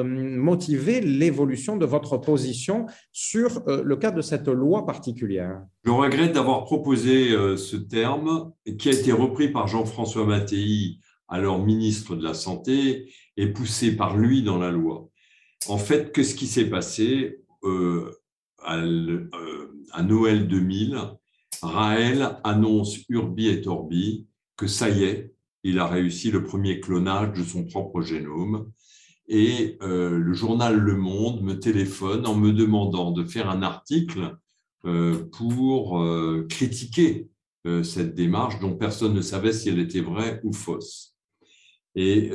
[0.03, 6.63] motivé l'évolution de votre position sur le cas de cette loi particulière Je regrette d'avoir
[6.63, 13.11] proposé ce terme qui a été repris par Jean-François Mattei, alors ministre de la Santé,
[13.35, 15.09] et poussé par lui dans la loi.
[15.67, 17.39] En fait, qu'est-ce qui s'est passé
[18.63, 18.81] à,
[20.03, 20.97] Noël 2000,
[21.61, 25.33] Raël annonce Urbi et Orbi que ça y est,
[25.63, 28.71] il a réussi le premier clonage de son propre génome.
[29.27, 34.37] Et euh, le journal Le Monde me téléphone en me demandant de faire un article
[34.85, 37.27] euh, pour euh, critiquer
[37.83, 41.17] cette démarche dont personne ne savait si elle était vraie ou fausse.
[41.95, 42.31] Et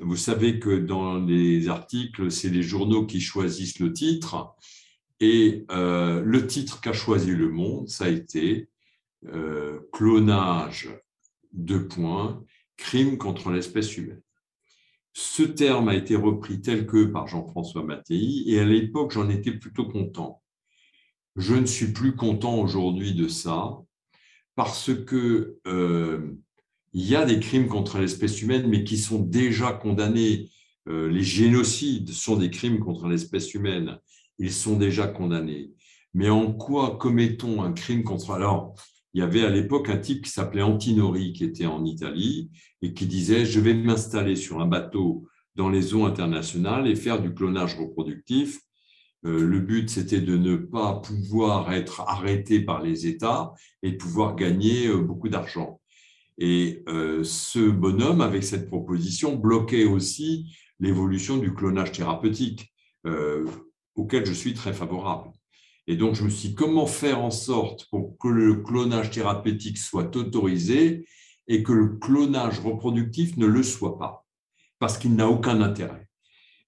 [0.00, 4.54] vous savez que dans les articles, c'est les journaux qui choisissent le titre.
[5.20, 8.70] Et le titre qu'a choisi Le Monde, ça a été
[9.92, 10.88] Clonage,
[11.52, 12.42] de points,
[12.78, 14.22] crime contre l'espèce humaine.
[15.18, 19.52] Ce terme a été repris tel que par Jean-François Mattei, et à l'époque, j'en étais
[19.52, 20.42] plutôt content.
[21.36, 23.78] Je ne suis plus content aujourd'hui de ça,
[24.56, 26.36] parce que euh,
[26.92, 30.50] il y a des crimes contre l'espèce humaine, mais qui sont déjà condamnés.
[30.86, 33.98] les génocides sont des crimes contre l'espèce humaine
[34.38, 35.72] ils sont déjà condamnés.
[36.14, 38.38] Mais en quoi commettons un crime contre...
[39.16, 42.50] il y avait à l'époque un type qui s'appelait Antinori, qui était en Italie,
[42.82, 47.22] et qui disait, je vais m'installer sur un bateau dans les eaux internationales et faire
[47.22, 48.60] du clonage reproductif.
[49.24, 53.96] Euh, le but, c'était de ne pas pouvoir être arrêté par les États et de
[53.96, 55.80] pouvoir gagner euh, beaucoup d'argent.
[56.36, 62.70] Et euh, ce bonhomme, avec cette proposition, bloquait aussi l'évolution du clonage thérapeutique,
[63.94, 65.30] auquel je suis très favorable.
[65.86, 69.78] Et donc, je me suis dit, comment faire en sorte pour que le clonage thérapeutique
[69.78, 71.06] soit autorisé
[71.48, 74.26] et que le clonage reproductif ne le soit pas,
[74.78, 76.08] parce qu'il n'a aucun intérêt.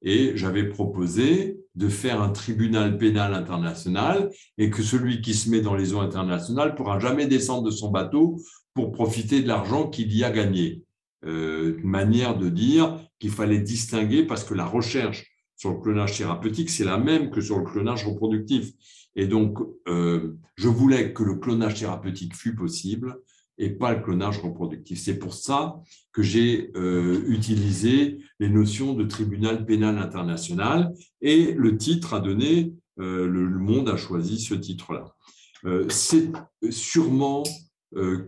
[0.03, 5.61] Et j'avais proposé de faire un tribunal pénal international et que celui qui se met
[5.61, 8.41] dans les eaux internationales pourra jamais descendre de son bateau
[8.75, 10.83] pour profiter de l'argent qu'il y a gagné.
[11.25, 15.27] Euh, une manière de dire qu'il fallait distinguer parce que la recherche
[15.57, 18.71] sur le clonage thérapeutique, c'est la même que sur le clonage reproductif.
[19.19, 19.59] Et donc,
[19.89, 23.21] euh, je voulais que le clonage thérapeutique fût possible
[23.59, 25.01] et pas le clonage reproductif.
[25.01, 25.81] C'est pour ça
[26.13, 32.75] que j'ai euh, utilisé les notions de tribunal pénal international et le titre a donné,
[33.01, 35.13] euh, le, monde a choisi ce titre-là.
[35.89, 36.31] C'est
[36.71, 37.43] sûrement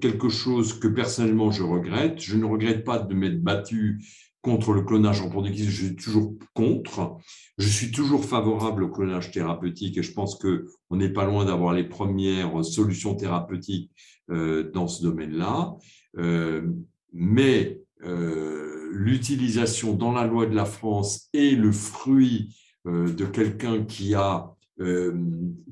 [0.01, 2.19] quelque chose que personnellement je regrette.
[2.19, 4.03] Je ne regrette pas de m'être battu
[4.43, 7.19] contre le clonage reproductif, je suis toujours contre.
[7.59, 11.75] Je suis toujours favorable au clonage thérapeutique et je pense qu'on n'est pas loin d'avoir
[11.75, 13.91] les premières solutions thérapeutiques
[14.31, 15.75] euh, dans ce domaine-là.
[16.19, 16.71] Euh,
[17.13, 22.57] mais euh, l'utilisation dans la loi de la France est le fruit
[22.87, 24.55] de quelqu'un qui a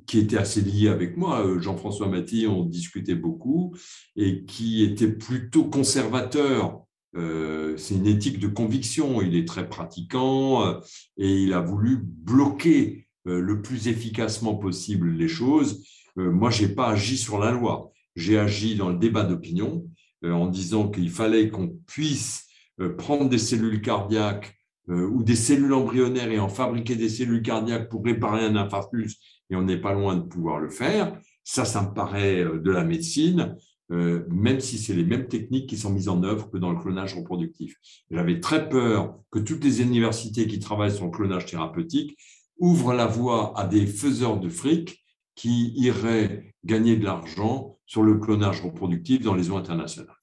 [0.06, 3.74] qui était assez lié avec moi, Jean-François Maty, on discutait beaucoup,
[4.16, 6.82] et qui était plutôt conservateur.
[7.14, 10.80] C'est une éthique de conviction, il est très pratiquant
[11.16, 15.84] et il a voulu bloquer le plus efficacement possible les choses.
[16.16, 19.86] moi, je n'ai pas agi sur la loi j'ai agi dans le débat d'opinion
[20.24, 22.46] euh, en disant qu'il fallait qu'on puisse
[22.80, 24.56] euh, prendre des cellules cardiaques
[24.90, 29.18] euh, ou des cellules embryonnaires et en fabriquer des cellules cardiaques pour réparer un infarctus,
[29.50, 31.18] et on n'est pas loin de pouvoir le faire.
[31.44, 33.56] Ça, ça me paraît de la médecine,
[33.90, 37.14] même si c'est les mêmes techniques qui sont mises en œuvre que dans le clonage
[37.14, 37.76] reproductif.
[38.10, 42.16] J'avais très peur que toutes les universités qui travaillent sur le clonage thérapeutique
[42.58, 45.04] ouvrent la voie à des faiseurs de fric
[45.34, 50.14] qui iraient gagner de l'argent sur le clonage reproductif dans les eaux internationales.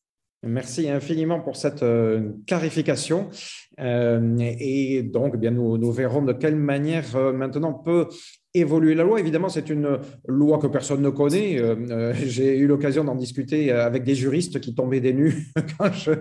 [0.44, 3.30] Merci infiniment pour cette euh, clarification.
[3.80, 8.08] Euh, et donc, eh bien, nous, verrons de quelle manière euh, maintenant peut
[8.56, 9.20] évoluer la loi.
[9.20, 11.60] Évidemment, c'est une loi que personne ne connaît.
[11.60, 15.92] Euh, euh, j'ai eu l'occasion d'en discuter avec des juristes qui tombaient des nues quand
[15.94, 16.12] je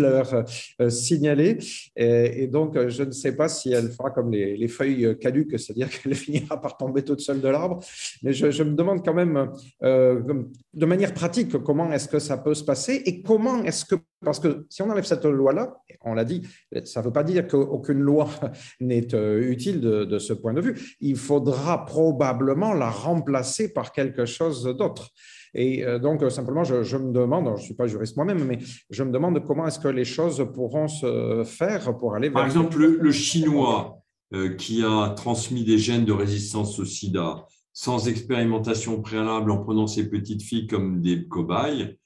[0.00, 0.44] leur
[0.80, 1.58] euh, signalais.
[1.96, 6.14] Et, donc, je ne sais pas si elle fera comme les, feuilles caduques, c'est-à-dire qu'elle
[6.14, 7.80] finira par tomber toute seule de l'arbre.
[8.22, 9.50] Mais je, me demande quand même,
[9.82, 14.40] de manière pratique, comment est-ce que ça peut se passer et comment est-ce que parce
[14.40, 16.42] que si on enlève cette loi-là, on l'a dit,
[16.84, 18.28] ça ne veut pas dire qu'aucune loi
[18.80, 19.08] n'est
[19.40, 20.96] utile de, de, ce point de vue.
[21.00, 25.10] Il faudra probablement la remplacer par quelque chose d'autre.
[25.54, 28.58] Et euh, donc, simplement, je, me demande, je ne suis pas juriste moi-même, mais
[28.90, 32.34] je me demande comment est-ce que les choses pourront se faire pour aller vers...
[32.34, 33.98] Par exemple, le, chinois
[34.32, 39.86] euh, qui a transmis des gènes de résistance au sida sans expérimentation préalable en prenant
[39.86, 41.98] ses petites filles comme des cobayes,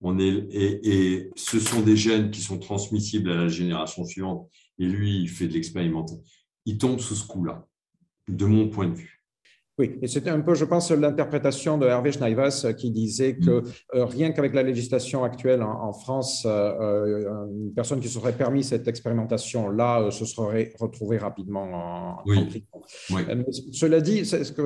[0.00, 4.48] on est, et, et, ce sont des gènes qui sont transmissibles à la génération suivante,
[4.78, 6.22] et lui, il fait de l'expérimentation.
[6.66, 7.66] Il tombe sous ce coup-là
[8.28, 9.17] de mon point de vue.
[9.78, 13.60] Oui, et c'était un peu, je pense, l'interprétation de Hervé Schneivas euh, qui disait que
[13.60, 13.64] mm.
[13.94, 18.88] euh, rien qu'avec la législation actuelle en, France, euh, une personne qui serait permis cette
[18.88, 22.64] expérimentation-là se serait retrouvée rapidement en, oui.
[23.72, 24.62] cela dit, ce que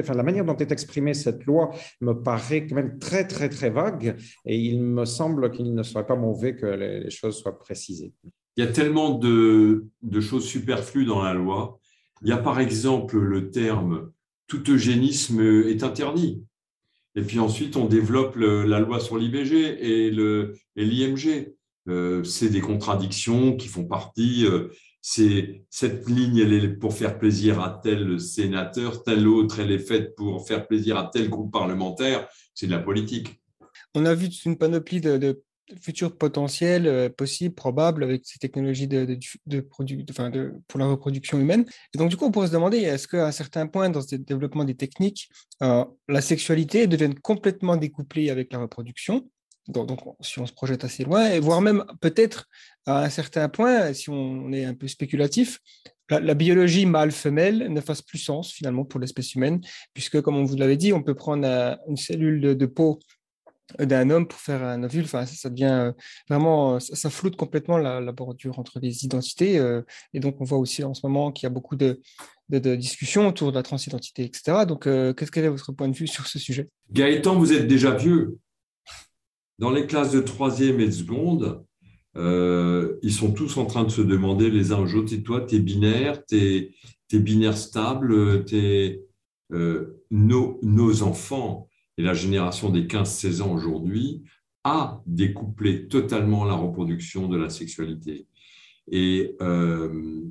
[0.00, 1.70] enfin, la manière dont est exprimée cette loi
[2.00, 6.06] me paraît quand même très, très, très vague et il me semble qu'il ne serait
[6.06, 8.12] pas mauvais que les, choses soient précisées.
[8.56, 11.80] Il y a tellement de, de choses superflues dans la loi
[12.22, 14.10] il y a par exemple le terme
[14.50, 16.42] tout eugénisme est interdit.
[17.14, 20.10] Et puis ensuite, on développe la loi sur l'IBG et
[20.76, 21.54] l'IMG.
[21.88, 24.44] Euh, c'est des contradictions qui font partie.
[24.44, 24.68] Euh,
[25.00, 29.78] c'est cette ligne, elle est pour faire plaisir à tel sénateur, telle autre, elle est
[29.78, 32.28] faite pour faire plaisir à tel groupe parlementaire.
[32.54, 33.40] C'est de la politique.
[33.94, 35.42] On a vu une panoplie de
[35.80, 39.60] futur potentiel euh, possible, probable avec ces technologies de, de, de,
[40.68, 41.64] pour la reproduction humaine.
[41.94, 44.16] Et donc, du coup, on pourrait se demander, est-ce qu'à un certain point dans ce
[44.16, 45.28] développement des techniques,
[45.62, 49.28] euh, la sexualité devient complètement découplée avec la reproduction?
[49.68, 52.46] Donc, si on se projette assez loin, et voire même peut-être
[52.86, 55.60] à un certain point, si on est un peu spéculatif,
[56.10, 59.60] la, biologie mâle-femelle ne fasse plus sens finalement pour l'espèce humaine,
[59.94, 62.98] puisque comme on vous l'avait dit, on peut prendre une cellule de peau
[63.78, 65.04] d'un homme pour faire un ovule.
[65.04, 65.92] Enfin, ça, devient
[66.28, 69.60] vraiment, ça, floute complètement la, bordure entre les identités.
[70.12, 72.00] et donc, on voit aussi en ce moment qu'il y a beaucoup de,
[72.48, 74.64] discussions autour de la transidentité, etc.
[74.66, 76.68] Donc, qu'est-ce quel est votre point de vue sur ce sujet?
[76.92, 78.38] Gaëtan, vous êtes déjà vieux.
[79.58, 81.62] Dans les classes de troisième et de seconde,
[82.16, 85.42] euh, ils sont tous en train de se demander les uns aux autres, et toi,
[85.42, 86.72] t'es binaire, t'es
[87.12, 89.02] es binaire stable, t'es,
[89.52, 91.68] euh, nos, nos, enfants
[92.00, 94.22] et la génération des 15-16 ans aujourd'hui
[94.64, 98.26] a découplé totalement la reproduction de la sexualité.
[98.90, 100.22] Et euh,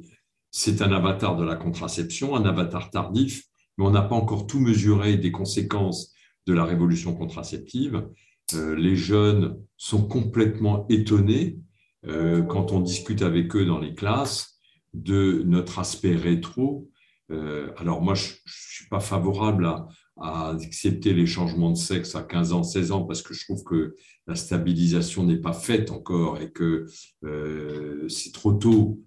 [0.49, 3.43] c'est un avatar de la contraception, un avatar tardif,
[3.77, 6.11] mais on n'a pas encore tout mesuré des conséquences
[6.47, 8.09] de la révolution contraceptive.
[8.55, 11.59] les jeunes sont complètement étonnés
[12.07, 14.59] euh, quand on discute avec eux dans les classes
[14.95, 16.89] de notre aspect rétro.
[17.29, 19.87] Euh, alors moi, je ne suis pas favorable à,
[20.21, 23.95] accepter les changements de sexe à 15 ans, 16 ans, parce que je trouve que
[24.27, 26.85] la stabilisation n'est pas faite encore et que
[27.23, 29.01] euh, c'est trop tôt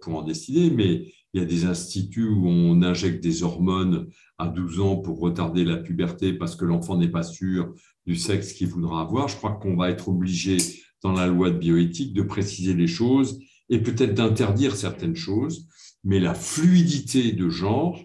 [0.00, 0.70] pour en décider.
[0.70, 4.08] Mais il y a des instituts où on injecte des hormones
[4.38, 7.74] à 12 ans pour retarder la puberté parce que l'enfant n'est pas sûr
[8.06, 9.28] du sexe qu'il voudra avoir.
[9.28, 10.58] Je crois qu'on va être obligé
[11.02, 15.66] dans la loi de bioéthique de préciser les choses et peut-être d'interdire certaines choses,
[16.04, 18.00] mais la fluidité de genre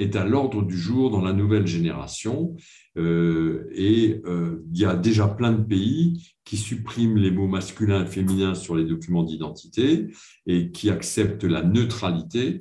[0.00, 2.56] est à l'ordre du jour dans la nouvelle génération.
[2.96, 8.04] Euh, et euh, il y a déjà plein de pays qui suppriment les mots masculins
[8.04, 10.08] et féminins sur les documents d'identité
[10.46, 12.58] et qui acceptent la neutralité.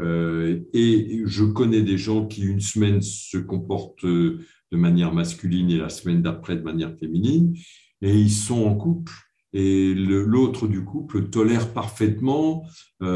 [0.00, 4.38] Euh, et je connais des gens qui, une semaine, se comportent de
[4.72, 7.56] manière masculine et la semaine d'après de manière féminine
[8.02, 9.12] et ils sont en couple
[9.52, 12.66] et l'autre du couple tolère parfaitement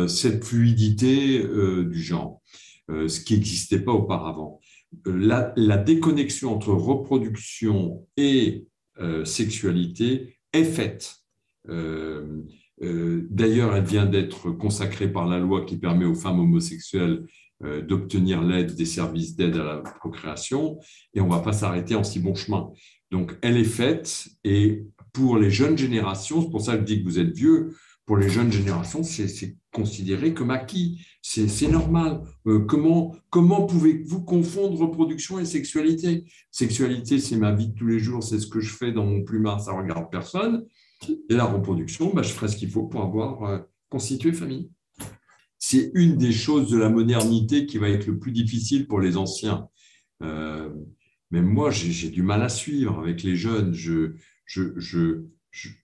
[0.07, 2.43] cette fluidité du genre,
[2.89, 4.61] ce qui n'existait pas auparavant.
[5.05, 8.67] La, déconnexion entre reproduction et
[9.25, 11.17] sexualité est faite.
[12.81, 17.25] D'ailleurs, elle vient d'être consacrée par la loi qui permet aux femmes homosexuelles
[17.63, 20.79] d'obtenir l'aide des services d'aide à la procréation,
[21.13, 22.71] et on ne va pas s'arrêter en si bon chemin.
[23.11, 27.03] Donc, elle est faite et pour les jeunes générations, c'est pour ça que je dis
[27.03, 27.75] que vous êtes vieux,
[28.09, 31.07] pour les jeunes générations, c'est considéré comme acquis.
[31.21, 32.23] C'est normal.
[32.47, 36.25] Euh, comment comment pouvez-vous confondre reproduction et sexualité?
[36.51, 39.25] Sexualité, c'est ma vie de tous les jours, c'est ce que je fais dans mon
[39.25, 40.65] plumard, ça ne regarde personne.
[41.07, 43.59] Et la reproduction, bah, je ferai ce qu'il faut pour avoir euh,
[43.91, 44.71] constitué famille.
[45.59, 49.19] C'est une des choses de la modernité qui va être le plus difficile pour les
[49.19, 49.69] anciens.
[50.23, 50.71] Euh,
[51.31, 53.75] mais moi, j'ai du mal à suivre avec les jeunes.
[53.75, 54.15] Je
[54.47, 55.25] je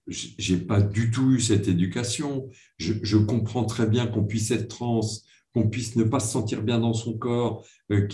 [0.08, 2.48] n'ai pas du tout eu cette éducation.
[2.78, 5.00] Je, comprends très bien qu'on puisse être trans,
[5.54, 8.08] qu'on puisse ne pas se sentir bien dans son corps, euh,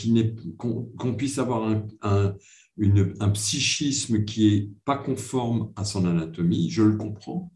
[0.57, 2.37] qu'on puisse avoir un,
[3.35, 6.71] psychisme qui est pas conforme à son anatomie.
[6.71, 7.53] Je le comprends.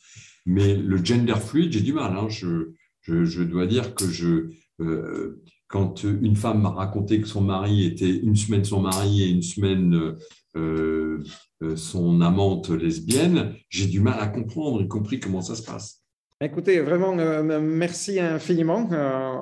[0.46, 2.16] Mais le gender fluid, j'ai du mal.
[2.16, 2.28] Hein.
[2.28, 4.50] Je, dois dire que je,
[4.80, 9.28] euh, quand une femme m'a raconté que son mari était une semaine son mari et
[9.28, 10.12] une semaine euh,
[10.54, 16.03] son amante lesbienne, j'ai du mal à comprendre, y compris comment ça se passe.
[16.40, 18.88] Écoutez, vraiment, euh, merci infiniment.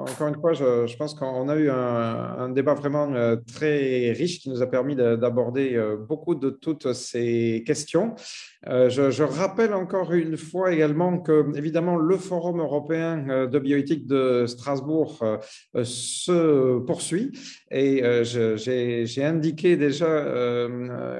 [0.08, 3.10] encore une fois, je, pense qu'on a eu un, débat vraiment
[3.46, 8.14] très riche qui nous a permis d'aborder beaucoup de toutes ces questions.
[8.68, 14.06] Euh, je, rappelle encore une fois également que, évidemment, le Forum européen euh, de bioéthique
[14.06, 17.32] de Strasbourg euh, se poursuit.
[17.70, 20.06] Et j'ai indiqué déjà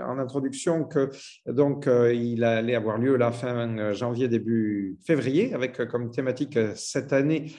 [0.07, 1.11] en introduction que
[1.47, 7.53] donc allait avoir lieu la fin janvier, début février, avec comme thématique cette année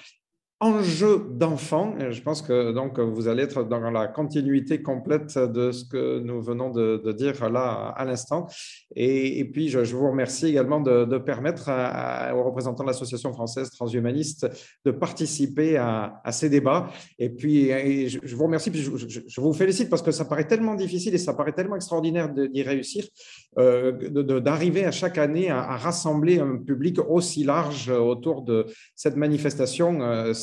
[0.64, 1.94] enjeu d'enfant.
[2.10, 6.42] Je pense que donc vous allez être dans la continuité complète de ce que nous
[6.42, 8.48] venons de, dire là à l'instant.
[8.96, 11.70] Et, puis, je, vous remercie également de, permettre
[12.34, 14.48] aux représentants de l'Association française transhumaniste
[14.86, 16.90] de participer à, ces débats.
[17.20, 17.68] Et puis,
[18.08, 21.54] je, vous remercie, je, vous félicite parce que ça paraît tellement difficile et ça paraît
[21.54, 23.08] tellement extraordinaire d'y réussir, euh,
[23.56, 28.66] d'arriver à chaque année à, rassembler un public aussi large autour de
[28.96, 30.02] cette manifestation.
[30.02, 30.34] Euh,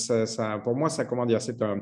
[0.63, 1.81] pour moi, ça, comment dire, c'est un,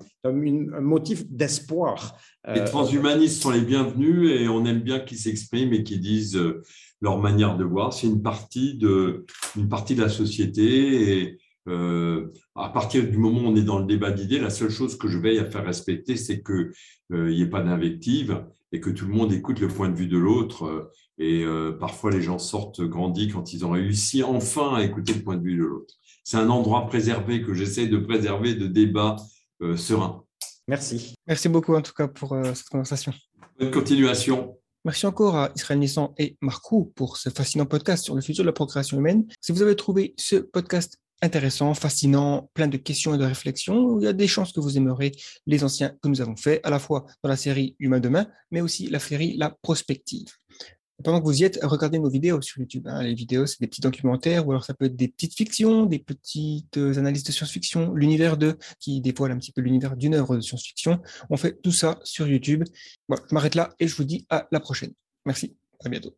[0.80, 2.18] motif d'espoir.
[2.54, 6.36] Les euh, transhumanistes sont les bienvenus et on aime bien qu'ils s'expriment et qu'ils disent
[6.36, 6.62] euh,
[7.00, 7.92] leur manière de voir.
[7.92, 9.26] C'est une partie de,
[9.56, 11.38] une partie de la société et
[11.68, 14.96] euh, à partir du moment où on est dans le débat d'idées, la seule chose
[14.96, 16.72] que je veille à faire respecter, c'est qu'il
[17.10, 20.18] n'y ait pas d'invective et que tout le monde écoute le point de vue de
[20.18, 20.90] l'autre.
[21.18, 21.44] Et
[21.80, 25.42] parfois, les gens sortent grandis quand ils ont réussi enfin à écouter le point de
[25.42, 25.94] vue de l'autre
[26.28, 29.16] c'est un endroit préservé que j'essaie de préserver de débats
[29.62, 30.22] euh, sereins.
[30.66, 31.14] Merci.
[31.26, 33.14] Merci beaucoup en tout cas pour euh, cette conversation.
[33.58, 34.58] Bonne continuation.
[34.84, 38.46] Merci encore à Israël Nissan et Marcou pour ce fascinant podcast sur le futur de
[38.46, 39.26] la procréation humaine.
[39.40, 44.04] Si vous avez trouvé ce podcast intéressant, fascinant, plein de questions et de réflexions, il
[44.04, 45.12] y a des chances que vous aimerez
[45.46, 48.60] les anciens que nous avons faits, à la fois dans la série Humain demain, mais
[48.60, 50.28] aussi la série La Prospective.
[51.02, 52.86] Pendant que vous y êtes, regardez nos vidéos sur YouTube.
[52.88, 53.02] Hein.
[53.02, 55.98] Les vidéos, c'est des petits documentaires, ou alors ça peut être des petites fictions, des
[55.98, 60.40] petites analyses de science-fiction, l'univers de, qui dévoile un petit peu l'univers d'une œuvre de
[60.40, 61.00] science-fiction.
[61.30, 62.64] On fait tout ça sur YouTube.
[63.08, 64.92] Voilà, je m'arrête là et je vous dis à la prochaine.
[65.24, 66.16] Merci, à bientôt.